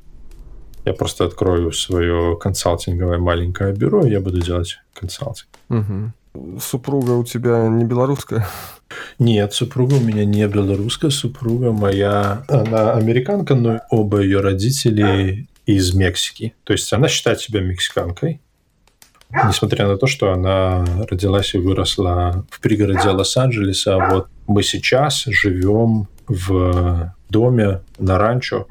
[0.84, 5.48] я просто открою свое консалтинговое маленькое бюро, и я буду делать консалтинг.
[5.68, 6.58] Угу.
[6.60, 8.46] Супруга у тебя не белорусская?
[9.18, 15.94] Нет, супруга у меня не белорусская, супруга моя, она американка, но оба ее родители из
[15.94, 16.54] Мексики.
[16.64, 18.40] То есть она считает себя мексиканкой,
[19.46, 23.98] несмотря на то, что она родилась и выросла в пригороде Лос-Анджелеса.
[24.10, 28.66] Вот мы сейчас живем в доме на ранчо,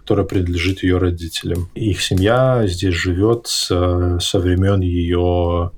[0.00, 1.68] которая принадлежит ее родителям.
[1.74, 5.70] Их семья здесь живет с, со времен ее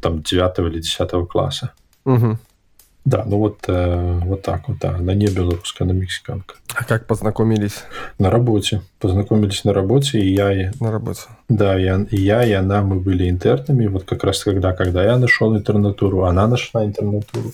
[0.00, 1.72] там 9 или 10 класса.
[2.04, 2.38] Угу.
[3.08, 4.96] Да, ну вот, э, вот так вот, да.
[4.96, 6.56] Она не белорусская, она мексиканка.
[6.74, 7.84] А как познакомились?
[8.18, 8.82] На работе.
[9.00, 10.52] Познакомились на работе, и я...
[10.52, 10.70] И...
[10.78, 11.22] На работе.
[11.48, 13.86] Да, я, и я, и она, мы были интернами.
[13.86, 17.52] Вот как раз когда, когда я нашел интернатуру, она нашла интернатуру.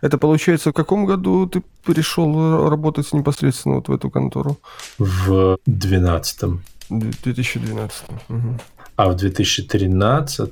[0.00, 4.56] Это получается, в каком году ты пришел работать непосредственно вот в эту контору?
[4.96, 6.62] В 12-м.
[6.88, 8.04] 2012.
[8.30, 8.58] Угу.
[8.96, 10.50] А в 2013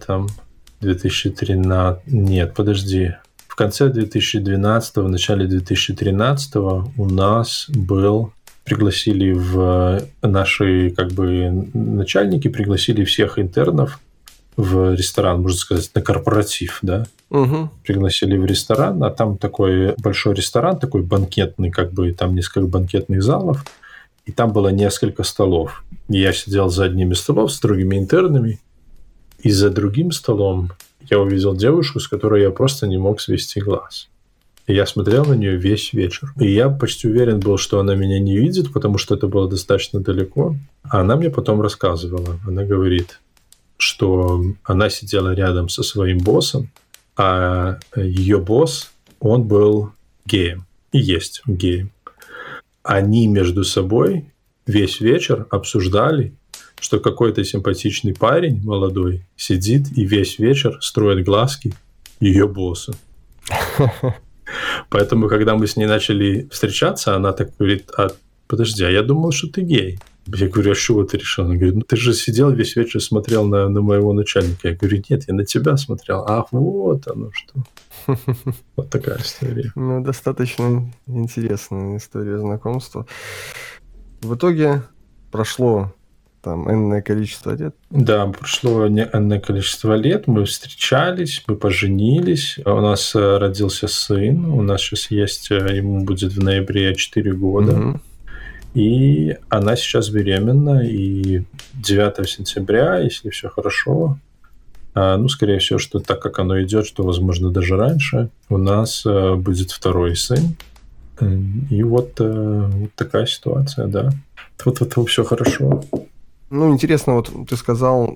[0.83, 2.07] 2013...
[2.07, 3.15] Нет, подожди.
[3.53, 8.33] В конце 2012, в начале 2013 у нас был
[8.65, 14.01] пригласили в наши как бы начальники пригласили всех интернов
[14.57, 17.05] в ресторан, можно сказать, на корпоратив, да.
[17.29, 17.69] Угу.
[17.85, 23.23] Пригласили в ресторан, а там такой большой ресторан, такой банкетный, как бы там несколько банкетных
[23.23, 23.67] залов,
[24.25, 25.85] и там было несколько столов.
[26.09, 28.61] И я сидел за одним из столов с другими интернами,
[29.41, 30.71] и за другим столом
[31.13, 34.09] я увидел девушку, с которой я просто не мог свести глаз.
[34.67, 36.33] И я смотрел на нее весь вечер.
[36.41, 40.01] И я почти уверен был, что она меня не видит, потому что это было достаточно
[40.01, 40.57] далеко.
[40.83, 42.39] А она мне потом рассказывала.
[42.47, 43.21] Она говорит,
[43.77, 46.71] что она сидела рядом со своим боссом,
[47.17, 48.91] а ее босс,
[49.21, 49.91] он был
[50.25, 50.65] геем.
[50.93, 51.91] И есть геем.
[52.83, 54.25] Они между собой
[54.67, 56.33] весь вечер обсуждали,
[56.83, 61.73] что какой-то симпатичный парень молодой сидит и весь вечер строит глазки
[62.19, 62.95] ее боссу.
[64.91, 68.09] Поэтому, когда мы с ней начали встречаться, она так говорит, а
[68.49, 70.01] подожди, а я думал, что ты гей.
[70.27, 71.45] Я говорю, а что ты решил?
[71.45, 74.69] Она говорит, ну ты же сидел весь вечер, смотрел на, на моего начальника.
[74.69, 76.25] Я говорю, нет, я на тебя смотрел.
[76.27, 77.65] Ах, вот оно что.
[78.77, 79.71] Вот такая история.
[79.77, 83.07] Ну, достаточно интересная история знакомства.
[84.21, 84.83] В итоге
[85.31, 85.93] прошло
[86.43, 87.75] там энное количество лет.
[87.91, 94.45] Да, прошло не энное количество лет, мы встречались, мы поженились, у нас э, родился сын,
[94.47, 97.73] у нас сейчас есть, э, ему будет в ноябре 4 года.
[97.73, 98.01] Угу.
[98.75, 101.45] И она сейчас беременна, и
[101.75, 104.19] 9 сентября, если все хорошо,
[104.95, 109.05] а, ну, скорее всего, что так как оно идет, что, возможно, даже раньше, у нас
[109.07, 110.57] э, будет второй сын.
[111.71, 114.11] И вот, вот такая ситуация, да.
[114.65, 115.85] Вот это все хорошо.
[116.53, 118.07] Ну, интересно, вот ты сказал,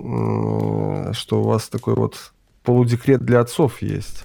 [1.12, 2.32] что у вас такой вот
[2.64, 4.24] полудекрет для отцов есть.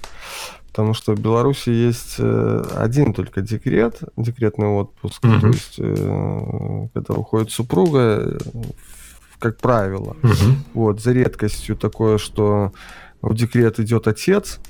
[0.68, 5.24] Потому что в Беларуси есть э, один только декрет, декретный отпуск.
[5.24, 5.40] Mm-hmm.
[5.40, 8.38] То есть, э, когда уходит супруга,
[9.38, 10.16] как правило.
[10.22, 10.54] Mm-hmm.
[10.74, 12.72] Вот, за редкостью такое, что
[13.22, 14.60] в декрет идет отец.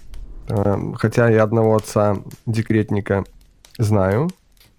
[0.49, 2.17] Э, хотя я одного отца
[2.47, 3.25] декретника
[3.77, 4.31] знаю.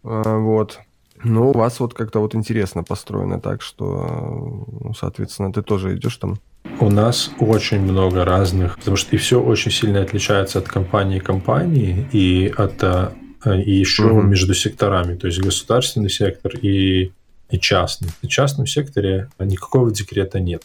[0.04, 0.80] Вот.
[1.24, 6.18] Но у вас вот как-то вот интересно построено так, что, ну, соответственно, ты тоже идешь
[6.18, 6.38] там
[6.80, 11.26] у нас очень много разных, потому что и все очень сильно отличается от компании к
[11.26, 13.12] компании и от э,
[13.46, 14.22] и еще угу.
[14.22, 17.12] между секторами, то есть государственный сектор и,
[17.50, 18.10] и частный.
[18.22, 20.64] В частном секторе никакого декрета нет.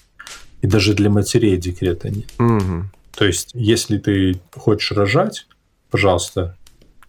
[0.63, 2.29] И даже для матерей декрета нет.
[2.39, 2.85] Угу.
[3.17, 5.47] То есть, если ты хочешь рожать,
[5.91, 6.57] пожалуйста,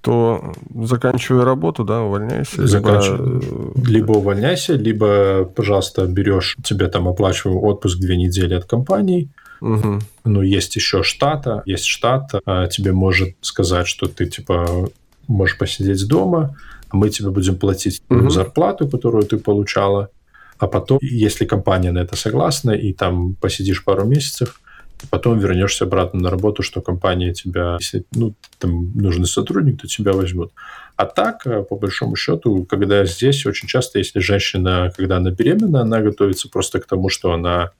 [0.01, 2.65] то заканчивай работу, да, увольняйся.
[2.65, 3.41] Заканчивай.
[3.75, 3.89] Либо...
[3.89, 9.29] либо увольняйся, либо, пожалуйста, берешь, тебе там оплачиваю отпуск две недели от компании,
[9.61, 9.99] Угу.
[10.25, 14.89] Ну, есть еще штата, есть штат, а тебе может сказать, что ты, типа,
[15.27, 16.55] можешь посидеть дома,
[16.89, 18.29] а мы тебе будем платить угу.
[18.29, 20.09] зарплату, которую ты получала,
[20.57, 24.61] а потом, если компания на это согласна, и там посидишь пару месяцев,
[25.09, 30.13] потом вернешься обратно на работу, что компания тебя, если ну, там нужный сотрудник, то тебя
[30.13, 30.51] возьмут.
[30.95, 35.81] А так, э, по большому счету, когда здесь очень часто, если женщина, когда она беременна,
[35.81, 37.71] она готовится просто к тому, что она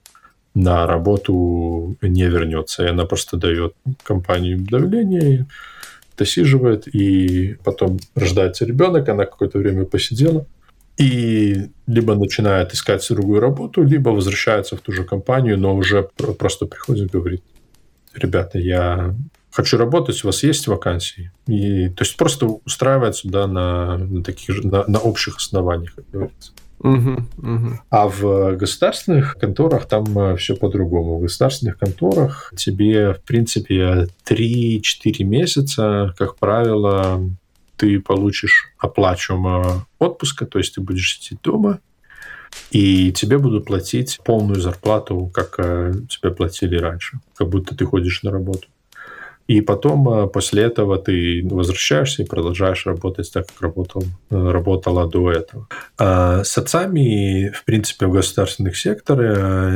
[0.54, 5.46] на работу не вернется, и она просто дает компании давление,
[6.16, 10.46] досиживает, и потом рождается ребенок, она какое-то время посидела,
[11.00, 16.66] и либо начинает искать другую работу, либо возвращается в ту же компанию, но уже просто
[16.66, 17.42] приходит и говорит,
[18.14, 19.14] ребята, я
[19.50, 21.32] хочу работать, у вас есть вакансии?
[21.46, 26.52] И, то есть просто устраивается да, на, на таких на, на общих основаниях, как говорится.
[26.80, 27.78] Угу, угу.
[27.88, 31.18] А в государственных конторах там э, все по-другому.
[31.18, 37.22] В государственных конторах тебе, в принципе, 3-4 месяца, как правило,
[37.80, 41.80] ты получишь оплачиваемого отпуска, то есть ты будешь сидеть дома,
[42.70, 48.22] и тебе будут платить полную зарплату, как э, тебе платили раньше, как будто ты ходишь
[48.22, 48.68] на работу.
[49.46, 55.08] И потом э, после этого ты возвращаешься и продолжаешь работать так, как работал, э, работала
[55.08, 55.66] до этого.
[55.96, 59.72] А с отцами, в принципе, в государственных секторах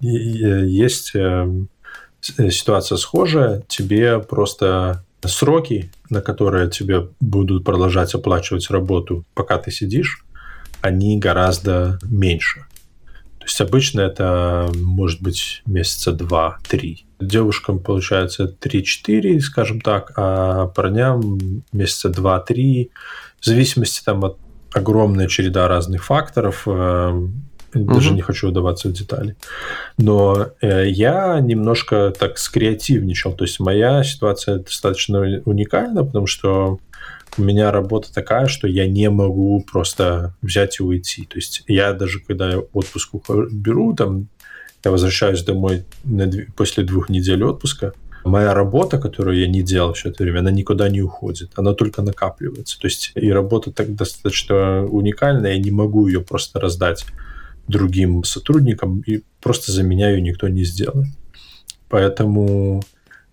[0.00, 1.14] есть
[2.50, 3.62] ситуация схожая.
[3.66, 10.24] Тебе просто сроки, на которые тебе будут продолжать оплачивать работу, пока ты сидишь,
[10.80, 12.64] они гораздо меньше.
[13.38, 17.06] То есть обычно это может быть месяца два-три.
[17.20, 22.90] Девушкам получается 3-4, скажем так, а парням месяца два-три.
[23.40, 24.38] В зависимости там от
[24.72, 26.66] огромная череда разных факторов.
[27.76, 28.16] Э, даже угу.
[28.16, 29.36] не хочу вдаваться в детали.
[29.98, 33.32] Но э, я немножко так скреативничал.
[33.32, 36.78] То есть моя ситуация достаточно уникальна, потому что
[37.38, 41.24] у меня работа такая, что я не могу просто взять и уйти.
[41.24, 43.14] То есть я даже когда отпуск
[43.52, 44.28] беру, там
[44.84, 47.92] я возвращаюсь домой на, после двух недель отпуска,
[48.24, 52.02] моя работа, которую я не делал все это время, она никуда не уходит, она только
[52.02, 52.78] накапливается.
[52.80, 57.04] То есть и работа так достаточно уникальная, я не могу ее просто раздать
[57.68, 61.08] другим сотрудникам, и просто за меня ее никто не сделает.
[61.88, 62.82] Поэтому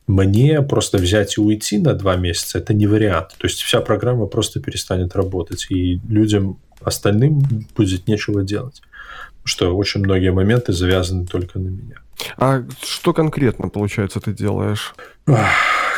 [0.08, 3.30] мне просто взять и уйти на два месяца– это не вариант.
[3.38, 7.44] То есть вся программа просто перестанет работать, и людям остальным
[7.76, 8.82] будет нечего делать.
[9.46, 11.96] Что очень многие моменты завязаны только на меня.
[12.38, 14.94] А что конкретно, получается, ты делаешь?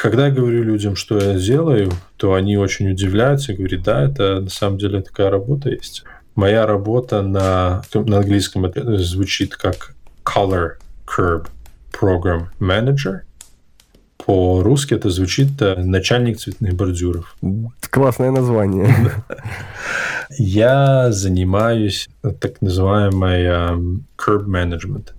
[0.01, 4.41] Когда я говорю людям, что я делаю, то они очень удивляются и говорят, да, это
[4.41, 6.03] на самом деле такая работа есть.
[6.35, 9.95] Моя работа на, на английском это звучит как
[10.25, 10.71] Color
[11.07, 11.47] Curb
[11.93, 13.21] Program Manager.
[14.17, 17.37] По-русски это звучит э, начальник цветных бордюров.
[17.89, 18.89] Классное название.
[20.37, 22.09] Я занимаюсь
[22.39, 25.11] так называемой um, curb management.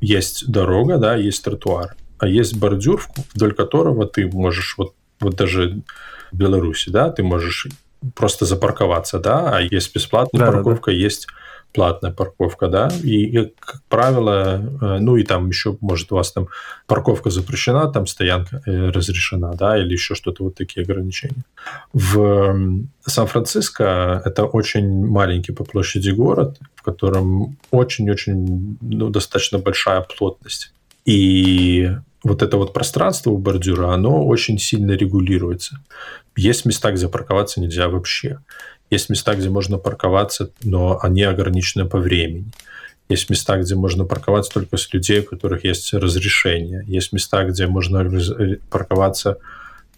[0.00, 3.02] Есть дорога, да, есть тротуар, а есть бордюр,
[3.34, 5.82] вдоль которого ты можешь вот, вот даже
[6.30, 7.68] в Беларуси, да, ты можешь
[8.14, 11.02] просто запарковаться, да, а есть бесплатная да, парковка, да, да.
[11.02, 11.26] есть
[11.72, 16.48] платная парковка, да, и, как правило, э, ну и там еще, может, у вас там
[16.86, 21.44] парковка запрещена, там стоянка э, разрешена, да, или еще что-то, вот такие ограничения.
[21.92, 30.72] В Сан-Франциско это очень маленький по площади город, в котором очень-очень, ну, достаточно большая плотность.
[31.04, 31.90] И
[32.22, 35.80] вот это вот пространство у бордюра, оно очень сильно регулируется.
[36.36, 38.38] Есть места, где парковаться нельзя вообще.
[38.90, 42.52] Есть места, где можно парковаться, но они ограничены по времени.
[43.08, 46.84] Есть места, где можно парковаться только с людей, у которых есть разрешение.
[46.86, 48.04] Есть места, где можно
[48.70, 49.38] парковаться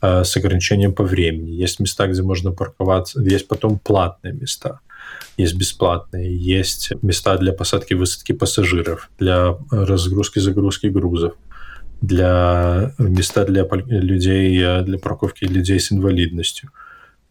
[0.01, 1.51] э, с ограничением по времени.
[1.51, 3.20] Есть места, где можно парковаться.
[3.20, 4.81] Есть потом платные места.
[5.36, 6.36] Есть бесплатные.
[6.36, 11.34] Есть места для посадки высадки пассажиров, для разгрузки-загрузки грузов
[12.06, 16.70] для места для людей, э, для парковки людей с инвалидностью,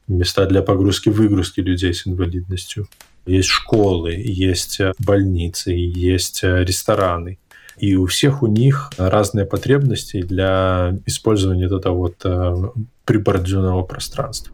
[0.07, 2.87] места для погрузки-выгрузки людей с инвалидностью.
[3.25, 7.37] Есть школы, есть э, больницы, есть э, рестораны.
[7.77, 12.17] И у всех у них разные потребности для использования этого вот
[13.03, 14.53] приборденного пространства.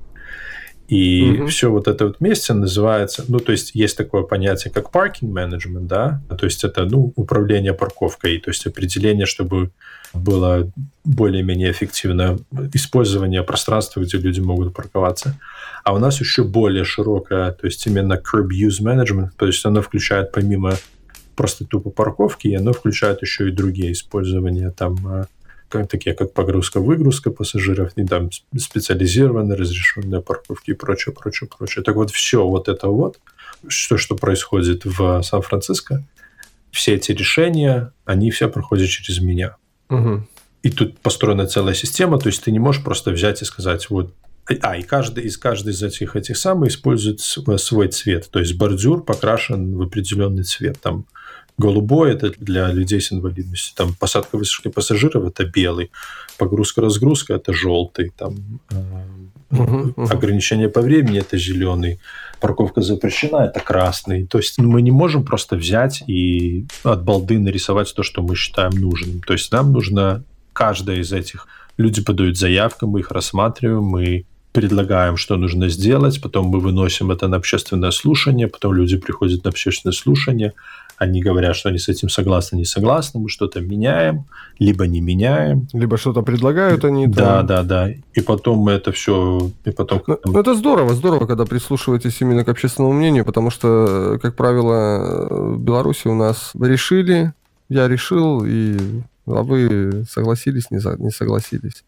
[0.89, 1.47] И угу.
[1.47, 5.85] все вот это вот вместе называется, ну, то есть есть такое понятие, как паркинг менеджмент,
[5.85, 9.69] да, то есть это, ну, управление парковкой, то есть определение, чтобы
[10.15, 10.71] было
[11.03, 12.39] более-менее эффективное
[12.73, 15.39] использование пространства, где люди могут парковаться.
[15.83, 19.83] А у нас еще более широкое, то есть именно curb use management, то есть оно
[19.83, 20.73] включает помимо
[21.35, 25.25] просто тупо парковки, оно включает еще и другие использования там э,
[25.69, 31.83] как, такие как погрузка-выгрузка пассажиров, и там специализированные разрешенные парковки и прочее, прочее, прочее.
[31.83, 33.19] Так вот, все вот это вот,
[33.67, 36.03] все, что происходит в Сан-Франциско,
[36.71, 39.55] все эти решения, они все проходят через меня.
[39.89, 40.27] Угу.
[40.63, 44.13] И тут построена целая система, то есть ты не можешь просто взять и сказать, вот
[44.61, 48.29] а, и каждый из каждой из этих этих самых использует свой цвет.
[48.31, 50.79] То есть бордюр покрашен в определенный цвет.
[50.81, 51.05] Там
[51.59, 53.75] Голубой– это для людей с инвалидностью.
[53.75, 55.91] Там посадка высадка пассажиров– это белый.
[56.37, 58.11] Погрузка-разгрузка– это желтый.
[58.17, 58.35] Там
[59.51, 60.09] uh-huh.
[60.09, 61.99] ограничение по времени– это зеленый.
[62.39, 64.25] Парковка запрещена– это красный.
[64.25, 68.71] То есть мы не можем просто взять и от балды нарисовать то, что мы считаем
[68.71, 69.21] нужным.
[69.21, 70.23] То есть нам нужно
[70.53, 76.47] каждая из этих люди подают заявку, мы их рассматриваем, мы предлагаем, что нужно сделать, потом
[76.47, 80.53] мы выносим это на общественное слушание, потом люди приходят на общественное слушание,
[80.99, 84.25] они говорят, что они с этим согласны, не согласны, мы что-то меняем,
[84.59, 85.67] либо не меняем.
[85.71, 87.07] Либо что-то предлагают они.
[87.07, 87.47] Да, там.
[87.47, 87.89] да, да.
[88.13, 89.49] И потом мы это все...
[89.63, 90.03] И потом...
[90.07, 95.55] Ну, ну, это здорово, здорово, когда прислушиваетесь именно к общественному мнению, потому что, как правило,
[95.55, 97.33] в Беларуси у нас решили,
[97.69, 98.77] я решил, и
[99.25, 101.85] а вы согласились, не, не согласились.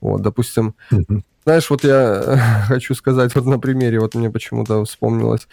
[0.00, 1.22] Вот, допустим, угу.
[1.50, 5.48] Знаешь, вот я хочу сказать вот на примере, вот мне почему-то вспомнилось,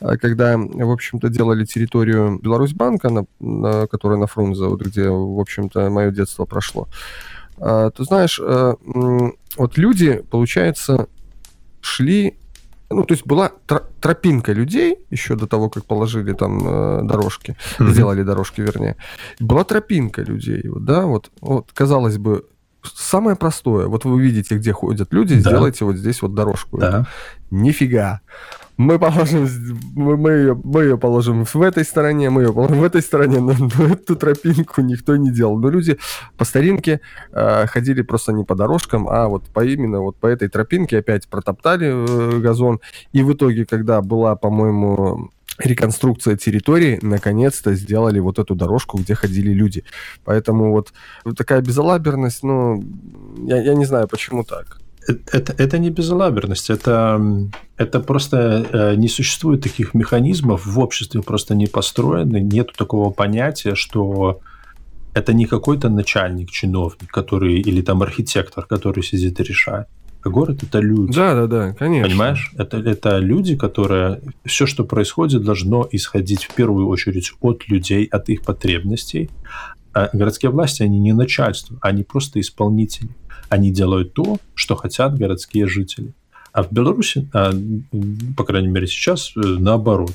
[0.00, 5.38] а, когда, в общем-то, делали территорию Беларусьбанка, на, на, которая на Фрунзе, вот где, в
[5.38, 6.88] общем-то, мое детство прошло,
[7.58, 8.76] а, ты знаешь, а,
[9.58, 11.08] вот люди, получается,
[11.82, 12.38] шли
[12.90, 13.50] ну, то есть была
[14.00, 17.90] тропинка людей еще до того, как положили там э, дорожки, mm-hmm.
[17.90, 18.96] сделали дорожки, вернее.
[19.40, 22.44] Была тропинка людей, вот, да, вот, вот, казалось бы,
[22.94, 23.86] самое простое.
[23.86, 25.50] Вот вы видите, где ходят люди, да.
[25.50, 26.78] сделайте вот здесь вот дорожку.
[26.78, 27.06] Да.
[27.50, 28.20] Нифига.
[28.76, 29.48] Мы положим,
[29.94, 33.38] мы, мы, ее, мы ее положим в этой стороне, мы ее положим в этой стороне,
[33.38, 35.58] но, но эту тропинку никто не делал.
[35.58, 35.96] Но люди
[36.36, 37.00] по старинке
[37.30, 41.28] э, ходили просто не по дорожкам, а вот по именно вот по этой тропинке опять
[41.28, 42.80] протоптали э, газон.
[43.12, 49.52] И в итоге, когда была, по-моему, реконструкция территории, наконец-то сделали вот эту дорожку, где ходили
[49.52, 49.84] люди.
[50.24, 50.92] Поэтому вот
[51.36, 52.84] такая безалаберность, ну,
[53.46, 54.80] я, я не знаю, почему так.
[55.06, 57.20] Это, это не безалаберность, это,
[57.76, 63.74] это просто э, не существует таких механизмов в обществе, просто не построены, нет такого понятия,
[63.74, 64.40] что
[65.12, 69.86] это не какой-то начальник, чиновник, который или там архитектор, который сидит и решает.
[70.24, 71.14] А город это люди.
[71.14, 72.08] Да, да, да, конечно.
[72.08, 72.50] Понимаешь?
[72.56, 78.30] Это, это люди, которые все, что происходит, должно исходить в первую очередь от людей, от
[78.30, 79.28] их потребностей.
[79.92, 83.10] А городские власти, они не начальство, они просто исполнители.
[83.50, 86.14] Они делают то, что хотят городские жители.
[86.52, 87.52] А в Беларуси, а,
[88.36, 90.12] по крайней мере сейчас, э, наоборот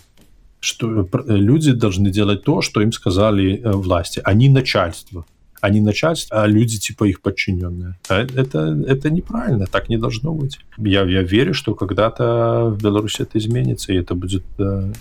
[0.61, 4.22] что э, люди должны делать то, что им сказали э, власти.
[4.26, 5.26] Они начальство
[5.61, 7.98] а не начальство, а люди типа их подчиненные.
[8.07, 10.60] А это, это неправильно, так не должно быть.
[10.77, 14.91] Я, я верю, что когда-то в Беларуси это изменится, и это будет э,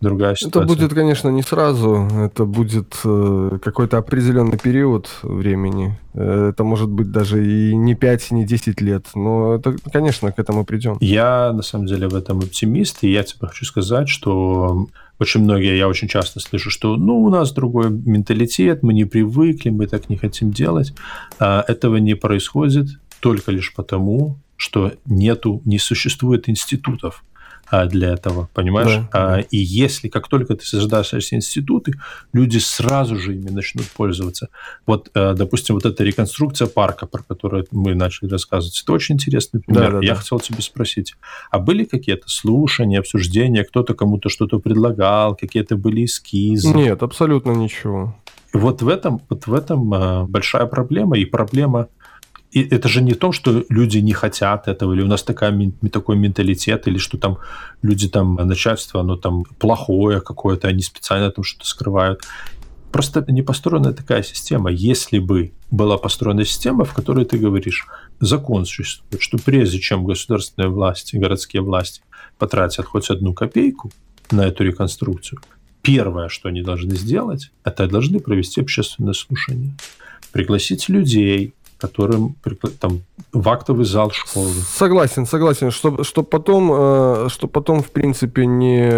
[0.00, 0.62] другая ситуация.
[0.62, 5.98] Это будет, конечно, не сразу, это будет э, какой-то определенный период времени.
[6.14, 10.32] Э, это может быть даже и не 5, и не 10 лет, но это, конечно,
[10.32, 10.96] к этому придем.
[11.00, 14.86] Я, на самом деле, в этом оптимист, и я тебе хочу сказать, что
[15.18, 19.70] очень многие, я очень часто слышу, что ну, у нас другой менталитет, мы не привыкли,
[19.70, 20.92] мы так не хотим делать.
[21.38, 22.88] А этого не происходит
[23.20, 27.24] только лишь потому, что нету, не существует институтов,
[27.86, 28.96] для этого, понимаешь?
[28.96, 29.40] Да, а, да.
[29.40, 31.92] И если, как только ты создашь эти институты,
[32.32, 34.48] люди сразу же ими начнут пользоваться.
[34.86, 39.60] Вот, а, допустим, вот эта реконструкция парка, про которую мы начали рассказывать, это очень интересный
[39.60, 39.92] пример.
[39.92, 40.20] Да, да, Я да.
[40.20, 41.14] хотел тебя спросить,
[41.50, 46.72] а были какие-то слушания, обсуждения, кто-то кому-то что-то предлагал, какие-то были эскизы?
[46.72, 48.16] Нет, абсолютно ничего.
[48.52, 51.88] вот в этом, вот в этом а, большая проблема, и проблема
[52.52, 55.72] и это же не в том, что люди не хотят этого, или у нас такая,
[55.92, 57.38] такой менталитет, или что там
[57.82, 62.22] люди там, начальство, оно там плохое какое-то, они специально там что-то скрывают.
[62.92, 64.70] Просто не построена такая система.
[64.70, 67.86] Если бы была построена система, в которой ты говоришь,
[68.20, 72.00] закон существует, что прежде чем государственные власти, городские власти
[72.38, 73.90] потратят хоть одну копейку
[74.30, 75.40] на эту реконструкцию,
[75.82, 79.74] первое, что они должны сделать, это должны провести общественное слушание.
[80.32, 82.36] Пригласить людей, которым
[82.80, 84.52] там в актовый зал школы.
[84.68, 88.88] Согласен, согласен, что, что потом, э, что потом в принципе не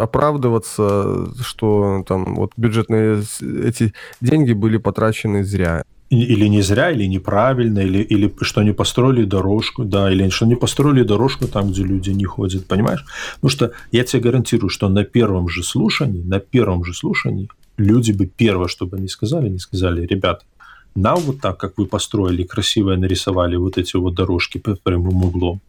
[0.00, 5.82] оправдываться, что там вот бюджетные эти деньги были потрачены зря.
[6.10, 10.56] Или не зря, или неправильно, или, или что не построили дорожку, да, или что не
[10.56, 13.04] построили дорожку там, где люди не ходят, понимаешь?
[13.36, 18.10] Потому что я тебе гарантирую, что на первом же слушании, на первом же слушании люди
[18.10, 20.44] бы первое, что бы они сказали, не сказали, ребята,
[20.94, 25.60] нам вот так, как вы построили, красиво нарисовали вот эти вот дорожки по прямым углом,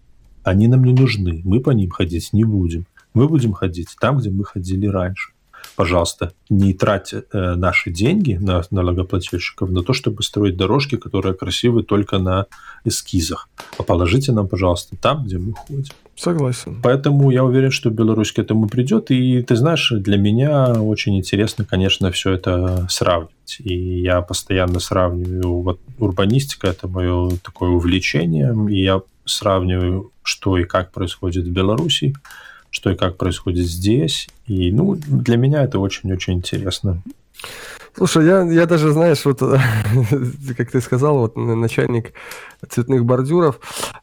[0.44, 1.42] они нам не нужны.
[1.44, 2.86] Мы по ним ходить не будем.
[3.14, 5.31] Мы будем ходить там, где мы ходили раньше
[5.76, 11.84] пожалуйста, не тратьте э, наши деньги на налогоплательщиков на то, чтобы строить дорожки, которые красивы
[11.84, 12.46] только на
[12.86, 13.50] эскизах.
[13.78, 15.94] А положите нам, пожалуйста, там, где мы ходим.
[16.16, 16.82] Согласен.
[16.84, 19.12] Поэтому я уверен, что Беларусь к этому придет.
[19.12, 23.58] И ты знаешь, для меня очень интересно, конечно, все это сравнивать.
[23.60, 25.62] И я постоянно сравниваю.
[25.62, 28.56] Вот урбанистика– это мое такое увлечение.
[28.70, 32.14] И я сравниваю, что и как происходит в Беларуси
[32.72, 34.28] что и как происходит здесь.
[34.48, 37.04] И, ну, для меня это очень-очень интересно.
[37.94, 39.40] Слушай, я, я даже, знаешь, вот,
[40.58, 42.14] как ты сказал, вот начальник
[42.70, 43.60] цветных бордюров,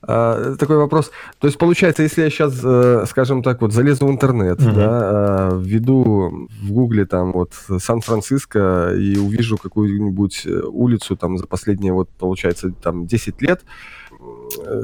[0.07, 1.11] э, такой вопрос.
[1.39, 4.74] То есть, получается, если я сейчас, э, скажем так, вот залезу в интернет, mm-hmm.
[4.74, 11.95] да, э, введу в гугле там вот Сан-Франциско и увижу какую-нибудь улицу там за последние,
[11.95, 13.62] вот, получается, там 10 лет,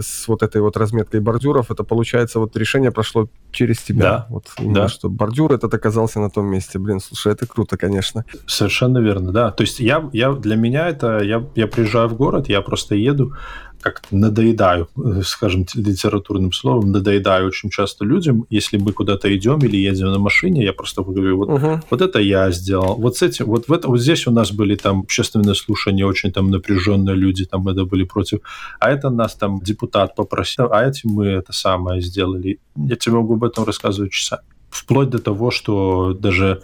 [0.01, 4.03] с вот этой вот разметкой бордюров, это получается вот решение прошло через тебя.
[4.03, 4.27] Да.
[4.29, 4.89] Вот именно, да.
[4.89, 6.79] что бордюр этот оказался на том месте.
[6.79, 8.25] Блин, слушай, это круто, конечно.
[8.47, 9.51] Совершенно верно, да.
[9.51, 13.35] То есть я, я для меня это, я, я приезжаю в город, я просто еду,
[13.81, 19.77] как надоедаю, э, скажем, литературным словом, надоедаю очень часто людям, если мы куда-то идем или
[19.77, 21.81] едем на машине, я просто говорю, вот, угу.
[21.91, 24.77] вот это я сделал, вот с этим, вот, в это, вот здесь у нас были
[24.77, 28.41] там общественные слушания, очень там напряженные люди, там это были против,
[28.81, 32.59] а это нас там депутат попросил, а этим мы это самое сделали.
[32.77, 34.43] Я тебе могу об этом рассказывать часами.
[34.71, 36.63] Вплоть до того, что даже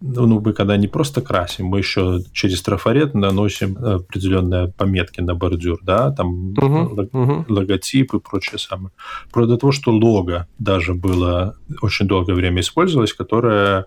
[0.00, 5.34] ну, ну, мы когда не просто красим, мы еще через трафарет наносим определенные пометки на
[5.34, 7.44] бордюр, да, там uh-huh, лог, uh-huh.
[7.48, 8.90] логотип и прочее самое.
[9.32, 13.86] Про того, что лого даже было очень долгое время использовалось, которое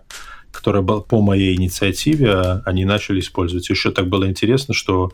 [0.50, 3.70] которое по моей инициативе они начали использовать.
[3.70, 5.12] Еще так было интересно, что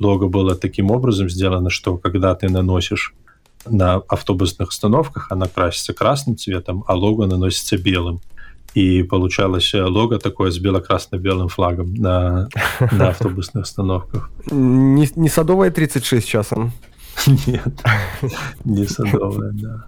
[0.00, 3.14] лого было таким образом сделано, что когда ты наносишь
[3.66, 8.20] на автобусных остановках, она красится красным цветом, а лого наносится белым
[8.74, 12.48] и получалось э, лого такое с бело-красно-белым флагом на,
[12.92, 14.30] на автобусных остановках.
[14.50, 16.72] Не, не садовая 36 часом?
[17.26, 17.84] Нет,
[18.64, 19.86] не садовая, да.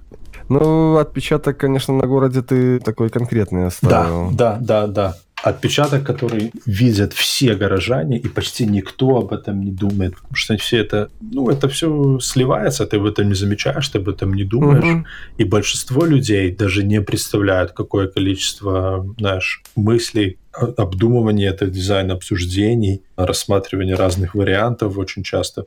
[0.49, 4.31] Ну, отпечаток, конечно, на городе ты такой конкретный оставил.
[4.33, 9.73] Да, да, да, да отпечаток, который видят все горожане, и почти никто об этом не
[9.73, 13.99] думает, потому что все это, ну, это все сливается, ты об этом не замечаешь, ты
[13.99, 15.07] об этом не думаешь, угу.
[15.39, 23.97] и большинство людей даже не представляют, какое количество, знаешь, мыслей, обдумывания это дизайн обсуждений, рассматривания
[23.97, 25.67] разных вариантов очень часто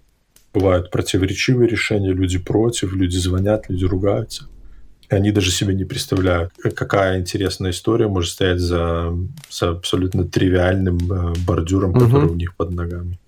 [0.53, 4.47] бывают противоречивые решения, люди против, люди звонят, люди ругаются.
[5.09, 9.13] Они даже себе не представляют, какая интересная история может стоять за,
[9.49, 11.99] за абсолютно тривиальным э, бордюром, угу.
[11.99, 13.19] который у них под ногами.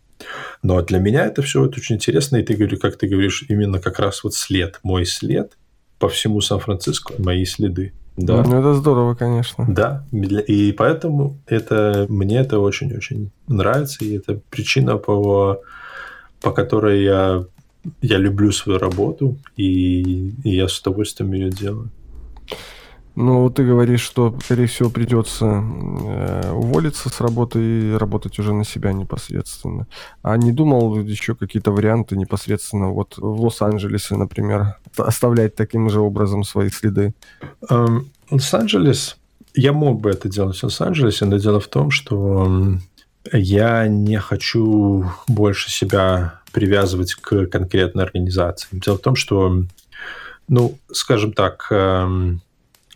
[0.64, 3.80] Но для меня это все вот очень интересно, и ты говоришь, как ты говоришь, именно
[3.80, 5.54] как раз вот след, мой след
[6.00, 7.94] по всему Сан-Франциско, мои следы.
[8.18, 8.44] Да.
[8.44, 9.66] Ну, это здорово, конечно.
[9.70, 15.62] Да, и поэтому это мне это очень-очень нравится, и это причина, по,
[16.42, 17.46] по которой я
[18.02, 21.90] я люблю свою работу, и, и я с удовольствием ее делаю.
[23.20, 28.64] Ну, ты говоришь, что, скорее всего, придется э, уволиться с работы и работать уже на
[28.64, 29.88] себя непосредственно.
[30.22, 36.44] А не думал еще какие-то варианты непосредственно вот в Лос-Анджелесе, например, оставлять таким же образом
[36.44, 37.16] свои следы?
[37.68, 39.18] Um, Лос-Анджелес,
[39.56, 42.78] я мог бы это делать в Лос-Анджелесе, но дело в том, что
[43.34, 48.68] я не хочу больше себя привязывать к конкретной организации.
[48.72, 49.64] Дело в том, что,
[50.48, 52.42] ну, скажем так, эм,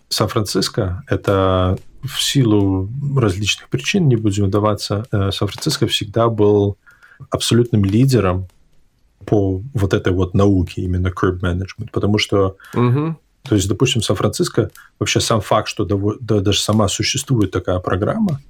[0.10, 6.78] Сан-Франциско– это в силу различных причин, не будем вдаваться, э, Сан-Франциско всегда был
[7.30, 8.48] абсолютным лидером
[9.26, 13.15] по вот этой вот науке, именно curb management, потому что, угу.
[13.44, 18.41] то есть, допустим, Сан-Франциско, вообще сам факт, что да, даже сама существует такая программа,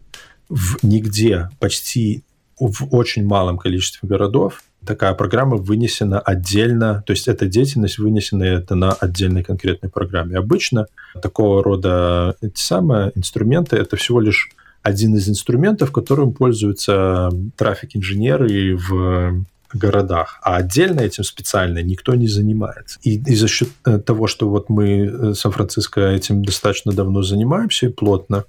[0.49, 2.23] в нигде, почти
[2.60, 8.75] в очень малом количестве городов такая программа вынесена отдельно, то есть эта деятельность вынесена это
[8.75, 10.37] на отдельной конкретной программе.
[10.37, 10.87] Обычно
[11.21, 14.49] такого рода эти самые инструменты это всего лишь
[14.81, 22.99] один из инструментов, которым пользуются трафик-инженеры в городах, а отдельно этим специально никто не занимается.
[23.03, 27.85] И, и за счет э, того, что вот мы э, Сан-Франциско этим достаточно давно занимаемся
[27.85, 28.43] и плотно,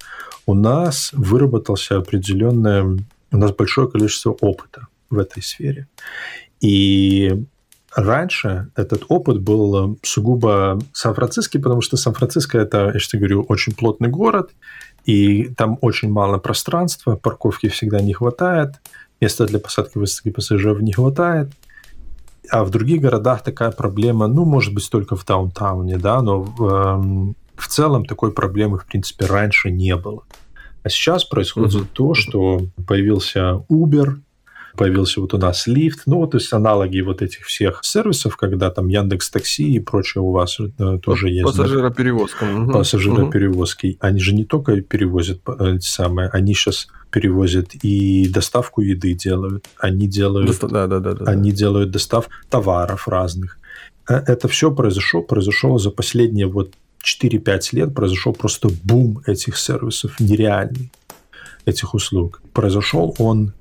[0.46, 5.86] у нас выработался определенное, у нас большое количество опыта в этой сфере.
[6.60, 7.44] И
[7.94, 14.09] раньше этот опыт был сугубо Сан-Франциский, потому что Сан-Франциско это, я что говорю, очень плотный
[14.09, 14.51] город,
[15.05, 18.80] и там очень мало пространства, парковки всегда не хватает,
[19.20, 21.51] места для посадки высадки пассажиров не хватает.
[22.51, 26.64] А в других городах такая проблема, ну, может быть, только в даунтауне, да, но в,
[26.64, 30.22] эм, в целом такой проблемы, в принципе, раньше не было.
[30.82, 31.89] А сейчас происходит mm-hmm.
[31.93, 34.16] то, что появился Uber,
[34.77, 38.70] появился вот у нас лифт, ну, вот, то есть аналоги вот этих всех сервисов, когда
[38.70, 41.44] там Яндекс Такси и прочее у вас э, тоже есть.
[41.44, 42.44] Пассажироперевозка.
[42.44, 42.73] Угу.
[42.73, 43.86] Пассажироперевозки.
[43.86, 43.97] Угу.
[44.01, 49.66] Они же не только перевозят э, эти самые, они сейчас перевозят и доставку еды делают,
[49.78, 51.57] они делают, Доста- да, да, да, да, они да.
[51.57, 53.59] делают доставку товаров разных.
[54.09, 56.73] Э, это все произошло, произошло за последние вот
[57.05, 60.90] 4-5 лет, произошел просто бум этих сервисов, нереальный
[61.65, 62.43] этих услуг.
[62.53, 63.53] Произошел он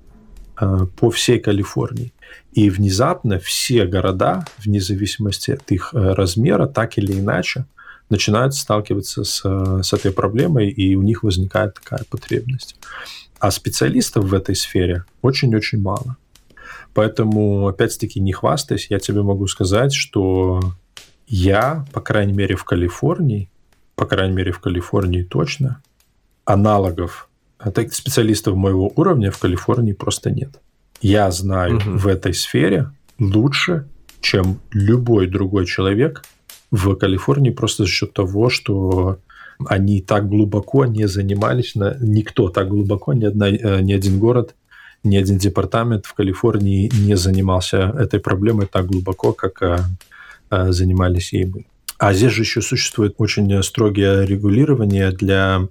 [0.97, 2.13] по всей Калифорнии.
[2.53, 7.65] И внезапно все города, вне зависимости от их э, размера, так или иначе,
[8.09, 12.75] начинают сталкиваться с, э, с этой проблемой, и у них возникает такая потребность.
[13.39, 16.17] А специалистов в этой сфере очень-очень мало.
[16.93, 20.59] Поэтому, опять-таки, не хвастаясь, я тебе могу сказать, что
[21.27, 23.49] я, по крайней мере, в Калифорнии,
[23.95, 25.81] по крайней мере, в Калифорнии точно,
[26.43, 27.29] аналогов
[27.63, 30.59] а таких специалистов моего уровня в Калифорнии просто нет.
[31.01, 31.97] Я знаю угу.
[31.97, 33.87] в этой сфере лучше,
[34.21, 36.23] чем любой другой человек
[36.71, 39.19] в Калифорнии просто за счет того, что
[39.67, 44.55] они так глубоко не занимались, никто так глубоко, ни, одна, э, ни один город,
[45.03, 49.77] ни один департамент в Калифорнии не занимался этой проблемой так глубоко, как э,
[50.49, 51.65] э, занимались ей мы.
[51.99, 55.67] А здесь же еще существует очень строгие регулирования для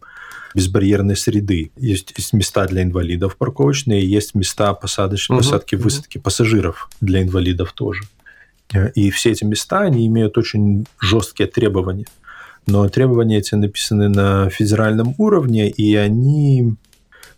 [0.55, 1.71] безбарьерной среды.
[1.77, 5.45] Есть, есть места для инвалидов парковочные, есть места посадочной, угу.
[5.45, 8.05] посадки, высадки пассажиров для инвалидов тоже.
[8.95, 12.07] И все эти места, они имеют очень жесткие требования.
[12.67, 16.77] Но требования эти написаны на федеральном уровне, и они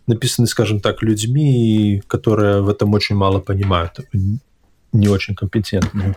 [0.06, 4.00] написаны, скажем так, людьми, которые в этом очень мало понимают,
[4.92, 6.14] не очень компетентны.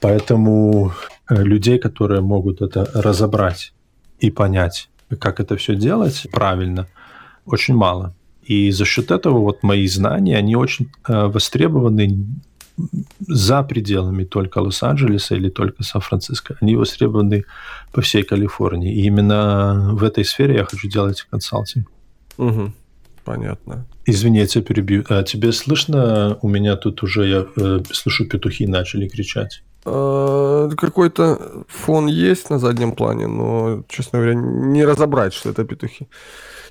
[0.00, 0.92] Поэтому
[1.28, 3.72] э, людей, которые могут это разобрать
[4.18, 6.86] и понять, как это все делать правильно,
[7.46, 8.14] очень мало.
[8.42, 12.26] И за счет этого вот мои знания, они очень э, востребованы
[13.20, 16.56] за пределами только Лос-Анджелеса или только Сан-Франциско.
[16.60, 17.44] Они востребованы
[17.92, 18.94] по всей Калифорнии.
[18.94, 21.90] И именно в этой сфере я хочу делать консалтинг.
[22.36, 22.72] Угу.
[23.24, 23.86] Понятно.
[24.06, 25.04] Извини, я тебя перебью.
[25.08, 26.36] А тебе слышно?
[26.42, 29.62] У меня тут уже, я э, слышу, петухи начали кричать.
[29.86, 36.08] Э, какой-то фон есть на заднем плане, но, честно говоря, не разобрать, что это петухи.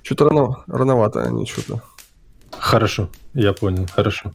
[0.01, 1.81] Что-то рано, рановато они что-то.
[2.51, 4.33] Хорошо, я понял, хорошо.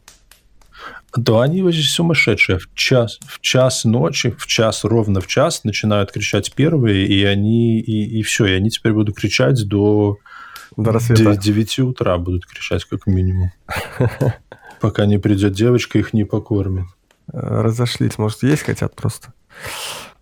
[1.15, 2.59] Да они вообще сумасшедшие.
[2.59, 7.79] В час, в час ночи, в час, ровно в час начинают кричать первые, и они,
[7.79, 10.17] и, и все, и они теперь будут кричать до,
[10.77, 11.35] до рассвета.
[11.35, 13.51] 9 утра будут кричать как минимум.
[14.79, 16.85] Пока не придет девочка, их не покормит
[17.31, 18.17] разошлись.
[18.17, 19.33] Может, есть хотят просто?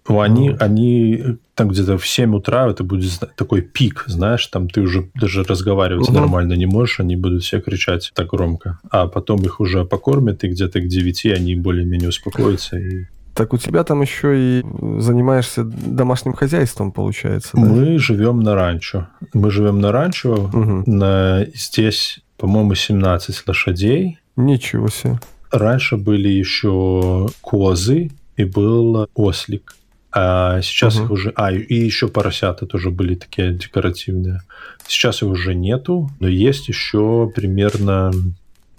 [0.10, 0.58] Ну, они, ну.
[0.60, 1.24] они
[1.54, 6.08] там где-то в 7 утра, это будет такой пик, знаешь, там ты уже даже разговаривать
[6.08, 6.18] угу.
[6.18, 8.80] нормально не можешь, они будут все кричать так громко.
[8.90, 13.58] А потом их уже покормят, и где-то к 9 они более-менее успокоятся и Так у
[13.58, 14.66] тебя там еще и
[15.00, 17.62] занимаешься домашним хозяйством, получается, да?
[17.62, 19.08] Мы живем на ранчо.
[19.34, 20.34] Мы живем на ранчо.
[20.34, 20.84] Угу.
[20.86, 24.20] На, здесь, по-моему, 17 лошадей.
[24.38, 25.20] Ничего себе.
[25.52, 29.76] Раньше были еще козы и был ослик.
[30.12, 31.06] А сейчас Мгм.
[31.06, 31.34] их уже...
[31.36, 34.42] А, и еще поросята тоже были такие декоративные.
[34.88, 38.12] Сейчас их уже нету, но есть еще примерно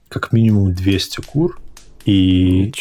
[0.09, 1.61] как минимум 200 кур.
[2.05, 2.73] И,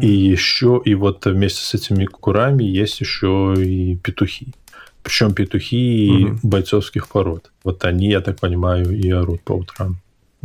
[0.00, 4.48] и еще, и вот вместе с этими курами есть еще и петухи.
[5.04, 6.40] Причем петухи Мгм.
[6.42, 7.52] бойцовских пород.
[7.62, 9.98] Вот они, я так понимаю, и орут по утрам.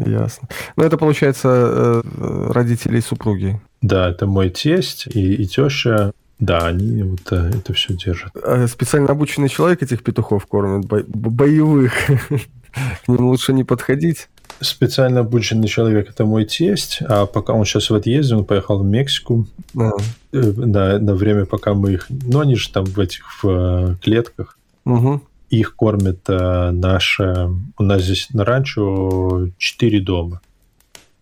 [0.05, 0.47] Ясно.
[0.75, 3.59] Ну, это, получается, э, э, родителей супруги.
[3.81, 6.11] Да, это мой тесть и, и теща.
[6.39, 8.31] Да, они вот э, это все держат.
[8.43, 11.93] А Специально обученный человек этих петухов кормит, бо- бо- боевых.
[13.05, 14.29] К ним лучше не подходить.
[14.61, 18.85] Специально обученный человек это мой тесть, а пока он сейчас в отъезде, он поехал в
[18.85, 19.47] Мексику.
[19.77, 19.91] А,
[20.33, 22.07] э, На, на время, пока мы их...
[22.09, 24.57] Ну, они же там в этих в клетках.
[24.85, 25.21] мгм.
[25.49, 27.49] Их кормит э, наша...
[27.77, 30.41] У нас здесь на ранчо четыре дома.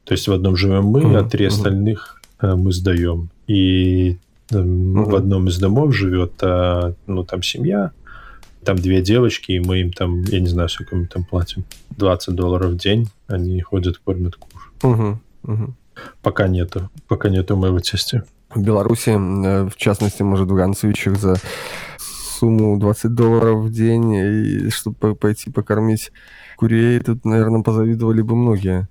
[0.04, 3.30] То есть в одном живем мы, Мгм, а три остальных э, мы сдаем.
[3.48, 4.18] И
[4.52, 7.92] э, в одном из домов живет, э, ну, там семья,
[8.64, 12.36] там две девочки, и мы им там, я не знаю, сколько мы там платим, 20
[12.36, 13.10] долларов в день.
[13.28, 14.72] Они ходят, кормят кур.
[14.84, 15.22] Мгм.
[15.44, 15.76] Мгм.
[16.22, 18.24] Пока нету, пока нету моего тестя.
[18.54, 21.38] В Беларуси, э, в частности, может, в Ганцевичах за
[22.38, 26.12] сумму 20 долларов в день, и чтобы пойти покормить
[26.58, 28.88] курей, тут, наверное, позавидовали бы многие.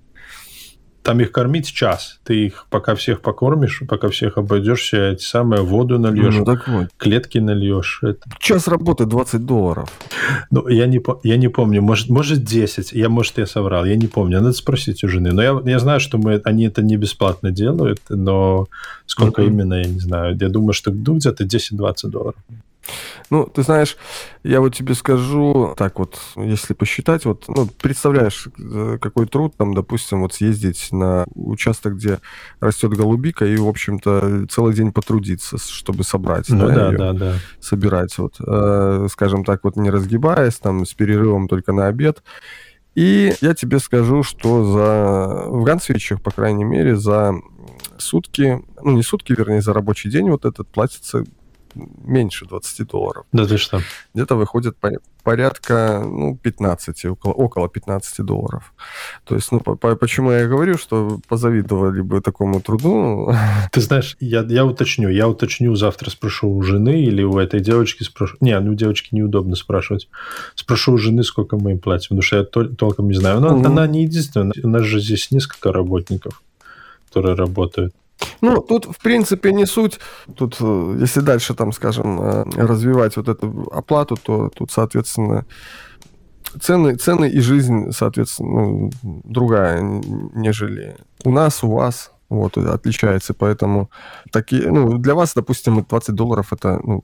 [1.03, 2.19] Там их кормить час.
[2.25, 6.87] Ты их пока всех покормишь, пока всех обойдешься, эти самые воду нальешь, Ну, так вот.
[6.97, 7.99] клетки нальешь.
[8.03, 9.89] Это- Час работы 20 долларов.
[10.51, 14.07] Ну, я не, я не помню, может, может 10, я, может, я соврал, я не
[14.07, 15.31] помню, надо спросить у жены.
[15.31, 18.67] Но я, я знаю, что мы, они это не бесплатно делают, но
[19.05, 19.51] сколько Мгм.
[19.51, 20.37] именно, я не знаю.
[20.37, 22.35] Я думаю, что ну, где-то 10-20 долларов.
[23.29, 23.97] Ну, ты знаешь,
[24.43, 29.73] я вот тебе скажу, так вот, если посчитать, вот, ну, представляешь, э, какой труд там,
[29.73, 32.19] допустим, вот съездить на участок, где
[32.61, 37.33] растет голубика, и, в общем-то, целый день потрудиться, чтобы собрать, Ну да, её, да, да.
[37.59, 42.23] собирать, вот, э, скажем так, вот не разгибаясь, там, с перерывом только на обед.
[42.95, 47.33] И я тебе скажу, что за в Гансвичах, по крайней мере, за
[47.97, 51.23] сутки, ну, не сутки, вернее, за рабочий день вот этот платится
[52.03, 53.81] меньше 20 долларов Да ты что?
[54.13, 54.91] где-то выходит по-
[55.23, 58.73] порядка, ну, 15, около, около 15 долларов.
[59.25, 63.33] То есть, ну, по- по- почему я говорю, что позавидовали бы такому труду.
[63.71, 68.03] Ты знаешь, я, я уточню, я уточню, завтра спрошу у жены или у этой девочки
[68.03, 68.37] спрошу.
[68.39, 70.07] Не, ну у девочки неудобно спрашивать.
[70.55, 73.41] Спрошу у жены, сколько мы им платим, потому что я тол- толком не знаю.
[73.41, 73.65] Но Мгм.
[73.65, 76.41] она не единственная, у нас же здесь несколько работников,
[77.09, 77.93] которые работают.
[78.41, 79.99] Ну, тут, в принципе, не суть.
[80.35, 85.45] Тут, э, если дальше, там, скажем, э, развивать вот эту оплату, то тут, соответственно,
[86.61, 89.81] цены, цены и жизнь, соответственно, ну, другая,
[90.35, 92.11] нежели у нас, у вас.
[92.29, 93.89] Вот, и отличается, поэтому
[94.31, 97.03] такие, ну, для вас, допустим, 20 долларов это, ну,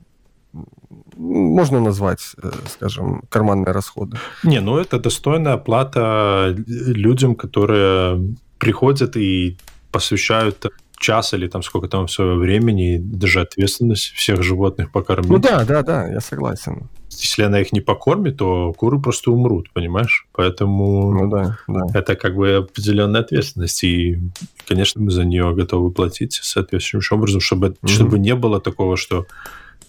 [1.16, 4.18] можно назвать, э, скажем, карманные расходы.
[4.42, 9.56] Не, ну это достойная оплата людям, которые приходят и
[9.90, 10.66] посвящают
[11.04, 15.30] час или там сколько там своего времени, даже ответственность всех животных покормить.
[15.30, 16.88] Ну да, да, да, я согласен.
[17.10, 20.26] Если она их не покормит, то куры просто умрут, понимаешь?
[20.32, 21.86] Поэтому Ну да, да.
[21.92, 24.18] это как бы определенная ответственность, и,
[24.66, 27.88] конечно, мы за нее готовы платить соответствующим образом, чтобы, Мгм.
[27.88, 29.26] чтобы не было такого, что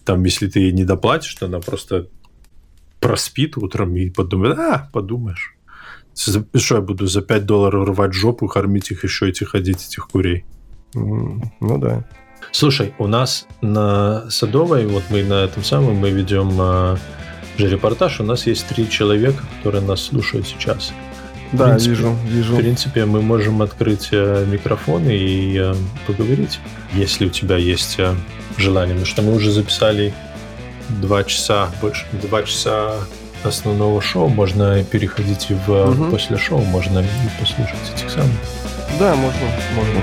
[0.03, 2.07] там, если ты ей не доплатишь, то она просто
[2.99, 5.55] проспит утром и подумает, а, подумаешь.
[6.15, 10.43] Что я буду за 5 долларов рвать жопу, кормить их еще, этих ходить, этих курей?
[10.95, 12.03] Ну да.
[12.51, 16.97] Слушай, у нас на Садовой, вот мы на этом самом, мы ведем а,
[17.57, 20.93] же репортаж, у нас есть три человека, которые нас слушают сейчас.
[21.51, 22.55] Да, принципе, вижу, В вижу.
[22.57, 25.73] принципе, мы можем открыть э, микрофоны и э,
[26.07, 26.59] поговорить,
[26.93, 28.13] если у тебя есть э,
[28.57, 28.93] желание.
[28.95, 30.13] Потому что мы уже записали
[31.01, 32.95] два часа, больше два часа
[33.43, 34.27] основного шоу.
[34.27, 36.11] Можно переходить в Мгм.
[36.11, 37.03] после шоу, можно
[37.39, 38.31] послушать этих самых.
[38.99, 39.39] Да, можно,
[39.75, 40.01] можно.